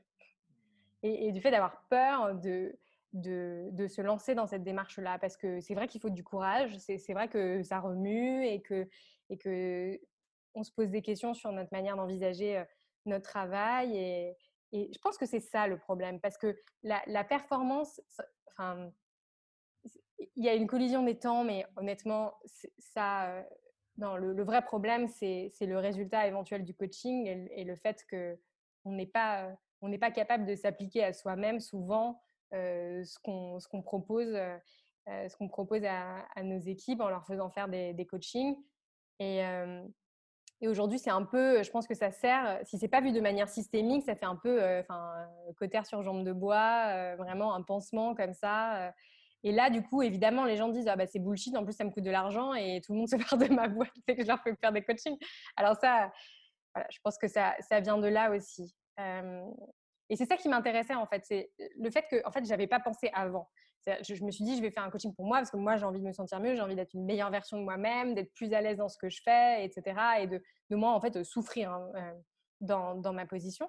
et, 1.03 1.33
du 1.33 1.41
fait 1.41 1.51
d'avoir 1.51 1.83
peur 1.89 2.35
de, 2.35 2.79
de, 3.13 3.87
se 3.87 4.01
lancer 4.01 4.35
dans 4.35 4.47
cette 4.47 4.63
démarche-là 4.63 5.19
parce 5.19 5.37
que 5.37 5.61
c'est 5.61 5.75
vrai 5.75 5.87
qu'il 5.87 6.01
faut 6.01 6.11
du 6.11 6.25
courage, 6.25 6.77
c'est 6.79 7.13
vrai 7.13 7.29
que 7.29 7.63
ça 7.63 7.81
remue 7.81 8.47
et 8.47 8.63
que, 8.63 8.89
et 9.31 9.37
que 9.37 10.01
on 10.55 10.65
se 10.65 10.73
pose 10.73 10.91
des 10.91 11.03
questions 11.03 11.35
sur 11.35 11.53
notre 11.53 11.73
manière 11.73 11.97
d'envisager 11.97 12.65
notre 13.07 13.29
travail. 13.29 13.97
Et, 13.97 14.37
je 14.73 14.99
pense 14.99 15.17
que 15.17 15.27
c'est 15.27 15.41
ça 15.41 15.69
le 15.69 15.79
problème, 15.79 16.19
parce 16.21 16.37
que 16.37 16.59
la, 16.83 17.23
performance, 17.23 18.01
enfin, 18.49 18.91
il 20.35 20.45
y 20.45 20.49
a 20.49 20.55
une 20.55 20.67
collision 20.67 21.05
des 21.05 21.17
temps, 21.17 21.45
mais 21.45 21.65
honnêtement, 21.77 22.35
ça, 22.79 23.45
non, 23.99 24.17
le, 24.17 24.43
vrai 24.43 24.63
problème, 24.63 25.09
c'est 25.09 25.53
le 25.61 25.79
résultat 25.79 26.27
éventuel 26.27 26.65
du 26.65 26.75
coaching 26.75 27.27
et, 27.27 27.65
le 27.65 27.77
fait 27.77 28.05
qu'on 28.09 28.93
n'est 28.93 29.07
pas, 29.07 29.49
on 29.83 29.97
pas 29.99 30.11
capable 30.11 30.47
de 30.47 30.55
s'appliquer 30.55 31.05
à 31.05 31.13
soi-même 31.13 31.61
souvent 31.61 32.21
ce 32.53 33.19
qu'on 33.21 33.83
propose. 33.83 34.37
ce 35.07 35.37
qu'on 35.37 35.49
propose 35.49 35.85
à, 35.85 36.43
nos 36.43 36.59
équipes 36.59 37.01
en 37.01 37.09
leur 37.09 37.25
faisant 37.27 37.51
faire 37.51 37.69
des, 37.69 37.93
des 37.93 38.07
coachings. 38.07 38.57
Et, 39.21 39.43
et 40.65 40.69
aujourd'hui, 40.69 40.99
c'est 40.99 41.11
un 41.11 41.25
peu, 41.25 41.63
je 41.63 41.71
pense 41.71 41.87
que 41.87 41.95
ça 41.95 42.11
sert, 42.11 42.61
si 42.65 42.79
c'est 42.79 42.89
pas 42.89 43.03
vu 43.03 43.13
de 43.13 43.21
manière 43.21 43.51
systémique, 43.51 44.05
ça 44.05 44.15
fait 44.15 44.25
un 44.25 44.37
peu, 44.37 44.63
euh, 44.63 44.81
enfin, 44.81 45.13
cotère 45.59 45.85
sur 45.85 46.03
jambe 46.03 46.25
de 46.25 46.33
bois, 46.33 46.87
euh, 46.89 47.17
vraiment 47.17 47.55
un 47.55 47.61
pansement 47.61 48.15
comme 48.15 48.33
ça. 48.33 48.95
Et 49.45 49.53
là, 49.53 49.71
du 49.71 49.83
coup, 49.83 50.03
évidemment, 50.03 50.45
les 50.45 50.57
gens 50.57 50.69
disent 50.69 50.89
ah 50.89 50.97
bah 50.97 51.07
c'est 51.07 51.21
bullshit, 51.21 51.57
en 51.57 51.65
plus 51.65 51.75
ça 51.75 51.85
me 51.85 51.91
coûte 51.91 52.03
de 52.03 52.11
l'argent 52.11 52.55
et 52.55 52.81
tout 52.85 52.93
le 52.93 52.99
monde 52.99 53.09
se 53.11 53.17
part 53.17 53.39
de 53.39 53.47
ma 53.55 53.69
boîte 53.69 53.93
et 54.09 54.17
que 54.17 54.23
je 54.23 54.29
leur 54.29 54.43
fais 54.43 54.55
faire 54.57 54.73
des 54.73 54.83
coachings. 54.83 55.19
Alors 55.57 55.77
ça, 55.77 56.11
je 56.91 56.99
pense 57.05 57.19
que 57.19 57.29
ça, 57.29 57.55
ça 57.61 57.81
vient 57.81 57.99
de 57.99 58.09
là 58.09 58.31
aussi. 58.31 58.75
et 58.99 60.17
c'est 60.17 60.27
ça 60.27 60.37
qui 60.37 60.49
m'intéressait 60.49 60.95
en 60.95 61.07
fait, 61.07 61.23
c'est 61.25 61.53
le 61.79 61.91
fait 61.91 62.07
que 62.11 62.27
en 62.27 62.33
fait 62.33 62.45
j'avais 62.47 62.67
pas 62.67 62.81
pensé 62.81 63.11
avant. 63.13 63.49
Je, 63.87 64.25
me 64.25 64.31
suis 64.31 64.45
dit, 64.45 64.57
je 64.57 64.63
vais 64.63 64.71
faire 64.71 64.83
un 64.83 64.91
coaching 64.91 65.15
pour 65.15 65.27
moi 65.27 65.39
parce 65.39 65.51
que 65.51 65.59
moi, 65.59 65.77
j'ai 65.77 65.85
envie 65.85 66.01
de 66.01 66.07
me 66.07 66.13
sentir 66.13 66.41
mieux, 66.41 66.55
j'ai 66.55 66.63
envie 66.63 66.75
d'être 66.75 66.95
une 66.95 67.05
meilleure 67.05 67.31
version 67.31 67.59
de 67.59 67.63
moi-même, 67.63 68.15
d'être 68.15 68.33
plus 68.33 68.53
à 68.55 68.63
l'aise 68.63 68.79
dans 68.79 68.89
ce 68.89 68.97
que 68.97 69.11
je 69.11 69.21
fais, 69.23 69.63
etc. 69.63 70.01
Et 70.21 70.27
de, 70.27 70.43
de 70.71 70.77
moi, 70.77 70.93
en 70.93 71.01
fait, 71.01 71.23
souffrir 71.23 71.71
hein, 71.71 71.91
euh, 71.97 72.15
dans, 72.61 72.95
dans, 72.95 73.13
ma 73.13 73.27
position. 73.27 73.69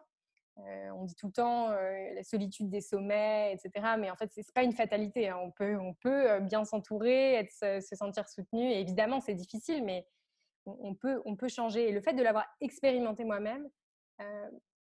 Euh, 0.57 0.89
on 0.91 1.03
dit 1.03 1.15
tout 1.15 1.27
le 1.27 1.33
temps 1.33 1.69
euh, 1.71 2.13
la 2.13 2.23
solitude 2.23 2.69
des 2.69 2.81
sommets, 2.81 3.53
etc. 3.53 3.95
Mais 3.99 4.09
en 4.09 4.15
fait, 4.15 4.31
ce 4.33 4.39
n'est 4.39 4.45
pas 4.53 4.63
une 4.63 4.73
fatalité. 4.73 5.29
Hein. 5.29 5.37
On, 5.41 5.51
peut, 5.51 5.77
on 5.77 5.93
peut 5.93 6.39
bien 6.39 6.63
s'entourer, 6.63 7.47
se, 7.51 7.81
se, 7.81 7.95
sentir 7.95 8.27
soutenu. 8.29 8.71
Évidemment, 8.71 9.19
c'est 9.19 9.33
difficile, 9.33 9.83
mais 9.83 10.07
on, 10.65 10.95
peut, 10.95 11.21
on 11.25 11.35
peut 11.35 11.49
changer. 11.49 11.89
Et 11.89 11.91
le 11.91 12.01
fait 12.01 12.13
de 12.13 12.23
l'avoir 12.23 12.45
expérimenté 12.61 13.25
moi-même, 13.25 13.69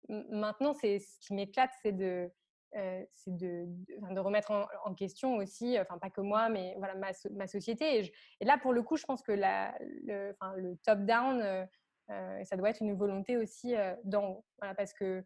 maintenant, 0.09 0.74
c'est 0.74 0.98
ce 0.98 1.18
qui 1.20 1.35
m'éclate, 1.35 1.70
c'est 1.83 1.92
de 1.92 2.31
euh, 2.77 3.05
de, 3.29 3.66
de, 3.66 4.18
remettre 4.18 4.50
en, 4.85 4.94
question 4.94 5.37
aussi, 5.37 5.79
enfin 5.79 5.96
pas 5.96 6.11
que 6.11 6.20
moi, 6.20 6.48
mais 6.48 6.74
voilà 6.79 6.96
ma, 6.96 7.46
société. 7.46 8.12
Et, 8.40 8.44
là, 8.44 8.59
pour 8.59 8.72
le 8.72 8.83
coup, 8.83 8.96
je 8.96 9.05
pense 9.05 9.22
que 9.22 9.31
le, 9.31 10.74
top-down, 10.83 11.40
euh, 11.40 11.64
euh, 12.11 12.44
ça 12.44 12.57
doit 12.57 12.70
être 12.70 12.83
une 12.83 12.94
volonté 12.94 13.37
aussi 13.37 13.74
dans, 14.03 14.44
voilà, 14.59 14.74
parce 14.74 14.92
que 14.92 15.24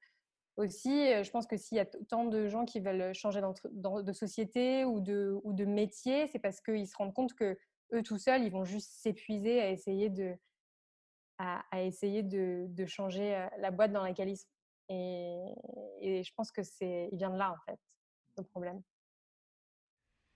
aussi, 0.58 0.90
je 1.24 1.30
pense 1.30 1.46
que 1.46 1.56
s'il 1.56 1.76
y 1.76 1.80
a 1.80 1.86
tant 1.86 2.24
de 2.24 2.46
gens 2.48 2.64
qui 2.64 2.80
veulent 2.80 3.14
changer 3.14 3.40
de 3.70 4.12
société 4.12 4.84
ou 4.84 5.00
de, 5.00 5.64
métier, 5.64 6.26
c'est 6.28 6.38
parce 6.38 6.60
qu'ils 6.60 6.86
se 6.86 6.96
rendent 6.96 7.14
compte 7.14 7.34
que 7.34 7.58
eux 7.94 8.02
tout 8.02 8.18
seuls, 8.18 8.42
ils 8.42 8.50
vont 8.50 8.64
juste 8.64 8.90
s'épuiser 8.92 9.60
à 9.60 9.70
essayer 9.70 10.10
de, 10.10 10.36
changer 12.86 13.48
la 13.58 13.70
boîte 13.70 13.92
dans 13.92 14.02
laquelle 14.02 14.28
ils 14.28 14.36
sont. 14.36 14.48
Et, 14.88 16.22
je 16.22 16.32
pense 16.34 16.50
que 16.50 16.62
c'est, 16.62 17.08
il 17.12 17.18
vient 17.18 17.30
de 17.30 17.38
là 17.38 17.52
en 17.52 17.70
fait, 17.70 17.78
le 18.36 18.44
problème. 18.44 18.82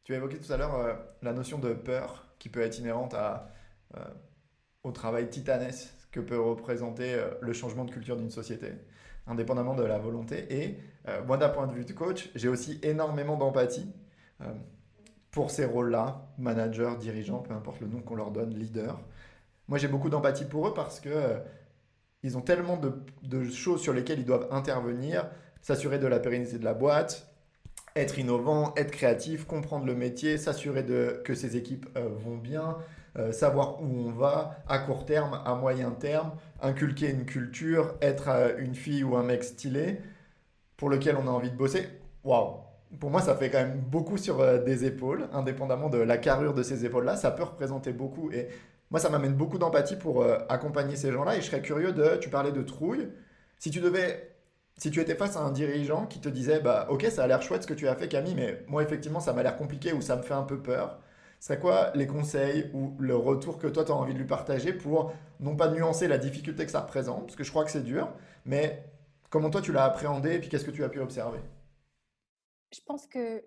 Tu 0.04 0.14
as 0.14 0.16
évoqué 0.16 0.38
tout 0.38 0.52
à 0.52 0.56
l'heure 0.56 0.74
euh, 0.74 0.94
la 1.22 1.32
notion 1.32 1.58
de 1.58 1.74
peur 1.74 2.34
qui 2.38 2.48
peut 2.48 2.60
être 2.60 2.78
inhérente 2.78 3.14
euh, 3.14 4.04
au 4.82 4.90
travail 4.90 5.30
titanesque 5.30 5.94
que 6.10 6.20
peut 6.20 6.40
représenter 6.40 7.14
euh, 7.14 7.30
le 7.40 7.52
changement 7.52 7.84
de 7.84 7.92
culture 7.92 8.16
d'une 8.16 8.30
société, 8.30 8.72
indépendamment 9.26 9.74
de 9.74 9.84
la 9.84 9.98
volonté. 9.98 10.46
Et 10.50 10.78
moi, 11.26 11.36
d'un 11.36 11.48
point 11.48 11.66
de 11.66 11.72
vue 11.72 11.84
de 11.84 11.92
coach, 11.92 12.30
j'ai 12.34 12.48
aussi 12.48 12.78
énormément 12.82 13.36
d'empathie 13.36 13.92
pour 15.30 15.50
ces 15.50 15.64
rôles-là, 15.64 16.28
manager, 16.38 16.96
dirigeant, 16.96 17.38
peu 17.38 17.54
importe 17.54 17.80
le 17.80 17.88
nom 17.88 18.00
qu'on 18.00 18.14
leur 18.14 18.30
donne, 18.30 18.54
leader. 18.54 19.00
Moi, 19.68 19.78
j'ai 19.78 19.88
beaucoup 19.88 20.10
d'empathie 20.10 20.44
pour 20.44 20.68
eux 20.68 20.74
parce 20.74 21.00
que 21.00 21.40
ils 22.22 22.38
ont 22.38 22.40
tellement 22.40 22.78
de, 23.22 23.44
choses 23.50 23.80
sur 23.80 23.92
lesquelles 23.92 24.20
ils 24.20 24.24
doivent 24.24 24.48
intervenir, 24.50 25.28
s'assurer 25.60 25.98
de 25.98 26.06
la 26.06 26.20
pérennité 26.20 26.58
de 26.58 26.64
la 26.64 26.74
boîte, 26.74 27.28
être 27.96 28.18
innovant, 28.18 28.74
être 28.76 28.90
créatif, 28.90 29.44
comprendre 29.44 29.86
le 29.86 29.94
métier, 29.94 30.38
s'assurer 30.38 30.84
que 31.24 31.34
ces 31.34 31.56
équipes 31.56 31.86
euh, 31.96 32.08
vont 32.08 32.36
bien, 32.36 32.78
euh, 33.18 33.32
savoir 33.32 33.82
où 33.82 33.86
on 33.86 34.10
va 34.12 34.56
à 34.68 34.78
court 34.78 35.04
terme, 35.04 35.40
à 35.44 35.54
moyen 35.54 35.90
terme, 35.90 36.32
inculquer 36.60 37.10
une 37.10 37.26
culture, 37.26 37.94
être 38.00 38.28
euh, 38.28 38.56
une 38.58 38.74
fille 38.74 39.04
ou 39.04 39.16
un 39.16 39.22
mec 39.22 39.44
stylé 39.44 40.00
pour 40.76 40.88
lequel 40.90 41.16
on 41.16 41.26
a 41.26 41.30
envie 41.30 41.50
de 41.50 41.56
bosser. 41.56 41.88
Waouh 42.24 42.56
Pour 43.00 43.10
moi, 43.10 43.20
ça 43.20 43.36
fait 43.36 43.50
quand 43.50 43.58
même 43.58 43.80
beaucoup 43.80 44.16
sur 44.16 44.64
des 44.64 44.84
épaules, 44.84 45.28
indépendamment 45.32 45.90
de 45.90 45.98
la 45.98 46.18
carrure 46.18 46.54
de 46.54 46.62
ces 46.62 46.84
épaules-là. 46.84 47.16
Ça 47.16 47.30
peut 47.30 47.44
représenter 47.44 47.92
beaucoup. 47.92 48.30
Et 48.32 48.48
moi, 48.92 49.00
ça 49.00 49.08
m'amène 49.08 49.32
beaucoup 49.32 49.56
d'empathie 49.56 49.96
pour 49.96 50.22
euh, 50.22 50.36
accompagner 50.50 50.96
ces 50.96 51.10
gens-là. 51.12 51.36
Et 51.36 51.40
je 51.40 51.46
serais 51.46 51.62
curieux 51.62 51.92
de, 51.92 52.18
tu 52.20 52.28
parlais 52.28 52.52
de 52.52 52.60
trouille. 52.62 53.08
Si 53.58 53.70
tu 53.70 53.80
devais, 53.80 54.36
si 54.76 54.90
tu 54.90 55.00
étais 55.00 55.14
face 55.14 55.34
à 55.34 55.40
un 55.40 55.50
dirigeant 55.50 56.04
qui 56.06 56.20
te 56.20 56.28
disait, 56.28 56.60
bah, 56.60 56.86
ok, 56.90 57.06
ça 57.10 57.24
a 57.24 57.26
l'air 57.26 57.40
chouette 57.40 57.62
ce 57.62 57.66
que 57.66 57.72
tu 57.72 57.88
as 57.88 57.94
fait, 57.96 58.06
Camille, 58.08 58.34
mais 58.34 58.62
moi, 58.68 58.82
effectivement, 58.82 59.20
ça 59.20 59.32
m'a 59.32 59.42
l'air 59.42 59.56
compliqué 59.56 59.94
ou 59.94 60.02
ça 60.02 60.16
me 60.16 60.22
fait 60.22 60.34
un 60.34 60.42
peu 60.42 60.58
peur. 60.60 61.00
C'est 61.42 61.58
quoi 61.58 61.90
les 61.96 62.06
conseils 62.06 62.70
ou 62.72 62.94
le 63.00 63.16
retour 63.16 63.58
que 63.58 63.66
toi, 63.66 63.84
tu 63.84 63.90
as 63.90 63.96
envie 63.96 64.14
de 64.14 64.18
lui 64.20 64.28
partager 64.28 64.72
pour 64.72 65.12
non 65.40 65.56
pas 65.56 65.72
nuancer 65.72 66.06
la 66.06 66.16
difficulté 66.16 66.64
que 66.64 66.70
ça 66.70 66.82
représente, 66.82 67.22
parce 67.22 67.34
que 67.34 67.42
je 67.42 67.50
crois 67.50 67.64
que 67.64 67.72
c'est 67.72 67.82
dur, 67.82 68.14
mais 68.44 68.84
comment 69.28 69.50
toi 69.50 69.60
tu 69.60 69.72
l'as 69.72 69.82
appréhendé 69.82 70.34
et 70.34 70.38
puis 70.38 70.48
qu'est-ce 70.48 70.64
que 70.64 70.70
tu 70.70 70.84
as 70.84 70.88
pu 70.88 71.00
observer? 71.00 71.40
Je 72.72 72.78
pense 72.86 73.08
que 73.08 73.44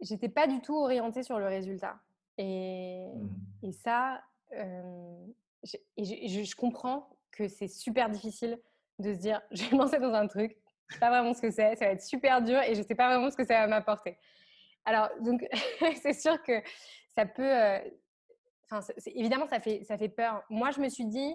j'étais 0.00 0.28
pas 0.28 0.48
du 0.48 0.60
tout 0.60 0.74
orientée 0.74 1.22
sur 1.22 1.38
le 1.38 1.46
résultat. 1.46 2.00
Et, 2.36 3.06
mmh. 3.14 3.68
et 3.68 3.72
ça, 3.72 4.20
je, 4.50 5.76
et 5.98 6.44
je, 6.44 6.56
comprends 6.56 7.08
que 7.30 7.46
c'est 7.46 7.68
super 7.68 8.10
difficile 8.10 8.58
de 8.98 9.14
se 9.14 9.20
dire, 9.20 9.40
je 9.52 9.66
vais 9.66 9.76
lancer 9.76 10.00
dans 10.00 10.14
un 10.14 10.26
truc, 10.26 10.56
je 10.88 10.94
sais 10.94 11.00
pas 11.00 11.10
vraiment 11.10 11.32
ce 11.32 11.42
que 11.42 11.52
c'est, 11.52 11.76
ça 11.76 11.84
va 11.84 11.92
être 11.92 12.02
super 12.02 12.42
dur 12.42 12.60
et 12.60 12.74
je 12.74 12.82
sais 12.82 12.96
pas 12.96 13.06
vraiment 13.06 13.30
ce 13.30 13.36
que 13.36 13.46
ça 13.46 13.60
va 13.60 13.68
m'apporter. 13.68 14.18
Alors, 14.84 15.10
donc, 15.20 15.46
c'est 16.02 16.12
sûr 16.12 16.42
que 16.42 16.60
ça 17.16 17.26
peut, 17.26 17.52
enfin, 18.70 18.86
évidemment, 19.06 19.46
ça 19.48 19.60
fait, 19.60 19.82
ça 19.84 19.96
fait 19.96 20.08
peur. 20.08 20.44
Moi, 20.50 20.70
je 20.70 20.80
me 20.80 20.88
suis 20.88 21.06
dit, 21.06 21.34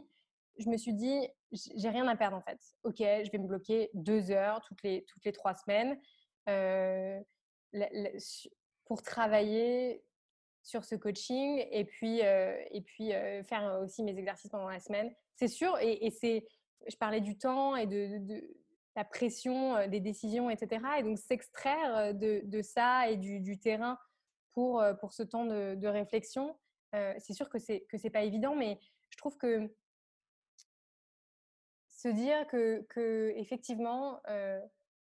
je 0.58 0.70
me 0.70 0.78
suis 0.78 0.94
dit, 0.94 1.28
j'ai 1.52 1.90
rien 1.90 2.08
à 2.08 2.16
perdre 2.16 2.38
en 2.38 2.42
fait. 2.42 2.60
Ok, 2.84 2.98
je 3.00 3.32
vais 3.32 3.38
me 3.38 3.48
bloquer 3.48 3.90
deux 3.94 4.32
heures 4.32 4.62
toutes 4.62 4.84
les, 4.84 5.04
toutes 5.06 5.26
les 5.26 5.32
trois 5.32 5.54
semaines 5.56 6.00
pour 8.86 9.02
travailler 9.02 10.04
sur 10.64 10.86
ce 10.86 10.96
coaching 10.96 11.66
et 11.72 11.86
puis, 11.86 12.20
et 12.20 12.82
puis 12.86 13.12
faire 13.44 13.80
aussi 13.82 14.04
mes 14.04 14.18
exercices 14.18 14.52
pendant 14.52 14.70
la 14.70 14.80
semaine. 14.80 15.12
C'est 15.36 15.48
sûr, 15.48 15.78
et, 15.82 16.12
c'est, 16.12 16.46
je 16.88 16.96
parlais 16.98 17.22
du 17.22 17.38
temps 17.38 17.76
et 17.76 17.88
de, 17.88 18.44
la 18.96 19.06
pression 19.06 19.88
des 19.88 20.02
décisions, 20.02 20.50
etc. 20.50 20.82
Et 21.00 21.04
donc 21.04 21.18
s'extraire 21.18 22.14
de, 22.14 22.62
ça 22.62 23.10
et 23.10 23.18
du, 23.18 23.58
terrain 23.58 23.98
pour, 24.54 24.84
pour 24.99 25.14
ce 25.14 25.24
temps 25.24 25.45
de, 25.45 25.76
de 25.76 25.88
réflexion, 25.88 26.58
c'est 26.93 27.34
sûr 27.34 27.49
que 27.49 27.58
c'est 27.58 27.82
que 27.89 27.97
c'est 27.97 28.10
pas 28.10 28.24
évident, 28.24 28.56
mais 28.56 28.80
je 29.10 29.18
trouve 29.18 29.38
que 29.38 29.74
se 31.89 32.10
dire 32.10 32.47
que, 32.47 32.82
que 32.89 33.34
effectivement, 33.38 34.22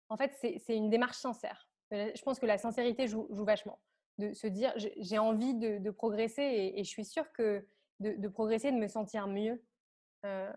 en 0.10 0.18
fait, 0.18 0.34
c'est 0.40 0.76
une 0.76 0.90
démarche 0.90 1.18
sincère. 1.18 1.70
Je 1.92 2.22
pense 2.22 2.40
que 2.40 2.46
la 2.46 2.58
sincérité 2.58 3.08
joue, 3.08 3.28
vachement 3.32 3.80
de 4.18 4.34
se 4.34 4.48
dire 4.48 4.74
j'ai 4.76 5.18
envie 5.18 5.56
de, 5.56 5.90
progresser 5.92 6.74
et, 6.76 6.84
je 6.84 6.90
suis 6.90 7.06
sûre 7.06 7.32
que 7.32 7.66
de, 8.00 8.28
progresser, 8.28 8.72
de 8.72 8.78
me 8.78 8.88
sentir 8.88 9.28
mieux. 9.28 9.64
Euh, 10.26 10.52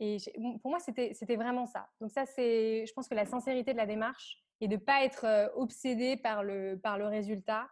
et 0.00 0.16
pour 0.62 0.70
moi, 0.70 0.80
c'était 0.80 1.36
vraiment 1.36 1.66
ça. 1.66 1.88
Donc 2.00 2.10
ça, 2.10 2.26
c'est, 2.26 2.86
je 2.86 2.92
pense 2.94 3.08
que 3.08 3.14
la 3.14 3.26
sincérité 3.26 3.72
de 3.72 3.78
la 3.78 3.86
démarche 3.86 4.43
et 4.60 4.68
de 4.68 4.74
ne 4.74 4.80
pas 4.80 5.04
être 5.04 5.52
obsédé 5.56 6.16
par 6.16 6.42
le, 6.42 6.78
par 6.78 6.98
le 6.98 7.06
résultat. 7.06 7.68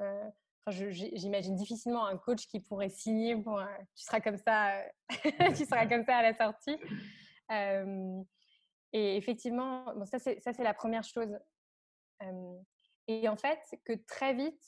Euh, 0.00 0.30
J'imagine 0.66 1.56
difficilement 1.56 2.06
un 2.06 2.16
coach 2.16 2.46
qui 2.46 2.58
pourrait 2.58 2.88
signer 2.88 3.36
pour 3.36 3.62
tu 3.94 4.02
seras 4.02 4.20
comme 4.20 4.38
ça, 4.38 4.80
tu 5.56 5.66
seras 5.66 5.86
comme 5.86 6.04
ça 6.04 6.16
à 6.16 6.22
la 6.22 6.32
sortie. 6.32 6.78
et 8.94 9.16
effectivement, 9.16 9.84
bon, 9.94 10.06
ça 10.06 10.18
c'est 10.18 10.58
la 10.60 10.72
première 10.72 11.04
chose. 11.04 11.38
Et 13.08 13.28
en 13.28 13.36
fait, 13.36 13.60
que 13.84 13.92
très 14.06 14.32
vite, 14.32 14.58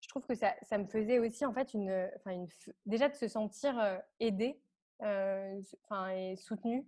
je 0.00 0.08
trouve 0.08 0.26
que 0.26 0.34
ça, 0.34 0.56
ça 0.62 0.76
me 0.76 0.86
faisait 0.86 1.20
aussi 1.20 1.44
en 1.46 1.54
fait 1.54 1.72
une, 1.72 2.10
enfin 2.16 2.32
une, 2.32 2.48
déjà 2.84 3.08
de 3.08 3.14
se 3.14 3.28
sentir 3.28 4.02
aidé, 4.18 4.60
enfin 4.98 6.08
et 6.08 6.34
soutenu. 6.34 6.84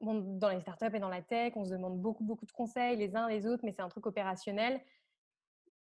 Bon, 0.00 0.38
dans 0.38 0.50
les 0.50 0.60
startups 0.60 0.94
et 0.94 0.98
dans 0.98 1.08
la 1.08 1.22
tech, 1.22 1.52
on 1.56 1.64
se 1.64 1.70
demande 1.70 2.00
beaucoup 2.00 2.24
beaucoup 2.24 2.46
de 2.46 2.52
conseils 2.52 2.96
les 2.96 3.16
uns 3.16 3.28
les 3.28 3.46
autres, 3.46 3.64
mais 3.64 3.72
c'est 3.72 3.82
un 3.82 3.88
truc 3.88 4.06
opérationnel. 4.06 4.80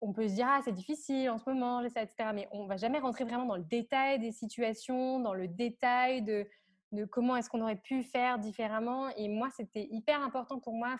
On 0.02 0.14
peut 0.14 0.28
se 0.28 0.34
dire 0.34 0.48
ah 0.50 0.60
c'est 0.64 0.72
difficile 0.72 1.30
en 1.30 1.38
ce 1.38 1.50
moment, 1.50 1.88
ça, 1.90 2.04
etc. 2.04 2.30
Mais 2.34 2.48
on 2.52 2.66
va 2.68 2.78
jamais 2.78 3.00
rentrer 3.00 3.24
vraiment 3.24 3.46
dans 3.46 3.56
le 3.56 3.64
détail 3.64 4.20
des 4.20 4.32
situations, 4.32 5.20
dans 5.20 5.34
le 5.34 5.48
détail 5.48 6.22
de, 6.22 6.48
comment 7.06 7.36
est-ce 7.36 7.50
qu'on 7.50 7.62
aurait 7.62 7.76
pu 7.76 8.04
faire 8.04 8.40
différemment. 8.40 9.10
Et 9.18 9.28
moi, 9.28 9.50
c'était 9.56 9.88
hyper 9.90 10.22
important 10.22 10.60
pour 10.60 10.74
moi. 10.74 10.98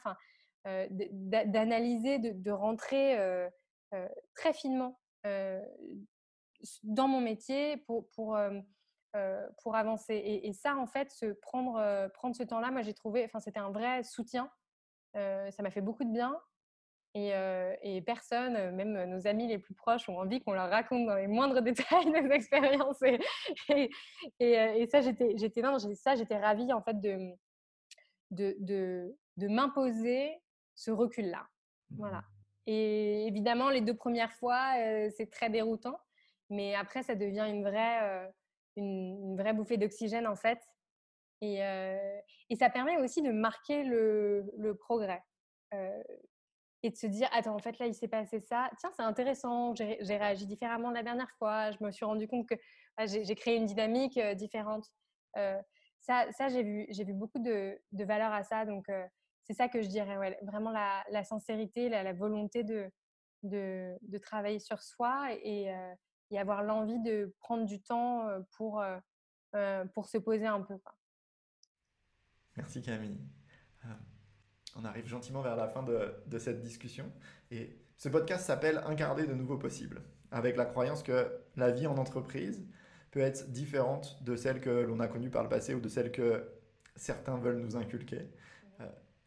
Euh, 0.68 0.88
d'analyser, 0.90 2.18
de, 2.18 2.50
rentrer 2.50 3.20
euh, 3.20 3.48
euh, 3.94 4.08
très 4.34 4.52
finement 4.52 5.00
dans 6.84 7.08
mon 7.08 7.22
métier 7.22 7.78
pour, 7.78 8.36
pour 9.62 9.76
avancer. 9.76 10.16
Et, 10.44 10.54
ça, 10.54 10.76
en 10.76 10.88
fait, 10.88 11.12
se 11.12 11.28
prendre, 11.28 12.08
prendre 12.14 12.36
ce 12.36 12.44
temps-là, 12.44 12.72
moi, 12.72 12.82
j'ai 12.82 12.94
trouvé, 12.94 13.24
enfin, 13.26 13.40
c'était 13.40 13.60
un 13.60 13.72
vrai 13.72 14.04
soutien. 14.04 14.50
ça 15.14 15.62
m'a 15.64 15.72
fait 15.72 15.82
beaucoup 15.82 16.04
de 16.04 16.12
bien. 16.12 16.40
Et, 17.14 17.32
et, 17.82 18.02
personne, 18.02 18.76
même 18.76 19.06
nos 19.06 19.26
amis 19.26 19.48
les 19.48 19.58
plus 19.58 19.74
proches, 19.74 20.10
ont 20.10 20.20
envie 20.20 20.42
qu'on 20.42 20.54
leur 20.54 20.70
raconte 20.70 21.06
dans 21.06 21.16
les 21.16 21.28
moindres 21.28 21.62
détails 21.64 22.08
nos 22.08 22.30
expériences. 22.32 23.02
Et, 23.70 23.90
et, 24.40 24.88
ça, 24.88 25.02
j'étais, 25.02 25.34
j'étais, 25.38 25.62
non, 25.62 25.78
ça, 25.80 26.16
j'étais 26.16 26.38
ravie 26.38 26.74
en 26.74 26.82
fait 26.82 27.00
de, 27.00 27.34
de, 28.32 28.56
de, 28.60 29.16
de 29.38 29.48
m'imposer 29.48 30.42
ce 30.76 30.92
recul-là. 30.92 31.48
Voilà. 31.92 32.20
Mmh. 32.20 32.24
Et 32.68 33.28
évidemment, 33.28 33.70
les 33.70 33.82
deux 33.82 33.96
premières 33.96 34.34
fois, 34.34 34.74
c'est 35.16 35.30
très 35.32 35.50
déroutant, 35.50 36.00
mais 36.50 36.76
après, 36.76 37.04
ça 37.04 37.16
devient 37.16 37.46
une 37.48 37.64
vraie, 37.64 38.32
une, 38.76 39.36
vraie 39.38 39.54
bouffée 39.54 39.78
d'oxygène 39.78 40.28
en 40.28 40.36
fait. 40.36 40.60
Et, 41.42 41.60
et, 42.50 42.56
ça 42.56 42.70
permet 42.70 42.98
aussi 42.98 43.22
de 43.22 43.32
marquer 43.32 43.84
le, 43.84 44.50
le 44.58 44.76
progrès 44.76 45.22
et 46.82 46.90
de 46.90 46.96
se 46.96 47.08
dire 47.08 47.28
attends 47.34 47.56
en 47.56 47.60
fait 47.60 47.78
là 47.78 47.88
il 47.88 47.94
s'est 47.94 48.08
passé 48.08 48.40
ça. 48.40 48.70
Tiens 48.80 48.92
c'est 48.96 49.04
intéressant 49.04 49.76
j'ai 49.76 50.18
réagi 50.18 50.46
différemment 50.46 50.92
la 50.92 51.04
dernière 51.04 51.30
fois. 51.38 51.72
Je 51.72 51.84
me 51.84 51.92
suis 51.92 52.06
rendu 52.06 52.28
compte 52.28 52.48
que 52.48 52.56
ah, 52.98 53.06
j'ai 53.06 53.36
créé 53.36 53.58
une 53.58 53.66
dynamique 53.66 54.20
différente. 54.36 54.86
Ça, 55.36 56.32
ça 56.32 56.48
j'ai 56.48 56.64
vu 56.64 56.88
j'ai 56.90 57.04
vu 57.04 57.14
beaucoup 57.14 57.40
de, 57.40 57.78
de 57.92 58.04
valeur 58.06 58.32
à 58.32 58.44
ça. 58.44 58.66
Donc 58.66 58.88
c'est 59.46 59.54
ça 59.54 59.70
que 59.70 59.82
je 59.82 59.88
dirais, 59.88 60.38
vraiment 60.42 60.72
la, 60.72 61.24
sincérité, 61.24 61.88
la, 61.88 62.14
volonté 62.14 62.64
de, 62.64 62.90
de, 63.44 64.18
travailler 64.18 64.60
sur 64.60 64.82
soi 64.82 65.28
et, 65.44 65.72
euh, 66.34 66.38
avoir 66.38 66.64
l'envie 66.64 67.02
de 67.02 67.34
prendre 67.40 67.66
du 67.66 67.82
temps 67.82 68.28
euh, 68.28 68.40
pour, 68.58 68.82
euh, 68.82 69.86
pour 69.94 70.08
se 70.08 70.18
poser 70.18 70.48
un 70.48 70.62
peu. 70.62 70.76
Merci 72.58 72.82
Camille. 72.82 73.20
on 74.76 74.86
arrive 74.86 75.08
gentiment 75.08 75.42
vers 75.42 75.56
la 75.56 75.68
fin 75.68 75.84
de, 75.84 76.14
de 76.26 76.40
cette 76.40 76.62
discussion 76.62 77.12
et 77.52 77.78
ce 77.98 78.10
podcast 78.10 78.46
s'appelle 78.46 78.82
Incarner 78.86 79.28
de 79.28 79.34
nouveaux 79.34 79.58
possibles, 79.58 80.02
avec 80.32 80.58
la 80.58 80.66
croyance 80.66 81.04
que 81.04 81.32
la 81.56 81.72
vie 81.72 81.88
en 81.88 81.98
entreprise 81.98 82.66
peut 83.12 83.22
être 83.22 83.52
différente 83.52 84.22
de 84.24 84.36
celle 84.36 84.60
que 84.60 84.70
l'on 84.70 85.00
a 85.00 85.08
connue 85.08 85.30
par 85.30 85.44
le 85.44 85.50
passé 85.50 85.74
ou 85.74 85.80
de 85.80 85.88
celle 85.88 86.12
que 86.12 86.50
certains 86.96 87.38
veulent 87.38 87.60
nous 87.60 87.78
inculquer. 87.78 88.30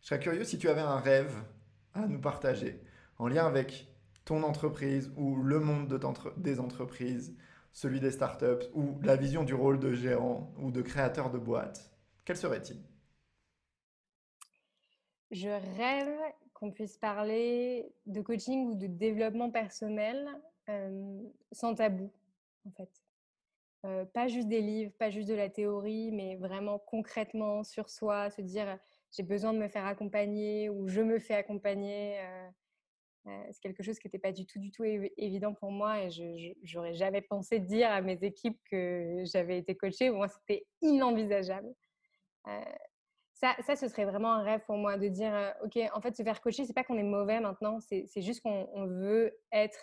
Je 0.01 0.07
serais 0.07 0.21
curieux 0.21 0.45
si 0.45 0.59
tu 0.59 0.69
avais 0.69 0.83
un 0.83 0.99
rêve 0.99 1.35
à 1.95 2.07
nous 2.07 2.21
partager 2.21 2.83
en 3.19 3.29
lien 3.29 3.47
avec 3.47 3.89
ton 4.29 4.43
entreprise 4.43 5.11
ou 5.17 5.37
le 5.37 5.59
monde 5.59 5.89
de 5.89 5.99
des 6.37 6.61
entreprises, 6.61 7.35
celui 7.73 7.99
des 7.99 8.11
startups 8.11 8.69
ou 8.75 9.01
la 9.03 9.17
vision 9.17 9.43
du 9.43 9.55
rôle 9.55 9.79
de 9.79 9.95
gérant 9.95 10.53
ou 10.59 10.71
de 10.71 10.83
créateur 10.83 11.31
de 11.31 11.39
boîte. 11.39 11.91
Quel 12.27 12.37
serait-il? 12.37 12.77
Je 15.31 15.49
rêve 15.49 16.15
qu'on 16.53 16.71
puisse 16.71 16.99
parler 16.99 17.91
de 18.05 18.21
coaching 18.21 18.67
ou 18.67 18.75
de 18.75 18.87
développement 18.87 19.51
personnel 19.51 20.29
euh, 20.69 21.23
sans 21.53 21.75
tabou, 21.75 22.13
en 22.67 22.71
fait. 22.73 22.91
Euh, 23.87 24.05
pas 24.05 24.29
juste 24.29 24.49
des 24.49 24.61
livres, 24.61 24.93
pas 24.99 25.09
juste 25.09 25.31
de 25.31 25.35
la 25.35 25.49
théorie, 25.49 26.11
mais 26.13 26.37
vraiment 26.37 26.79
concrètement 26.79 27.65
sur 27.65 27.89
soi, 27.89 28.29
se 28.29 28.43
dire 28.43 28.79
j'ai 29.11 29.23
besoin 29.23 29.55
de 29.55 29.59
me 29.59 29.69
faire 29.69 29.87
accompagner 29.87 30.69
ou 30.69 30.87
je 30.87 31.01
me 31.01 31.19
fais 31.19 31.35
accompagner. 31.35 32.19
Euh, 32.21 32.51
c'est 33.25 33.61
quelque 33.61 33.83
chose 33.83 33.99
qui 33.99 34.07
n'était 34.07 34.19
pas 34.19 34.33
du 34.33 34.47
tout, 34.47 34.59
du 34.59 34.71
tout 34.71 34.85
évident 34.85 35.55
pour 35.55 35.71
moi 35.71 36.03
et 36.03 36.11
je 36.11 36.75
n'aurais 36.75 36.95
jamais 36.95 37.21
pensé 37.21 37.59
dire 37.59 37.91
à 37.91 38.01
mes 38.01 38.19
équipes 38.23 38.59
que 38.71 39.23
j'avais 39.25 39.59
été 39.59 39.77
coachée. 39.77 40.11
Moi, 40.11 40.29
c'était 40.29 40.67
inenvisageable. 40.83 41.73
Euh, 42.47 42.61
ça, 43.35 43.55
ça, 43.61 43.77
ce 43.77 43.89
serait 43.89 44.05
vraiment 44.05 44.33
un 44.33 44.43
rêve 44.43 44.63
pour 44.67 44.77
moi 44.77 44.97
de 44.97 45.09
dire, 45.09 45.55
OK, 45.63 45.79
en 45.95 46.01
fait, 46.01 46.17
se 46.17 46.23
faire 46.23 46.41
coacher, 46.41 46.65
c'est 46.65 46.73
pas 46.73 46.85
qu'on 46.85 46.99
est 46.99 47.03
mauvais 47.03 47.41
maintenant, 47.41 47.79
c'est 47.81 48.23
juste 48.23 48.41
qu'on 48.41 48.87
veut 48.87 49.39
être 49.53 49.79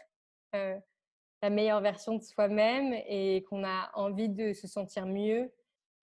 la 0.53 1.49
meilleure 1.49 1.81
version 1.81 2.15
de 2.15 2.23
soi-même 2.23 2.93
et 3.07 3.43
qu'on 3.49 3.63
a 3.63 3.91
envie 3.93 4.29
de 4.29 4.53
se 4.53 4.67
sentir 4.67 5.05
mieux 5.05 5.51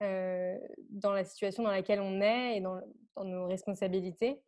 dans 0.00 1.12
la 1.12 1.24
situation 1.24 1.62
dans 1.62 1.70
laquelle 1.70 2.00
on 2.00 2.20
est 2.20 2.56
et 2.56 2.60
dans 2.60 2.80
nos 3.24 3.46
responsabilités 3.46 4.42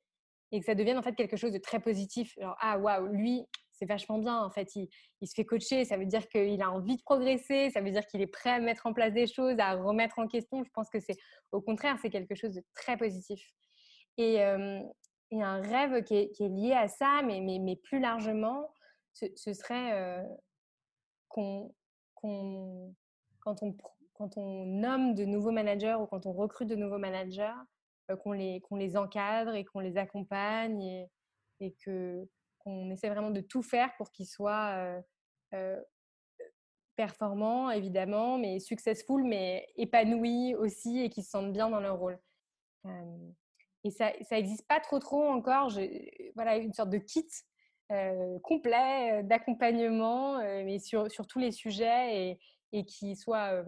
et 0.54 0.60
que 0.60 0.66
ça 0.66 0.74
devienne 0.74 0.98
en 0.98 1.02
fait 1.02 1.14
quelque 1.14 1.36
chose 1.36 1.52
de 1.52 1.58
très 1.58 1.80
positif. 1.80 2.38
Ah 2.60 2.78
waouh, 2.78 3.08
lui, 3.08 3.44
c'est 3.72 3.86
vachement 3.86 4.18
bien. 4.18 4.40
En 4.40 4.50
fait, 4.50 4.76
il, 4.76 4.88
se 5.26 5.34
fait 5.34 5.44
coacher, 5.44 5.84
ça 5.84 5.96
veut 5.96 6.06
dire 6.06 6.28
qu'il 6.28 6.62
a 6.62 6.70
envie 6.70 6.96
de 6.96 7.02
progresser, 7.02 7.70
ça 7.70 7.80
veut 7.80 7.90
dire 7.90 8.06
qu'il 8.06 8.20
est 8.20 8.28
prêt 8.28 8.50
à 8.50 8.60
mettre 8.60 8.86
en 8.86 8.92
place 8.92 9.12
des 9.12 9.26
choses, 9.26 9.56
à 9.58 9.74
remettre 9.74 10.18
en 10.20 10.28
question. 10.28 10.62
Je 10.62 10.70
pense 10.70 10.88
que 10.90 11.00
c'est 11.00 11.16
au 11.50 11.60
contraire, 11.60 11.98
c'est 12.00 12.10
quelque 12.10 12.36
chose 12.36 12.52
de 12.52 12.62
très 12.74 12.96
positif. 12.96 13.42
Et, 14.16 14.38
et 15.34 15.42
un 15.42 15.60
rêve 15.60 16.04
qui 16.04 16.14
est, 16.14 16.40
lié 16.40 16.72
à 16.72 16.86
ça, 16.86 17.22
mais, 17.24 17.40
mais, 17.40 17.76
plus 17.76 17.98
largement, 17.98 18.72
ce, 19.12 19.52
serait 19.52 19.92
euh, 19.92 20.22
quand, 21.28 21.72
on, 22.22 22.94
nomme 24.66 25.14
de 25.14 25.24
nouveaux 25.24 25.50
managers 25.50 25.96
ou 26.00 26.06
quand 26.06 26.26
on 26.26 26.32
recrute 26.32 26.68
de 26.68 26.76
nouveaux 26.76 26.98
managers, 26.98 27.42
euh, 27.42 27.73
qu'on 28.22 28.32
les, 28.32 28.60
qu'on 28.60 28.76
les 28.76 28.96
encadre 28.96 29.54
et 29.54 29.64
qu'on 29.64 29.80
les 29.80 29.96
accompagne 29.96 31.06
et, 31.60 31.72
que, 31.84 32.28
qu'on 32.58 32.90
essaie 32.90 33.08
vraiment 33.08 33.30
de 33.30 33.40
tout 33.40 33.62
faire 33.62 33.94
pour 33.96 34.10
qu'ils 34.10 34.26
soient 34.26 34.74
euh, 34.76 35.00
euh, 35.54 35.80
performants, 36.96 37.70
évidemment, 37.70 38.38
mais 38.38 38.60
successful, 38.60 39.24
mais 39.24 39.66
épanouis 39.76 40.54
aussi 40.54 41.00
et 41.00 41.10
qui 41.10 41.22
se 41.22 41.30
sentent 41.30 41.52
bien 41.52 41.70
dans 41.70 41.80
leur 41.80 41.98
rôle. 41.98 42.18
et 43.84 43.90
ça 43.90 44.12
n'existe 44.30 44.66
pas 44.68 44.80
trop 44.80 44.98
trop 44.98 45.24
encore. 45.24 45.72
voilà, 46.34 46.56
une 46.56 46.72
sorte 46.72 46.90
de 46.90 46.98
kit 46.98 47.28
complet 48.42 49.22
d'accompagnement, 49.24 50.38
mais 50.38 50.78
sur, 50.78 51.10
sur, 51.10 51.26
tous 51.26 51.38
les 51.38 51.52
sujets 51.52 52.30
et, 52.30 52.40
et 52.72 52.84
qui 52.84 53.16
soit 53.16 53.64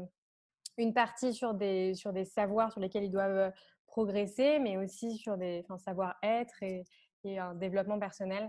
une 0.78 0.94
partie 0.94 1.32
sur 1.32 1.54
des, 1.54 1.94
sur 1.94 2.12
des 2.12 2.24
savoirs 2.24 2.72
sur 2.72 2.80
lesquels 2.80 3.04
ils 3.04 3.10
doivent 3.10 3.52
progresser, 3.96 4.58
mais 4.58 4.76
aussi 4.76 5.16
sur 5.16 5.38
des 5.38 5.64
savoir-être 5.78 6.62
et, 6.62 6.84
un 7.24 7.54
développement 7.54 7.98
personnel. 7.98 8.48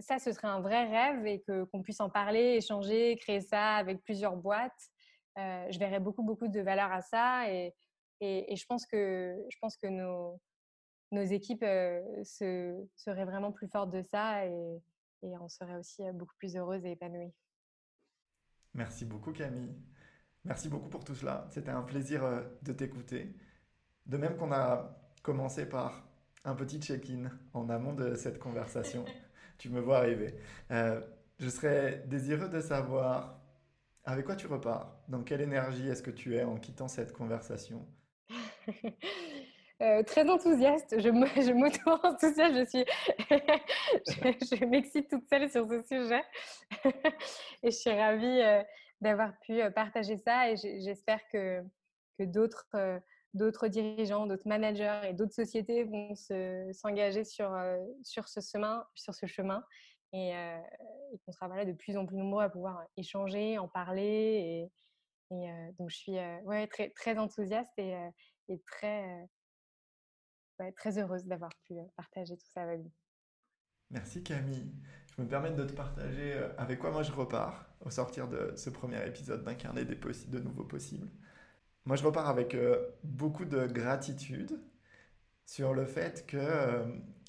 ça, 0.00 0.18
ce 0.18 0.30
serait 0.32 0.48
un 0.48 0.60
vrai 0.60 0.84
rêve 0.88 1.26
et 1.26 1.40
que, 1.40 1.64
qu'on 1.64 1.82
puisse 1.82 2.02
en 2.02 2.10
parler, 2.10 2.56
échanger, 2.56 3.16
créer 3.16 3.40
ça 3.40 3.76
avec 3.76 4.02
plusieurs 4.04 4.36
boîtes. 4.36 4.82
je 5.36 5.78
verrais 5.78 6.00
beaucoup, 6.00 6.22
beaucoup 6.22 6.48
de 6.48 6.60
valeur 6.60 6.92
à 6.92 7.00
ça 7.00 7.50
et, 7.50 7.74
et, 8.20 8.54
je 8.56 8.66
pense 8.66 8.84
que, 8.84 9.38
je 9.48 9.56
pense 9.58 9.78
que 9.78 9.86
nos, 9.86 10.38
nos 11.12 11.22
équipes 11.22 11.64
se, 12.24 12.76
seraient 12.94 13.24
vraiment 13.24 13.52
plus 13.52 13.68
fortes 13.68 13.90
de 13.90 14.02
ça 14.02 14.44
et, 14.44 14.82
et 15.22 15.38
on 15.38 15.48
serait 15.48 15.76
aussi 15.76 16.02
beaucoup 16.12 16.36
plus 16.36 16.56
heureuses 16.56 16.84
et 16.84 16.90
épanouies. 16.90 17.32
Merci 18.74 19.06
beaucoup 19.06 19.32
Camille. 19.32 19.74
Merci 20.44 20.68
beaucoup 20.68 20.88
pour 20.88 21.04
tout 21.04 21.14
cela. 21.14 21.46
C'était 21.50 21.70
un 21.70 21.82
plaisir 21.82 22.24
euh, 22.24 22.42
de 22.62 22.72
t'écouter. 22.72 23.34
De 24.08 24.16
même 24.16 24.36
qu'on 24.36 24.52
a 24.52 24.98
commencé 25.22 25.68
par 25.68 26.08
un 26.44 26.54
petit 26.54 26.80
check-in 26.80 27.30
en 27.52 27.68
amont 27.68 27.92
de 27.92 28.14
cette 28.14 28.38
conversation. 28.38 29.04
tu 29.58 29.68
me 29.68 29.80
vois 29.80 29.98
arriver. 29.98 30.34
Euh, 30.70 31.00
je 31.38 31.48
serais 31.48 32.02
désireux 32.06 32.48
de 32.48 32.60
savoir 32.60 33.38
avec 34.04 34.24
quoi 34.24 34.36
tu 34.36 34.46
repars. 34.46 34.96
Dans 35.08 35.22
quelle 35.22 35.42
énergie 35.42 35.88
est-ce 35.88 36.02
que 36.02 36.10
tu 36.10 36.36
es 36.36 36.44
en 36.44 36.56
quittant 36.56 36.88
cette 36.88 37.12
conversation? 37.12 37.86
Euh, 39.80 40.02
très 40.02 40.28
enthousiaste. 40.28 41.00
Je 41.00 41.08
m'auto-enthousiaste. 41.08 42.56
Je 42.56 42.64
suis, 42.64 42.84
je, 44.58 44.64
m'excite 44.64 45.08
toute 45.08 45.28
seule 45.28 45.48
sur 45.48 45.68
ce 45.68 45.82
sujet. 45.82 46.24
et 47.62 47.70
je 47.70 47.76
suis 47.76 47.92
ravie 47.92 48.40
euh, 48.40 48.60
d'avoir 49.00 49.38
pu 49.38 49.60
partager 49.76 50.16
ça. 50.16 50.50
Et 50.50 50.56
j'espère 50.56 51.20
que, 51.32 51.62
que 52.18 52.24
d'autres, 52.24 52.66
d'autres 53.34 53.68
dirigeants, 53.68 54.26
d'autres 54.26 54.48
managers 54.48 55.00
et 55.04 55.12
d'autres 55.12 55.34
sociétés 55.34 55.84
vont 55.84 56.14
s'engager 56.72 57.24
sur, 57.24 57.54
sur 58.02 58.28
ce 58.28 58.40
chemin, 58.40 58.86
sur 58.94 59.14
ce 59.14 59.26
chemin. 59.26 59.64
Et, 60.12 60.32
qu'on 61.24 61.32
sera 61.32 61.64
de 61.64 61.72
plus 61.72 61.96
en 61.96 62.06
plus 62.06 62.16
nombreux 62.16 62.42
à 62.42 62.48
pouvoir 62.48 62.86
échanger, 62.96 63.58
en 63.58 63.68
parler. 63.68 64.70
Et, 65.30 65.34
et 65.34 65.50
donc, 65.78 65.90
je 65.90 65.96
suis 65.96 66.18
ouais, 66.44 66.66
très, 66.66 66.90
très 66.90 67.18
enthousiaste 67.18 67.72
et, 67.78 67.94
très 68.66 69.28
très 70.76 70.98
heureuse 70.98 71.24
d'avoir 71.24 71.50
pu 71.66 71.74
euh, 71.74 71.84
partager 71.96 72.36
tout 72.36 72.46
ça 72.52 72.62
avec 72.62 72.80
vous. 72.80 72.92
Merci 73.90 74.22
Camille. 74.22 74.70
Je 75.16 75.22
me 75.22 75.28
permets 75.28 75.50
de 75.50 75.64
te 75.64 75.72
partager 75.72 76.34
euh, 76.34 76.54
avec 76.58 76.78
quoi 76.78 76.90
moi 76.90 77.02
je 77.02 77.12
repars 77.12 77.66
au 77.80 77.90
sortir 77.90 78.28
de 78.28 78.52
ce 78.56 78.70
premier 78.70 79.06
épisode 79.06 79.44
d'incarner 79.44 79.84
des 79.84 79.94
de 79.94 80.38
nouveaux 80.40 80.64
possibles. 80.64 81.08
Moi 81.84 81.96
je 81.96 82.04
repars 82.04 82.28
avec 82.28 82.54
euh, 82.54 82.78
beaucoup 83.02 83.44
de 83.44 83.66
gratitude 83.66 84.60
sur 85.46 85.74
le 85.74 85.86
fait 85.86 86.26
que 86.26 86.38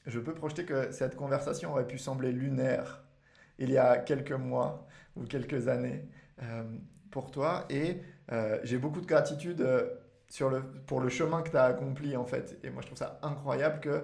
je 0.06 0.20
peux 0.20 0.34
projeter 0.34 0.66
que 0.66 0.92
cette 0.92 1.16
conversation 1.16 1.72
aurait 1.72 1.88
pu 1.88 1.98
sembler 1.98 2.32
lunaire 2.32 3.04
il 3.60 3.72
y 3.72 3.78
a 3.78 3.98
quelques 3.98 4.34
mois 4.34 4.88
ou 5.16 5.24
quelques 5.24 5.70
années 5.70 6.06
pour 7.12 7.32
toi 7.32 7.66
et 7.70 8.02
j'ai 8.64 8.78
beaucoup 8.78 9.00
de 9.00 9.06
gratitude 9.06 9.66
pour 10.86 11.02
le 11.02 11.10
chemin 11.10 11.42
que 11.42 11.50
tu 11.50 11.58
as 11.58 11.66
accompli 11.66 12.16
en 12.16 12.26
fait. 12.26 12.60
Et 12.64 12.70
moi 12.70 12.82
je 12.82 12.88
trouve 12.88 12.98
ça 12.98 13.20
incroyable 13.22 13.80
que 13.80 14.04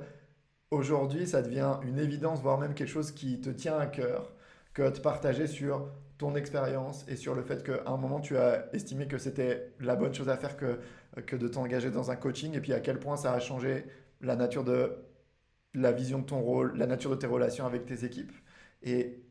aujourd'hui 0.71 1.27
ça 1.27 1.41
devient 1.41 1.77
une 1.83 1.99
évidence, 1.99 2.41
voire 2.41 2.57
même 2.57 2.73
quelque 2.73 2.89
chose 2.89 3.11
qui 3.11 3.39
te 3.39 3.49
tient 3.49 3.77
à 3.77 3.85
cœur, 3.85 4.31
que 4.73 4.89
de 4.89 4.99
partager 4.99 5.47
sur 5.47 5.91
ton 6.17 6.35
expérience 6.35 7.05
et 7.07 7.15
sur 7.15 7.35
le 7.35 7.43
fait 7.43 7.63
qu'à 7.63 7.83
un 7.87 7.97
moment 7.97 8.19
tu 8.19 8.37
as 8.37 8.73
estimé 8.73 9.07
que 9.07 9.17
c'était 9.17 9.73
la 9.79 9.95
bonne 9.95 10.13
chose 10.13 10.29
à 10.29 10.37
faire 10.37 10.55
que, 10.55 10.79
que 11.25 11.35
de 11.35 11.47
t'engager 11.47 11.91
dans 11.91 12.11
un 12.11 12.15
coaching 12.15 12.53
et 12.55 12.61
puis 12.61 12.73
à 12.73 12.79
quel 12.79 12.99
point 12.99 13.17
ça 13.17 13.33
a 13.33 13.39
changé 13.39 13.85
la 14.21 14.35
nature 14.35 14.63
de 14.63 14.97
la 15.73 15.91
vision 15.91 16.19
de 16.19 16.25
ton 16.25 16.39
rôle, 16.39 16.77
la 16.77 16.87
nature 16.87 17.11
de 17.11 17.15
tes 17.15 17.27
relations 17.27 17.65
avec 17.65 17.85
tes 17.85 18.05
équipes. 18.05 18.31
Et 18.81 19.21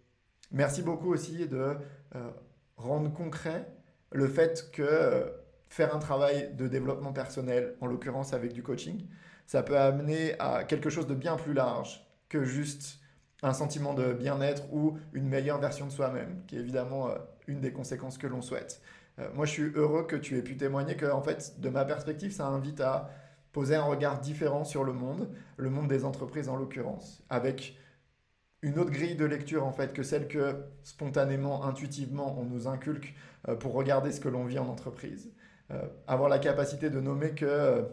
merci 0.53 0.83
beaucoup 0.83 1.13
aussi 1.13 1.49
de 1.49 1.77
euh, 2.15 2.31
rendre 2.77 3.13
concret 3.13 3.67
le 4.13 4.29
fait 4.29 4.71
que 4.73 5.33
faire 5.69 5.95
un 5.95 5.99
travail 5.99 6.55
de 6.55 6.69
développement 6.69 7.13
personnel, 7.13 7.77
en 7.81 7.87
l'occurrence 7.87 8.33
avec 8.33 8.53
du 8.53 8.63
coaching, 8.63 9.09
ça 9.47 9.63
peut 9.63 9.79
amener 9.79 10.39
à 10.39 10.65
quelque 10.65 10.91
chose 10.91 11.07
de 11.07 11.15
bien 11.15 11.37
plus 11.37 11.53
large 11.53 12.07
que 12.29 12.45
juste 12.45 13.01
un 13.45 13.53
sentiment 13.53 13.95
de 13.95 14.13
bien-être 14.13 14.63
ou 14.73 14.99
une 15.13 15.29
meilleure 15.29 15.61
version 15.61 15.87
de 15.87 15.93
soi-même, 15.93 16.43
qui 16.47 16.57
est 16.57 16.61
évidemment 16.61 17.09
euh, 17.09 17.17
une 17.47 17.61
des 17.61 17.73
conséquences 17.73 18.19
que 18.19 18.27
l'on 18.27 18.43
souhaite. 18.43 18.81
Euh, 19.19 19.29
moi, 19.35 19.45
je 19.45 19.53
suis 19.53 19.73
heureux 19.75 20.07
que 20.07 20.17
tu 20.17 20.39
aies 20.39 20.43
pu 20.43 20.57
témoigner 20.57 20.97
que, 20.97 21.07
en 21.07 21.23
fait, 21.23 21.61
de 21.61 21.69
ma 21.69 21.85
perspective, 21.85 22.33
ça 22.33 22.47
invite 22.47 22.81
à 22.81 23.11
poser 23.53 23.77
un 23.77 23.85
regard 23.85 24.21
différent 24.21 24.65
sur 24.65 24.83
le 24.83 24.93
monde, 24.93 25.31
le 25.57 25.71
monde 25.71 25.89
des 25.89 26.05
entreprises 26.05 26.49
en 26.49 26.57
l'occurrence, 26.57 27.23
avec 27.29 27.77
une 28.63 28.79
autre 28.79 28.91
grille 28.91 29.15
de 29.15 29.27
lecture 29.27 29.67
en 29.67 29.73
fait 29.73 29.93
que 29.93 30.03
celle 30.03 30.27
que 30.27 30.65
spontanément, 30.83 31.65
intuitivement, 31.65 32.37
on 32.39 32.45
nous 32.45 32.67
inculque 32.67 33.15
euh, 33.49 33.55
pour 33.55 33.75
regarder 33.75 34.11
ce 34.11 34.21
que 34.21 34.29
l'on 34.29 34.45
vit 34.45 34.59
en 34.59 34.69
entreprise. 34.69 35.33
Avoir 36.07 36.29
la 36.29 36.39
capacité 36.39 36.91
de 36.91 37.01
nommer 37.01 37.31
que 37.31 37.85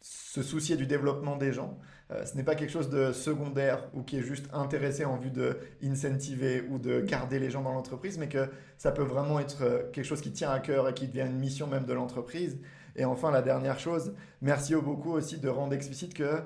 se 0.00 0.42
soucier 0.42 0.76
du 0.76 0.86
développement 0.86 1.36
des 1.36 1.52
gens, 1.52 1.78
euh, 2.10 2.24
ce 2.24 2.36
n'est 2.36 2.42
pas 2.42 2.54
quelque 2.54 2.70
chose 2.70 2.88
de 2.88 3.12
secondaire 3.12 3.88
ou 3.94 4.02
qui 4.02 4.18
est 4.18 4.22
juste 4.22 4.46
intéressé 4.52 5.04
en 5.04 5.16
vue 5.16 5.30
de 5.30 5.58
incentiver 5.82 6.62
ou 6.70 6.78
de 6.78 7.00
garder 7.00 7.38
les 7.38 7.50
gens 7.50 7.62
dans 7.62 7.72
l'entreprise, 7.72 8.18
mais 8.18 8.28
que 8.28 8.48
ça 8.78 8.92
peut 8.92 9.02
vraiment 9.02 9.38
être 9.40 9.90
quelque 9.92 10.06
chose 10.06 10.20
qui 10.20 10.32
tient 10.32 10.50
à 10.50 10.60
cœur 10.60 10.88
et 10.88 10.94
qui 10.94 11.06
devient 11.06 11.26
une 11.26 11.38
mission 11.38 11.66
même 11.66 11.84
de 11.84 11.92
l'entreprise. 11.92 12.58
Et 12.96 13.04
enfin, 13.04 13.30
la 13.30 13.42
dernière 13.42 13.78
chose, 13.78 14.14
merci 14.40 14.74
beaucoup 14.74 15.12
aussi 15.12 15.38
de 15.38 15.48
rendre 15.48 15.74
explicite 15.74 16.14
que 16.14 16.40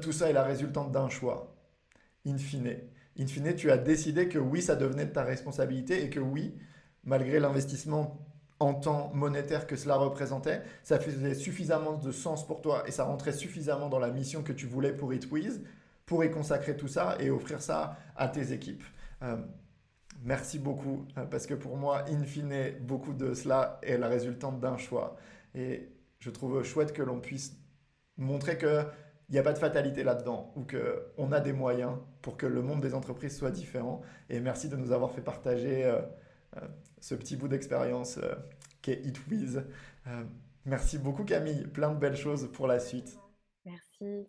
tout 0.00 0.12
ça 0.12 0.30
est 0.30 0.32
la 0.32 0.44
résultante 0.44 0.90
d'un 0.90 1.08
choix, 1.08 1.54
in 2.26 2.38
fine. 2.38 2.78
In 3.18 3.26
fine, 3.26 3.54
tu 3.54 3.70
as 3.70 3.76
décidé 3.76 4.28
que 4.28 4.38
oui, 4.38 4.62
ça 4.62 4.76
devenait 4.76 5.04
de 5.04 5.12
ta 5.12 5.22
responsabilité 5.22 6.02
et 6.02 6.08
que 6.08 6.20
oui, 6.20 6.56
malgré 7.04 7.38
l'investissement 7.38 8.18
en 8.62 8.74
temps 8.74 9.10
monétaire 9.12 9.66
que 9.66 9.76
cela 9.76 9.96
représentait, 9.96 10.62
ça 10.82 10.98
faisait 11.00 11.34
suffisamment 11.34 11.94
de 11.94 12.12
sens 12.12 12.46
pour 12.46 12.60
toi 12.60 12.84
et 12.86 12.92
ça 12.92 13.04
rentrait 13.04 13.32
suffisamment 13.32 13.88
dans 13.88 13.98
la 13.98 14.10
mission 14.10 14.42
que 14.42 14.52
tu 14.52 14.66
voulais 14.66 14.92
pour 14.92 15.12
Itwiz 15.12 15.60
pour 16.06 16.24
y 16.24 16.30
consacrer 16.30 16.76
tout 16.76 16.88
ça 16.88 17.16
et 17.20 17.30
offrir 17.30 17.60
ça 17.60 17.96
à 18.16 18.28
tes 18.28 18.52
équipes. 18.52 18.84
Euh, 19.22 19.36
merci 20.22 20.58
beaucoup 20.58 21.06
euh, 21.16 21.24
parce 21.24 21.46
que 21.46 21.54
pour 21.54 21.76
moi, 21.76 22.04
in 22.08 22.22
fine, 22.22 22.72
beaucoup 22.80 23.12
de 23.12 23.34
cela 23.34 23.80
est 23.82 23.98
la 23.98 24.08
résultante 24.08 24.60
d'un 24.60 24.76
choix. 24.76 25.16
Et 25.54 25.88
je 26.20 26.30
trouve 26.30 26.62
chouette 26.62 26.92
que 26.92 27.02
l'on 27.02 27.20
puisse 27.20 27.56
montrer 28.16 28.58
que 28.58 28.84
il 29.28 29.32
n'y 29.32 29.38
a 29.38 29.42
pas 29.42 29.54
de 29.54 29.58
fatalité 29.58 30.04
là-dedans 30.04 30.52
ou 30.56 30.66
qu'on 30.66 31.32
a 31.32 31.40
des 31.40 31.54
moyens 31.54 31.92
pour 32.20 32.36
que 32.36 32.44
le 32.44 32.60
monde 32.60 32.82
des 32.82 32.94
entreprises 32.94 33.36
soit 33.36 33.50
différent. 33.50 34.02
Et 34.28 34.40
merci 34.40 34.68
de 34.68 34.76
nous 34.76 34.92
avoir 34.92 35.10
fait 35.12 35.22
partager 35.22 35.84
euh, 35.86 36.02
ce 37.02 37.16
petit 37.16 37.36
bout 37.36 37.48
d'expérience 37.48 38.18
euh, 38.18 38.34
qu'est 38.80 39.02
It 39.04 39.18
euh, 40.06 40.24
merci 40.64 40.98
beaucoup 40.98 41.24
Camille, 41.24 41.66
plein 41.66 41.90
de 41.90 41.98
belles 41.98 42.16
choses 42.16 42.50
pour 42.52 42.66
la 42.66 42.78
suite. 42.78 43.18
Merci. 43.64 44.28